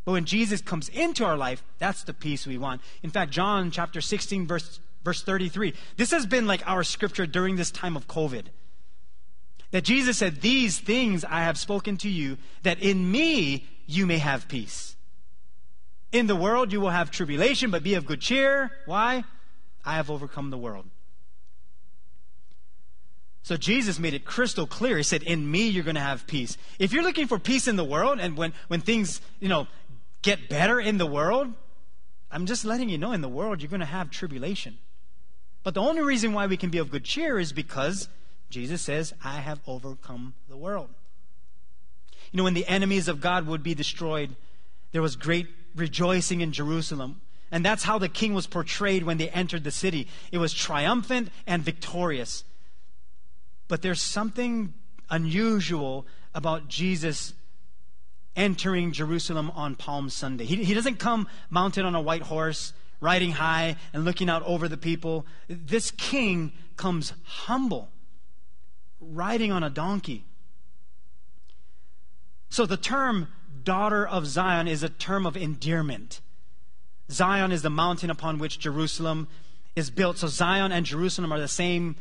But 0.06 0.14
when 0.14 0.26
Jesus 0.26 0.62
comes 0.62 0.90
into 0.90 1.24
our 1.26 1.38
life, 1.38 1.64
that's 1.80 2.04
the 2.04 2.14
peace 2.14 2.46
we 2.46 2.58
want. 2.58 2.82
In 3.04 3.10
fact, 3.10 3.32
John 3.32 3.72
chapter 3.72 4.02
16, 4.02 4.48
verse, 4.48 4.80
verse 5.04 5.24
33, 5.24 5.74
this 5.98 6.12
has 6.12 6.26
been 6.26 6.48
like 6.48 6.68
our 6.68 6.84
scripture 6.84 7.28
during 7.28 7.56
this 7.56 7.72
time 7.72 7.96
of 7.96 8.08
COVID. 8.08 8.46
That 9.72 9.84
Jesus 9.84 10.18
said, 10.18 10.42
These 10.42 10.80
things 10.80 11.26
I 11.26 11.42
have 11.42 11.58
spoken 11.58 11.98
to 11.98 12.10
you, 12.10 12.38
that 12.64 12.80
in 12.80 13.12
me 13.12 13.68
you 13.88 14.06
may 14.06 14.20
have 14.20 14.48
peace. 14.48 14.96
In 16.12 16.28
the 16.28 16.36
world 16.36 16.72
you 16.72 16.80
will 16.80 16.92
have 16.92 17.12
tribulation, 17.12 17.72
but 17.72 17.84
be 17.84 17.96
of 17.96 18.06
good 18.06 18.22
cheer. 18.22 18.72
Why? 18.86 19.24
I 19.84 19.96
have 19.96 20.10
overcome 20.10 20.50
the 20.50 20.58
world. 20.58 20.86
So 23.46 23.58
Jesus 23.58 24.00
made 24.00 24.16
it 24.16 24.26
crystal 24.26 24.66
clear. 24.66 24.98
He 24.98 25.04
said, 25.04 25.22
In 25.22 25.52
me, 25.52 25.68
you're 25.68 25.84
going 25.84 25.94
to 25.94 26.02
have 26.02 26.26
peace. 26.26 26.58
If 26.80 26.92
you're 26.92 27.04
looking 27.04 27.28
for 27.28 27.38
peace 27.38 27.68
in 27.68 27.76
the 27.76 27.84
world, 27.84 28.18
and 28.20 28.36
when, 28.36 28.54
when 28.70 28.82
things, 28.82 29.22
you 29.40 29.48
know, 29.48 29.68
get 30.24 30.50
better 30.50 30.80
in 30.80 30.98
the 30.98 31.06
world, 31.06 31.54
I'm 32.32 32.48
just 32.48 32.66
letting 32.66 32.90
you 32.90 32.98
know 32.98 33.12
in 33.12 33.22
the 33.22 33.30
world 33.30 33.62
you're 33.62 33.70
going 33.70 33.82
to 33.82 33.86
have 33.86 34.10
tribulation. 34.10 34.80
But 35.62 35.76
the 35.76 35.82
only 35.82 36.02
reason 36.02 36.34
why 36.34 36.48
we 36.48 36.58
can 36.58 36.72
be 36.72 36.80
of 36.80 36.90
good 36.90 37.04
cheer 37.04 37.38
is 37.38 37.54
because 37.54 38.10
Jesus 38.50 38.82
says, 38.82 39.14
I 39.24 39.42
have 39.42 39.60
overcome 39.68 40.34
the 40.50 40.58
world. 40.58 40.90
You 42.32 42.38
know, 42.38 42.46
when 42.46 42.56
the 42.56 42.66
enemies 42.66 43.08
of 43.08 43.22
God 43.22 43.46
would 43.46 43.62
be 43.62 43.76
destroyed, 43.76 44.36
there 44.92 45.04
was 45.04 45.16
great 45.16 45.50
rejoicing 45.76 46.42
in 46.42 46.52
Jerusalem. 46.52 47.22
And 47.52 47.64
that's 47.64 47.84
how 47.84 48.00
the 48.00 48.10
king 48.10 48.34
was 48.34 48.48
portrayed 48.48 49.04
when 49.04 49.20
they 49.20 49.30
entered 49.30 49.64
the 49.64 49.70
city. 49.70 50.08
It 50.32 50.40
was 50.40 50.52
triumphant 50.52 51.30
and 51.46 51.62
victorious. 51.62 52.44
But 53.68 53.82
there's 53.82 54.02
something 54.02 54.74
unusual 55.10 56.06
about 56.34 56.68
Jesus 56.68 57.34
entering 58.36 58.92
Jerusalem 58.92 59.52
on 59.52 59.76
Palm 59.76 60.10
Sunday. 60.10 60.46
He, 60.46 60.64
he 60.64 60.74
doesn't 60.74 61.00
come 61.00 61.28
mounted 61.50 61.86
on 61.86 61.96
a 61.96 62.02
white 62.02 62.24
horse, 62.24 62.74
riding 63.00 63.32
high 63.32 63.78
and 63.94 64.04
looking 64.04 64.30
out 64.30 64.44
over 64.44 64.68
the 64.68 64.78
people. 64.78 65.26
This 65.48 65.92
king 65.92 66.52
comes 66.76 67.14
humble, 67.24 67.90
riding 69.00 69.52
on 69.52 69.64
a 69.64 69.70
donkey. 69.70 70.26
So 72.50 72.66
the 72.66 72.78
term 72.78 73.30
daughter 73.64 74.08
of 74.08 74.28
Zion 74.28 74.68
is 74.68 74.84
a 74.84 74.90
term 74.90 75.26
of 75.26 75.36
endearment. 75.36 76.22
Zion 77.12 77.52
is 77.52 77.62
the 77.62 77.70
mountain 77.70 78.10
upon 78.10 78.38
which 78.38 78.60
Jerusalem 78.60 79.28
is 79.76 79.90
built. 79.90 80.18
So 80.18 80.28
Zion 80.28 80.72
and 80.72 80.86
Jerusalem 80.86 81.32
are 81.32 81.40
the 81.40 81.48
same 81.48 81.96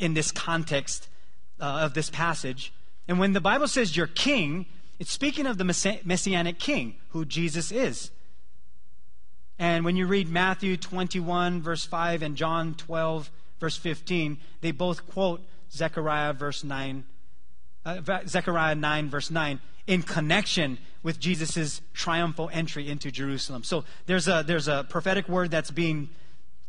in 0.00 0.14
this 0.14 0.32
context 0.32 1.08
uh, 1.60 1.80
of 1.82 1.94
this 1.94 2.10
passage. 2.10 2.72
And 3.06 3.18
when 3.18 3.32
the 3.32 3.40
Bible 3.40 3.68
says 3.68 3.96
your 3.96 4.06
king, 4.06 4.66
it's 4.98 5.10
speaking 5.10 5.46
of 5.46 5.58
the 5.58 5.64
messianic 6.04 6.58
king, 6.58 6.96
who 7.10 7.24
Jesus 7.24 7.70
is. 7.70 8.10
And 9.58 9.84
when 9.84 9.94
you 9.96 10.06
read 10.06 10.28
Matthew 10.28 10.76
21, 10.76 11.60
verse 11.60 11.84
5, 11.84 12.22
and 12.22 12.34
John 12.34 12.74
12, 12.74 13.30
verse 13.60 13.76
15, 13.76 14.38
they 14.62 14.70
both 14.70 15.06
quote 15.06 15.42
Zechariah, 15.70 16.32
verse 16.32 16.64
9, 16.64 17.04
uh, 17.84 18.00
Zechariah 18.26 18.74
9, 18.74 19.10
verse 19.10 19.30
9, 19.30 19.60
in 19.86 20.02
connection 20.02 20.78
with 21.02 21.20
Jesus' 21.20 21.80
triumphal 21.92 22.50
entry 22.52 22.88
into 22.88 23.10
Jerusalem. 23.10 23.64
So 23.64 23.84
there's 24.06 24.28
a, 24.28 24.42
there's 24.46 24.68
a 24.68 24.86
prophetic 24.88 25.28
word 25.28 25.50
that's 25.50 25.70
being, 25.70 26.10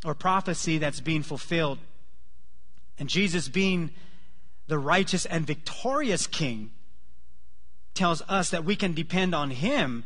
or 0.04 0.14
prophecy 0.14 0.78
that's 0.78 1.00
being 1.00 1.24
fulfilled. 1.24 1.80
And 2.98 3.10
Jesus, 3.10 3.48
being 3.50 3.92
the 4.68 4.80
righteous 4.80 5.26
and 5.26 5.46
victorious 5.46 6.28
king, 6.28 6.72
tells 7.94 8.22
us 8.30 8.50
that 8.52 8.64
we 8.64 8.76
can 8.76 8.94
depend 8.94 9.36
on 9.36 9.50
him 9.52 10.06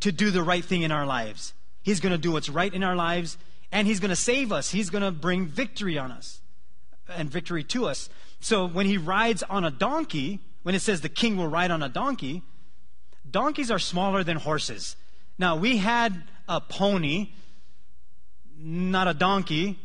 to 0.00 0.12
do 0.12 0.30
the 0.30 0.42
right 0.42 0.64
thing 0.64 0.82
in 0.82 0.92
our 0.92 1.06
lives. 1.06 1.54
He's 1.82 2.00
going 2.00 2.12
to 2.12 2.18
do 2.18 2.32
what's 2.32 2.48
right 2.48 2.72
in 2.72 2.82
our 2.82 2.96
lives, 2.96 3.38
and 3.72 3.86
he's 3.86 4.00
going 4.00 4.10
to 4.10 4.16
save 4.16 4.52
us. 4.52 4.70
He's 4.70 4.90
going 4.90 5.02
to 5.02 5.10
bring 5.10 5.46
victory 5.46 5.96
on 5.96 6.12
us 6.12 6.40
and 7.08 7.30
victory 7.30 7.64
to 7.64 7.86
us. 7.86 8.08
So 8.40 8.66
when 8.66 8.86
he 8.86 8.98
rides 8.98 9.42
on 9.42 9.64
a 9.64 9.70
donkey, 9.70 10.40
when 10.62 10.74
it 10.74 10.80
says 10.80 11.00
the 11.00 11.08
king 11.08 11.36
will 11.36 11.48
ride 11.48 11.70
on 11.70 11.82
a 11.82 11.88
donkey, 11.88 12.42
donkeys 13.30 13.70
are 13.70 13.78
smaller 13.78 14.24
than 14.24 14.36
horses. 14.36 14.96
Now, 15.38 15.56
we 15.56 15.78
had 15.78 16.22
a 16.48 16.60
pony, 16.60 17.32
not 18.58 19.08
a 19.08 19.14
donkey, 19.14 19.78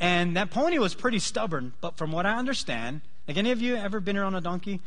and 0.00 0.36
that 0.36 0.50
pony 0.50 0.78
was 0.78 0.94
pretty 0.94 1.18
stubborn. 1.18 1.72
But 1.80 1.96
from 1.96 2.12
what 2.12 2.26
I 2.26 2.36
understand, 2.36 3.00
like 3.28 3.36
any 3.36 3.50
of 3.50 3.60
you 3.60 3.76
ever 3.76 4.00
been 4.00 4.16
around 4.16 4.34
a 4.34 4.40
donkey? 4.40 4.80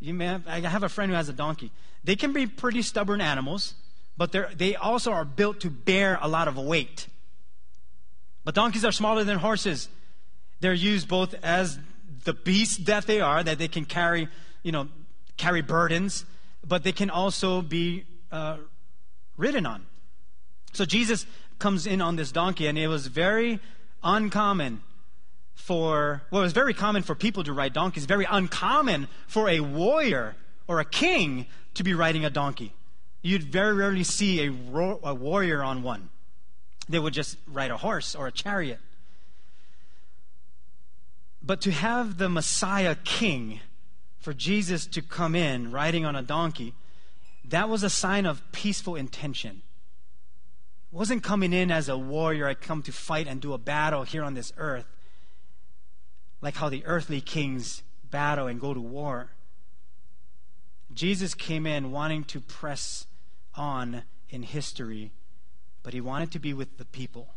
You 0.00 0.14
may 0.14 0.26
have, 0.26 0.46
I 0.46 0.60
have 0.60 0.82
a 0.82 0.88
friend 0.88 1.10
who 1.10 1.16
has 1.16 1.28
a 1.28 1.32
donkey. 1.32 1.70
They 2.02 2.16
can 2.16 2.32
be 2.32 2.46
pretty 2.46 2.82
stubborn 2.82 3.20
animals, 3.20 3.74
but 4.16 4.32
they 4.32 4.76
also 4.76 5.12
are 5.12 5.24
built 5.24 5.60
to 5.60 5.70
bear 5.70 6.18
a 6.20 6.28
lot 6.28 6.48
of 6.48 6.56
weight. 6.56 7.08
But 8.44 8.54
donkeys 8.54 8.84
are 8.84 8.92
smaller 8.92 9.24
than 9.24 9.38
horses. 9.38 9.88
They're 10.60 10.74
used 10.74 11.08
both 11.08 11.34
as 11.42 11.78
the 12.24 12.34
beast 12.34 12.86
that 12.86 13.06
they 13.06 13.20
are, 13.20 13.42
that 13.42 13.58
they 13.58 13.68
can 13.68 13.84
carry, 13.84 14.28
you 14.62 14.72
know, 14.72 14.88
carry 15.36 15.62
burdens, 15.62 16.24
but 16.66 16.84
they 16.84 16.92
can 16.92 17.10
also 17.10 17.62
be 17.62 18.04
uh, 18.30 18.58
ridden 19.36 19.66
on. 19.66 19.86
So 20.72 20.84
Jesus 20.84 21.26
comes 21.58 21.86
in 21.86 22.00
on 22.00 22.16
this 22.16 22.32
donkey, 22.32 22.66
and 22.66 22.76
it 22.76 22.88
was 22.88 23.06
very 23.06 23.60
uncommon 24.04 24.82
for, 25.54 26.22
well, 26.30 26.42
it 26.42 26.44
was 26.44 26.52
very 26.52 26.74
common 26.74 27.02
for 27.02 27.14
people 27.14 27.42
to 27.44 27.52
ride 27.52 27.72
donkeys, 27.72 28.04
very 28.04 28.26
uncommon 28.28 29.08
for 29.26 29.48
a 29.48 29.60
warrior 29.60 30.36
or 30.68 30.80
a 30.80 30.84
king 30.84 31.46
to 31.74 31.82
be 31.82 31.94
riding 31.94 32.24
a 32.24 32.30
donkey. 32.30 32.72
You'd 33.22 33.44
very 33.44 33.72
rarely 33.72 34.04
see 34.04 34.44
a, 34.44 34.50
ro- 34.50 35.00
a 35.02 35.14
warrior 35.14 35.62
on 35.62 35.82
one. 35.82 36.10
They 36.88 36.98
would 36.98 37.14
just 37.14 37.38
ride 37.46 37.70
a 37.70 37.78
horse 37.78 38.14
or 38.14 38.26
a 38.26 38.32
chariot. 38.32 38.78
But 41.42 41.60
to 41.62 41.70
have 41.70 42.18
the 42.18 42.28
Messiah 42.28 42.96
king, 43.04 43.60
for 44.24 44.32
Jesus 44.32 44.86
to 44.86 45.02
come 45.02 45.34
in 45.34 45.70
riding 45.70 46.06
on 46.06 46.16
a 46.16 46.22
donkey, 46.22 46.72
that 47.44 47.68
was 47.68 47.82
a 47.82 47.90
sign 47.90 48.24
of 48.24 48.40
peaceful 48.52 48.96
intention. 48.96 49.60
Wasn't 50.94 51.24
coming 51.24 51.52
in 51.52 51.72
as 51.72 51.88
a 51.88 51.98
warrior, 51.98 52.46
I 52.46 52.54
come 52.54 52.80
to 52.84 52.92
fight 52.92 53.26
and 53.26 53.40
do 53.40 53.52
a 53.52 53.58
battle 53.58 54.04
here 54.04 54.22
on 54.22 54.34
this 54.34 54.52
earth 54.56 54.86
like 56.40 56.54
how 56.54 56.68
the 56.68 56.86
earthly 56.86 57.20
kings 57.20 57.82
battle 58.12 58.46
and 58.46 58.60
go 58.60 58.72
to 58.72 58.80
war. 58.80 59.30
Jesus 60.92 61.34
came 61.34 61.66
in 61.66 61.90
wanting 61.90 62.22
to 62.24 62.38
press 62.38 63.06
on 63.56 64.04
in 64.30 64.44
history, 64.44 65.10
but 65.82 65.94
he 65.94 66.00
wanted 66.00 66.30
to 66.30 66.38
be 66.38 66.54
with 66.54 66.78
the 66.78 66.84
people. 66.84 67.34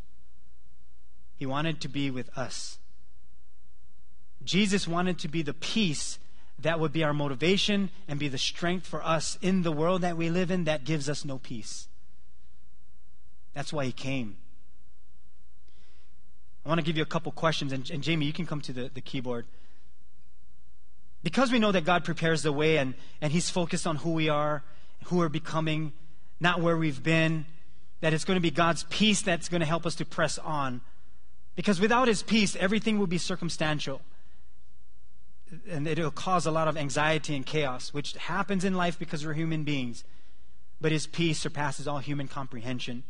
He 1.35 1.47
wanted 1.47 1.81
to 1.81 1.87
be 1.87 2.11
with 2.11 2.29
us. 2.37 2.77
Jesus 4.43 4.87
wanted 4.87 5.17
to 5.17 5.27
be 5.27 5.41
the 5.41 5.55
peace 5.55 6.19
that 6.59 6.79
would 6.79 6.93
be 6.93 7.03
our 7.03 7.13
motivation 7.13 7.89
and 8.07 8.19
be 8.19 8.27
the 8.27 8.37
strength 8.37 8.85
for 8.85 9.03
us 9.03 9.39
in 9.41 9.63
the 9.63 9.71
world 9.71 10.01
that 10.03 10.15
we 10.15 10.29
live 10.29 10.51
in 10.51 10.65
that 10.65 10.83
gives 10.83 11.09
us 11.09 11.25
no 11.25 11.39
peace. 11.39 11.87
That's 13.53 13.73
why 13.73 13.85
he 13.85 13.91
came. 13.91 14.37
I 16.65 16.69
want 16.69 16.79
to 16.79 16.85
give 16.85 16.97
you 16.97 17.03
a 17.03 17.07
couple 17.07 17.31
questions, 17.31 17.71
and, 17.71 17.89
and 17.89 18.03
Jamie, 18.03 18.25
you 18.25 18.33
can 18.33 18.45
come 18.45 18.59
to 18.61 18.73
the, 18.73 18.91
the 18.93 18.99
keyboard. 18.99 19.45
Because 21.23 21.51
we 21.51 21.59
know 21.59 21.71
that 21.71 21.85
God 21.85 22.03
prepares 22.03 22.43
the 22.43 22.51
way 22.51 22.77
and, 22.77 22.93
and 23.21 23.31
He's 23.31 23.49
focused 23.49 23.87
on 23.87 23.97
who 23.97 24.11
we 24.11 24.29
are, 24.29 24.63
who 25.05 25.17
we're 25.17 25.29
becoming, 25.29 25.93
not 26.39 26.61
where 26.61 26.77
we've 26.77 27.01
been, 27.01 27.45
that 28.01 28.13
it's 28.13 28.25
going 28.25 28.35
to 28.35 28.41
be 28.41 28.51
God's 28.51 28.83
peace 28.89 29.21
that's 29.21 29.49
going 29.49 29.61
to 29.61 29.65
help 29.65 29.85
us 29.85 29.95
to 29.95 30.05
press 30.05 30.37
on. 30.37 30.81
Because 31.55 31.79
without 31.79 32.07
His 32.07 32.21
peace, 32.21 32.55
everything 32.57 32.99
will 32.99 33.07
be 33.07 33.17
circumstantial. 33.17 34.01
And 35.69 35.87
it'll 35.87 36.11
cause 36.11 36.45
a 36.45 36.51
lot 36.51 36.67
of 36.67 36.75
anxiety 36.75 37.35
and 37.35 37.45
chaos, 37.45 37.93
which 37.93 38.11
happens 38.13 38.65
in 38.65 38.75
life 38.75 38.99
because 38.99 39.25
we're 39.25 39.33
human 39.33 39.63
beings. 39.63 40.03
But 40.81 40.91
His 40.91 41.07
peace 41.07 41.39
surpasses 41.39 41.87
all 41.87 41.99
human 41.99 42.27
comprehension. 42.27 43.03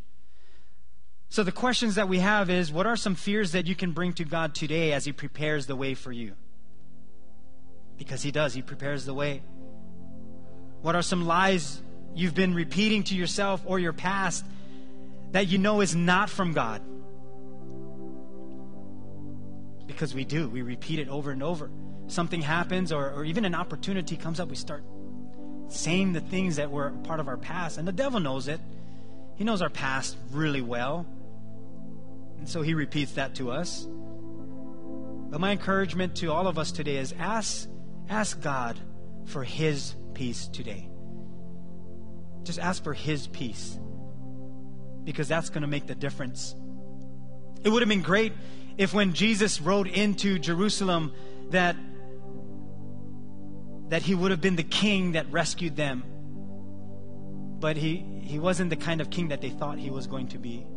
So 1.29 1.43
the 1.43 1.51
questions 1.51 1.95
that 1.95 2.07
we 2.07 2.19
have 2.19 2.49
is 2.49 2.71
what 2.71 2.87
are 2.87 2.95
some 2.95 3.15
fears 3.15 3.51
that 3.51 3.67
you 3.67 3.75
can 3.75 3.91
bring 3.91 4.13
to 4.13 4.23
God 4.23 4.55
today 4.55 4.93
as 4.93 5.05
He 5.05 5.11
prepares 5.11 5.65
the 5.65 5.75
way 5.75 5.93
for 5.93 6.11
you? 6.11 6.33
Because 7.97 8.21
He 8.21 8.31
does, 8.31 8.53
He 8.53 8.61
prepares 8.61 9.05
the 9.05 9.13
way. 9.13 9.41
What 10.81 10.95
are 10.95 11.01
some 11.01 11.25
lies 11.25 11.81
you've 12.15 12.35
been 12.35 12.53
repeating 12.53 13.03
to 13.05 13.15
yourself 13.15 13.61
or 13.65 13.79
your 13.79 13.93
past 13.93 14.45
that 15.31 15.47
you 15.47 15.57
know 15.57 15.81
is 15.81 15.95
not 15.95 16.29
from 16.29 16.53
God? 16.53 16.81
Because 19.85 20.13
we 20.13 20.25
do, 20.25 20.49
we 20.49 20.61
repeat 20.61 20.99
it 20.99 21.09
over 21.09 21.31
and 21.31 21.43
over. 21.43 21.69
Something 22.07 22.41
happens, 22.41 22.93
or, 22.93 23.11
or 23.11 23.25
even 23.25 23.43
an 23.43 23.55
opportunity 23.55 24.15
comes 24.15 24.39
up, 24.39 24.49
we 24.49 24.55
start 24.55 24.83
saying 25.69 26.13
the 26.13 26.21
things 26.21 26.55
that 26.55 26.71
were 26.71 26.91
part 27.03 27.19
of 27.19 27.27
our 27.27 27.37
past. 27.37 27.77
And 27.77 27.87
the 27.87 27.91
devil 27.91 28.19
knows 28.19 28.47
it. 28.47 28.61
He 29.35 29.43
knows 29.43 29.61
our 29.61 29.69
past 29.69 30.15
really 30.31 30.61
well. 30.61 31.05
And 32.37 32.47
so 32.47 32.61
he 32.61 32.73
repeats 32.73 33.13
that 33.13 33.35
to 33.35 33.51
us. 33.51 33.87
But 35.29 35.41
my 35.41 35.51
encouragement 35.51 36.15
to 36.17 36.31
all 36.31 36.47
of 36.47 36.57
us 36.57 36.71
today 36.71 36.97
is 36.97 37.13
ask, 37.19 37.69
ask 38.09 38.41
God 38.41 38.79
for 39.25 39.43
his 39.43 39.95
peace 40.13 40.47
today. 40.47 40.89
Just 42.43 42.59
ask 42.59 42.83
for 42.83 42.93
his 42.93 43.27
peace. 43.27 43.77
Because 45.03 45.27
that's 45.27 45.49
going 45.49 45.61
to 45.61 45.67
make 45.67 45.87
the 45.87 45.95
difference. 45.95 46.55
It 47.63 47.69
would 47.69 47.81
have 47.81 47.89
been 47.89 48.01
great 48.01 48.33
if 48.77 48.93
when 48.93 49.13
Jesus 49.13 49.59
rode 49.59 49.87
into 49.87 50.39
Jerusalem 50.39 51.13
that 51.49 51.75
that 53.89 54.01
he 54.01 54.13
would 54.13 54.31
have 54.31 54.41
been 54.41 54.57
the 54.57 54.63
king 54.63 55.13
that 55.13 55.31
rescued 55.31 55.75
them. 55.75 56.03
But 57.59 57.77
he, 57.77 58.05
he 58.21 58.37
wasn't 58.37 58.69
the 58.69 58.75
kind 58.75 59.01
of 59.01 59.09
king 59.09 59.29
that 59.29 59.41
they 59.41 59.49
thought 59.49 59.79
he 59.79 59.89
was 59.89 60.07
going 60.07 60.27
to 60.29 60.37
be. 60.37 60.67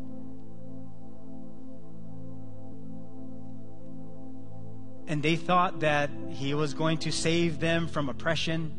And 5.11 5.25
they 5.25 5.35
thought 5.35 5.81
that 5.81 6.09
he 6.29 6.55
was 6.55 6.73
going 6.73 6.97
to 6.97 7.11
save 7.11 7.59
them 7.59 7.89
from 7.89 8.09
oppression. 8.09 8.73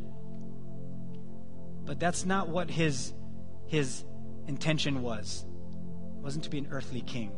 But 1.84 2.00
that's 2.00 2.26
not 2.26 2.48
what 2.48 2.72
his, 2.72 3.12
his 3.68 4.06
intention 4.48 5.02
was. 5.02 5.46
It 6.16 6.24
wasn't 6.24 6.46
to 6.46 6.50
be 6.50 6.60
an 6.60 6.70
earthly 6.72 7.02
king. 7.02 7.34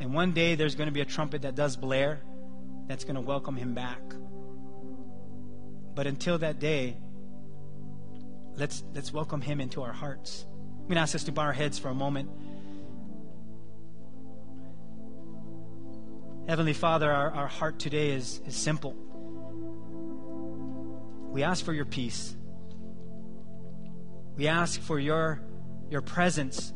And 0.00 0.12
one 0.12 0.32
day 0.32 0.56
there's 0.56 0.74
going 0.74 0.88
to 0.88 0.92
be 0.92 1.00
a 1.00 1.04
trumpet 1.04 1.42
that 1.42 1.54
does 1.54 1.76
blare 1.76 2.20
that's 2.88 3.04
going 3.04 3.14
to 3.14 3.20
welcome 3.20 3.54
him 3.54 3.72
back. 3.72 4.00
But 5.94 6.08
until 6.08 6.38
that 6.38 6.58
day, 6.58 6.96
let's, 8.56 8.82
let's 8.94 9.12
welcome 9.12 9.42
him 9.42 9.60
into 9.60 9.80
our 9.80 9.92
hearts. 9.92 10.44
I'm 10.50 10.88
going 10.88 10.96
to 10.96 11.02
ask 11.02 11.14
us 11.14 11.22
to 11.22 11.32
bow 11.32 11.42
our 11.42 11.52
heads 11.52 11.78
for 11.78 11.86
a 11.86 11.94
moment. 11.94 12.30
Heavenly 16.48 16.74
Father, 16.74 17.10
our, 17.10 17.32
our 17.32 17.46
heart 17.48 17.80
today 17.80 18.10
is, 18.10 18.40
is 18.46 18.54
simple. 18.54 18.94
We 21.32 21.42
ask 21.42 21.64
for 21.64 21.72
your 21.72 21.84
peace. 21.84 22.36
We 24.36 24.46
ask 24.46 24.80
for 24.80 25.00
your, 25.00 25.40
your 25.90 26.02
presence. 26.02 26.72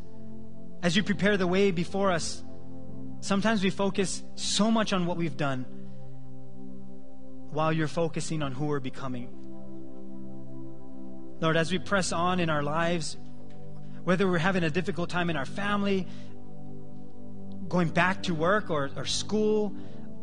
As 0.83 0.97
you 0.97 1.03
prepare 1.03 1.37
the 1.37 1.47
way 1.47 1.71
before 1.71 2.11
us, 2.11 2.43
sometimes 3.21 3.63
we 3.63 3.69
focus 3.69 4.21
so 4.35 4.69
much 4.69 4.91
on 4.91 5.05
what 5.05 5.15
we've 5.15 5.37
done 5.37 5.65
while 7.51 7.71
you're 7.71 7.87
focusing 7.87 8.43
on 8.43 8.51
who 8.51 8.65
we're 8.65 8.81
becoming. 8.81 9.29
Lord, 11.39 11.55
as 11.55 11.71
we 11.71 11.79
press 11.79 12.11
on 12.11 12.41
in 12.41 12.49
our 12.49 12.61
lives, 12.61 13.15
whether 14.03 14.27
we're 14.27 14.37
having 14.37 14.63
a 14.63 14.69
difficult 14.69 15.09
time 15.09 15.29
in 15.29 15.37
our 15.37 15.45
family, 15.45 16.07
going 17.71 17.87
back 17.87 18.21
to 18.23 18.35
work 18.35 18.69
or, 18.69 18.91
or 18.97 19.05
school 19.05 19.73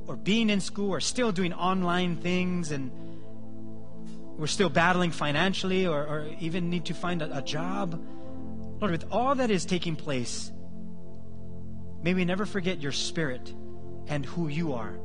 or 0.07 0.17
being 0.17 0.51
in 0.51 0.61
school 0.61 0.91
or 0.91 1.01
still 1.01 1.33
doing 1.33 1.55
online 1.55 2.17
things 2.17 2.71
and 2.71 2.91
we're 4.37 4.47
still 4.47 4.69
battling 4.69 5.11
financially 5.11 5.87
or, 5.87 5.99
or 5.99 6.31
even 6.41 6.69
need 6.69 6.85
to 6.85 6.93
find 6.93 7.23
a, 7.23 7.39
a 7.39 7.41
job. 7.41 7.99
Lord, 8.81 8.93
with 8.93 9.07
all 9.11 9.35
that 9.37 9.51
is 9.51 9.65
taking 9.65 9.97
place, 9.97 10.53
may 12.03 12.13
we 12.13 12.27
never 12.27 12.45
forget 12.45 12.83
your 12.83 12.93
spirit 12.93 13.55
and 14.09 14.27
who 14.27 14.49
you 14.49 14.75
are. 14.75 15.01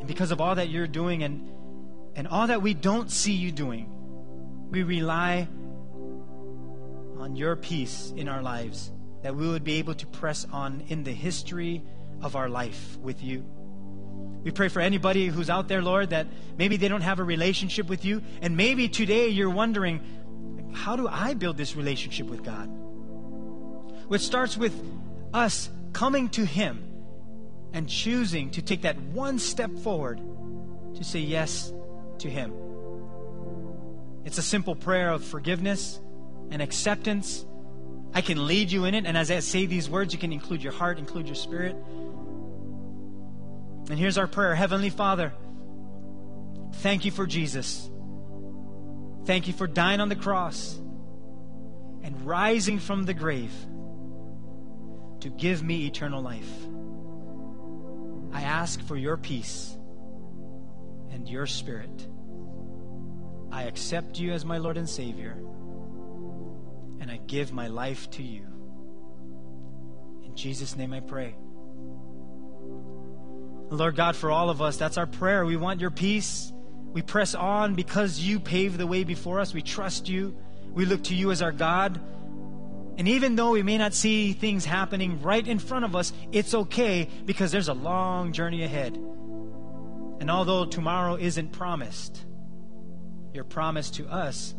And 0.00 0.06
because 0.06 0.32
of 0.32 0.40
all 0.42 0.56
that 0.56 0.68
you're 0.68 0.86
doing 0.86 1.22
and, 1.22 1.50
and 2.14 2.28
all 2.28 2.48
that 2.48 2.60
we 2.60 2.74
don't 2.74 3.10
see 3.10 3.32
you 3.32 3.50
doing, 3.52 3.88
we 4.70 4.82
rely 4.82 5.48
on 7.16 7.36
your 7.36 7.56
peace 7.56 8.12
in 8.18 8.28
our 8.28 8.42
lives, 8.42 8.92
that 9.22 9.34
we 9.34 9.48
would 9.48 9.64
be 9.64 9.74
able 9.74 9.94
to 9.94 10.06
press 10.06 10.46
on 10.52 10.82
in 10.88 11.04
the 11.04 11.12
history 11.12 11.82
of 12.20 12.36
our 12.36 12.48
life 12.48 12.98
with 12.98 13.22
you. 13.22 13.44
We 14.42 14.50
pray 14.50 14.68
for 14.68 14.80
anybody 14.80 15.26
who's 15.26 15.48
out 15.48 15.68
there, 15.68 15.82
Lord, 15.82 16.10
that 16.10 16.26
maybe 16.58 16.76
they 16.76 16.88
don't 16.88 17.02
have 17.02 17.20
a 17.20 17.24
relationship 17.24 17.88
with 17.88 18.04
you, 18.04 18.22
and 18.40 18.56
maybe 18.56 18.88
today 18.88 19.28
you're 19.28 19.50
wondering, 19.50 20.00
how 20.74 20.96
do 20.96 21.06
I 21.06 21.34
build 21.34 21.56
this 21.56 21.76
relationship 21.76 22.26
with 22.26 22.42
God? 22.42 22.66
Which 24.08 24.22
starts 24.22 24.56
with 24.56 24.74
us 25.32 25.70
coming 25.92 26.28
to 26.30 26.44
Him 26.44 26.88
and 27.72 27.88
choosing 27.88 28.50
to 28.50 28.62
take 28.62 28.82
that 28.82 28.98
one 28.98 29.38
step 29.38 29.70
forward 29.78 30.20
to 30.96 31.04
say 31.04 31.20
yes 31.20 31.72
to 32.18 32.28
Him. 32.28 32.52
It's 34.24 34.38
a 34.38 34.42
simple 34.42 34.74
prayer 34.74 35.10
of 35.10 35.24
forgiveness 35.24 36.00
and 36.50 36.60
acceptance. 36.60 37.46
I 38.14 38.20
can 38.20 38.46
lead 38.46 38.70
you 38.70 38.84
in 38.84 38.94
it, 38.94 39.06
and 39.06 39.16
as 39.16 39.30
I 39.30 39.40
say 39.40 39.66
these 39.66 39.88
words, 39.88 40.12
you 40.12 40.18
can 40.18 40.32
include 40.32 40.62
your 40.62 40.72
heart, 40.72 40.98
include 40.98 41.26
your 41.26 41.34
spirit. 41.34 41.76
And 43.88 43.98
here's 43.98 44.18
our 44.18 44.26
prayer 44.26 44.54
Heavenly 44.54 44.90
Father, 44.90 45.32
thank 46.76 47.04
you 47.04 47.10
for 47.10 47.26
Jesus. 47.26 47.90
Thank 49.24 49.46
you 49.46 49.52
for 49.52 49.66
dying 49.66 50.00
on 50.00 50.08
the 50.08 50.16
cross 50.16 50.74
and 52.02 52.20
rising 52.26 52.78
from 52.78 53.04
the 53.04 53.14
grave 53.14 53.52
to 55.20 55.30
give 55.30 55.62
me 55.62 55.86
eternal 55.86 56.20
life. 56.20 56.50
I 58.32 58.42
ask 58.42 58.80
for 58.86 58.96
your 58.96 59.16
peace 59.16 59.76
and 61.10 61.28
your 61.28 61.46
spirit. 61.46 62.08
I 63.52 63.64
accept 63.64 64.18
you 64.18 64.32
as 64.32 64.44
my 64.44 64.58
Lord 64.58 64.76
and 64.76 64.88
Savior, 64.88 65.36
and 67.02 67.10
I 67.10 67.16
give 67.16 67.52
my 67.52 67.66
life 67.66 68.08
to 68.12 68.22
you. 68.22 68.46
In 70.24 70.36
Jesus' 70.36 70.76
name 70.76 70.92
I 70.92 71.00
pray. 71.00 71.34
Lord 73.70 73.96
God, 73.96 74.14
for 74.14 74.30
all 74.30 74.50
of 74.50 74.62
us, 74.62 74.76
that's 74.76 74.96
our 74.96 75.08
prayer. 75.08 75.44
We 75.44 75.56
want 75.56 75.80
your 75.80 75.90
peace. 75.90 76.52
We 76.92 77.02
press 77.02 77.34
on 77.34 77.74
because 77.74 78.20
you 78.20 78.38
pave 78.38 78.78
the 78.78 78.86
way 78.86 79.02
before 79.02 79.40
us. 79.40 79.52
We 79.52 79.62
trust 79.62 80.08
you. 80.08 80.36
We 80.72 80.84
look 80.84 81.02
to 81.04 81.14
you 81.14 81.32
as 81.32 81.42
our 81.42 81.50
God. 81.50 82.00
And 82.96 83.08
even 83.08 83.34
though 83.34 83.50
we 83.50 83.64
may 83.64 83.78
not 83.78 83.94
see 83.94 84.32
things 84.32 84.64
happening 84.64 85.20
right 85.22 85.46
in 85.46 85.58
front 85.58 85.84
of 85.84 85.96
us, 85.96 86.12
it's 86.30 86.54
okay 86.54 87.08
because 87.24 87.50
there's 87.50 87.68
a 87.68 87.74
long 87.74 88.32
journey 88.32 88.62
ahead. 88.62 88.94
And 88.94 90.30
although 90.30 90.66
tomorrow 90.66 91.16
isn't 91.16 91.50
promised, 91.50 92.24
your 93.32 93.42
promise 93.42 93.90
to 93.92 94.06
us 94.06 94.54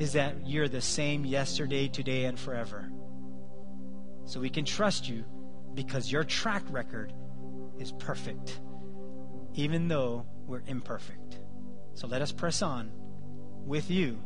is 0.00 0.14
that 0.14 0.34
you're 0.46 0.66
the 0.66 0.80
same 0.80 1.24
yesterday, 1.24 1.86
today, 1.86 2.24
and 2.24 2.38
forever. 2.38 2.90
So 4.24 4.40
we 4.40 4.48
can 4.48 4.64
trust 4.64 5.08
you 5.08 5.24
because 5.74 6.10
your 6.10 6.24
track 6.24 6.62
record 6.70 7.12
is 7.78 7.92
perfect, 7.92 8.60
even 9.54 9.88
though 9.88 10.26
we're 10.46 10.62
imperfect. 10.66 11.40
So 11.94 12.06
let 12.06 12.22
us 12.22 12.32
press 12.32 12.62
on 12.62 12.90
with 13.66 13.90
you. 13.90 14.18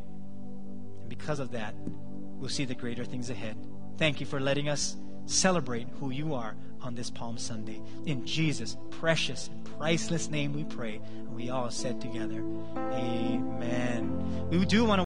And 1.00 1.08
because 1.08 1.40
of 1.40 1.50
that, 1.50 1.74
we'll 1.76 2.50
see 2.50 2.64
the 2.64 2.74
greater 2.76 3.04
things 3.04 3.28
ahead. 3.28 3.56
Thank 3.98 4.20
you 4.20 4.26
for 4.26 4.38
letting 4.38 4.68
us 4.68 4.96
celebrate 5.26 5.88
who 5.98 6.10
you 6.10 6.34
are 6.34 6.54
on 6.82 6.94
this 6.94 7.10
Palm 7.10 7.38
Sunday. 7.38 7.80
In 8.06 8.24
Jesus' 8.26 8.76
precious 8.90 9.48
and 9.48 9.64
priceless 9.78 10.28
name 10.28 10.52
we 10.52 10.64
pray. 10.64 11.00
And 11.18 11.34
we 11.34 11.50
all 11.50 11.70
said 11.70 12.00
together, 12.00 12.44
Amen. 12.76 14.48
We 14.50 14.64
do 14.64 14.84
want 14.84 14.98
to 14.98 15.02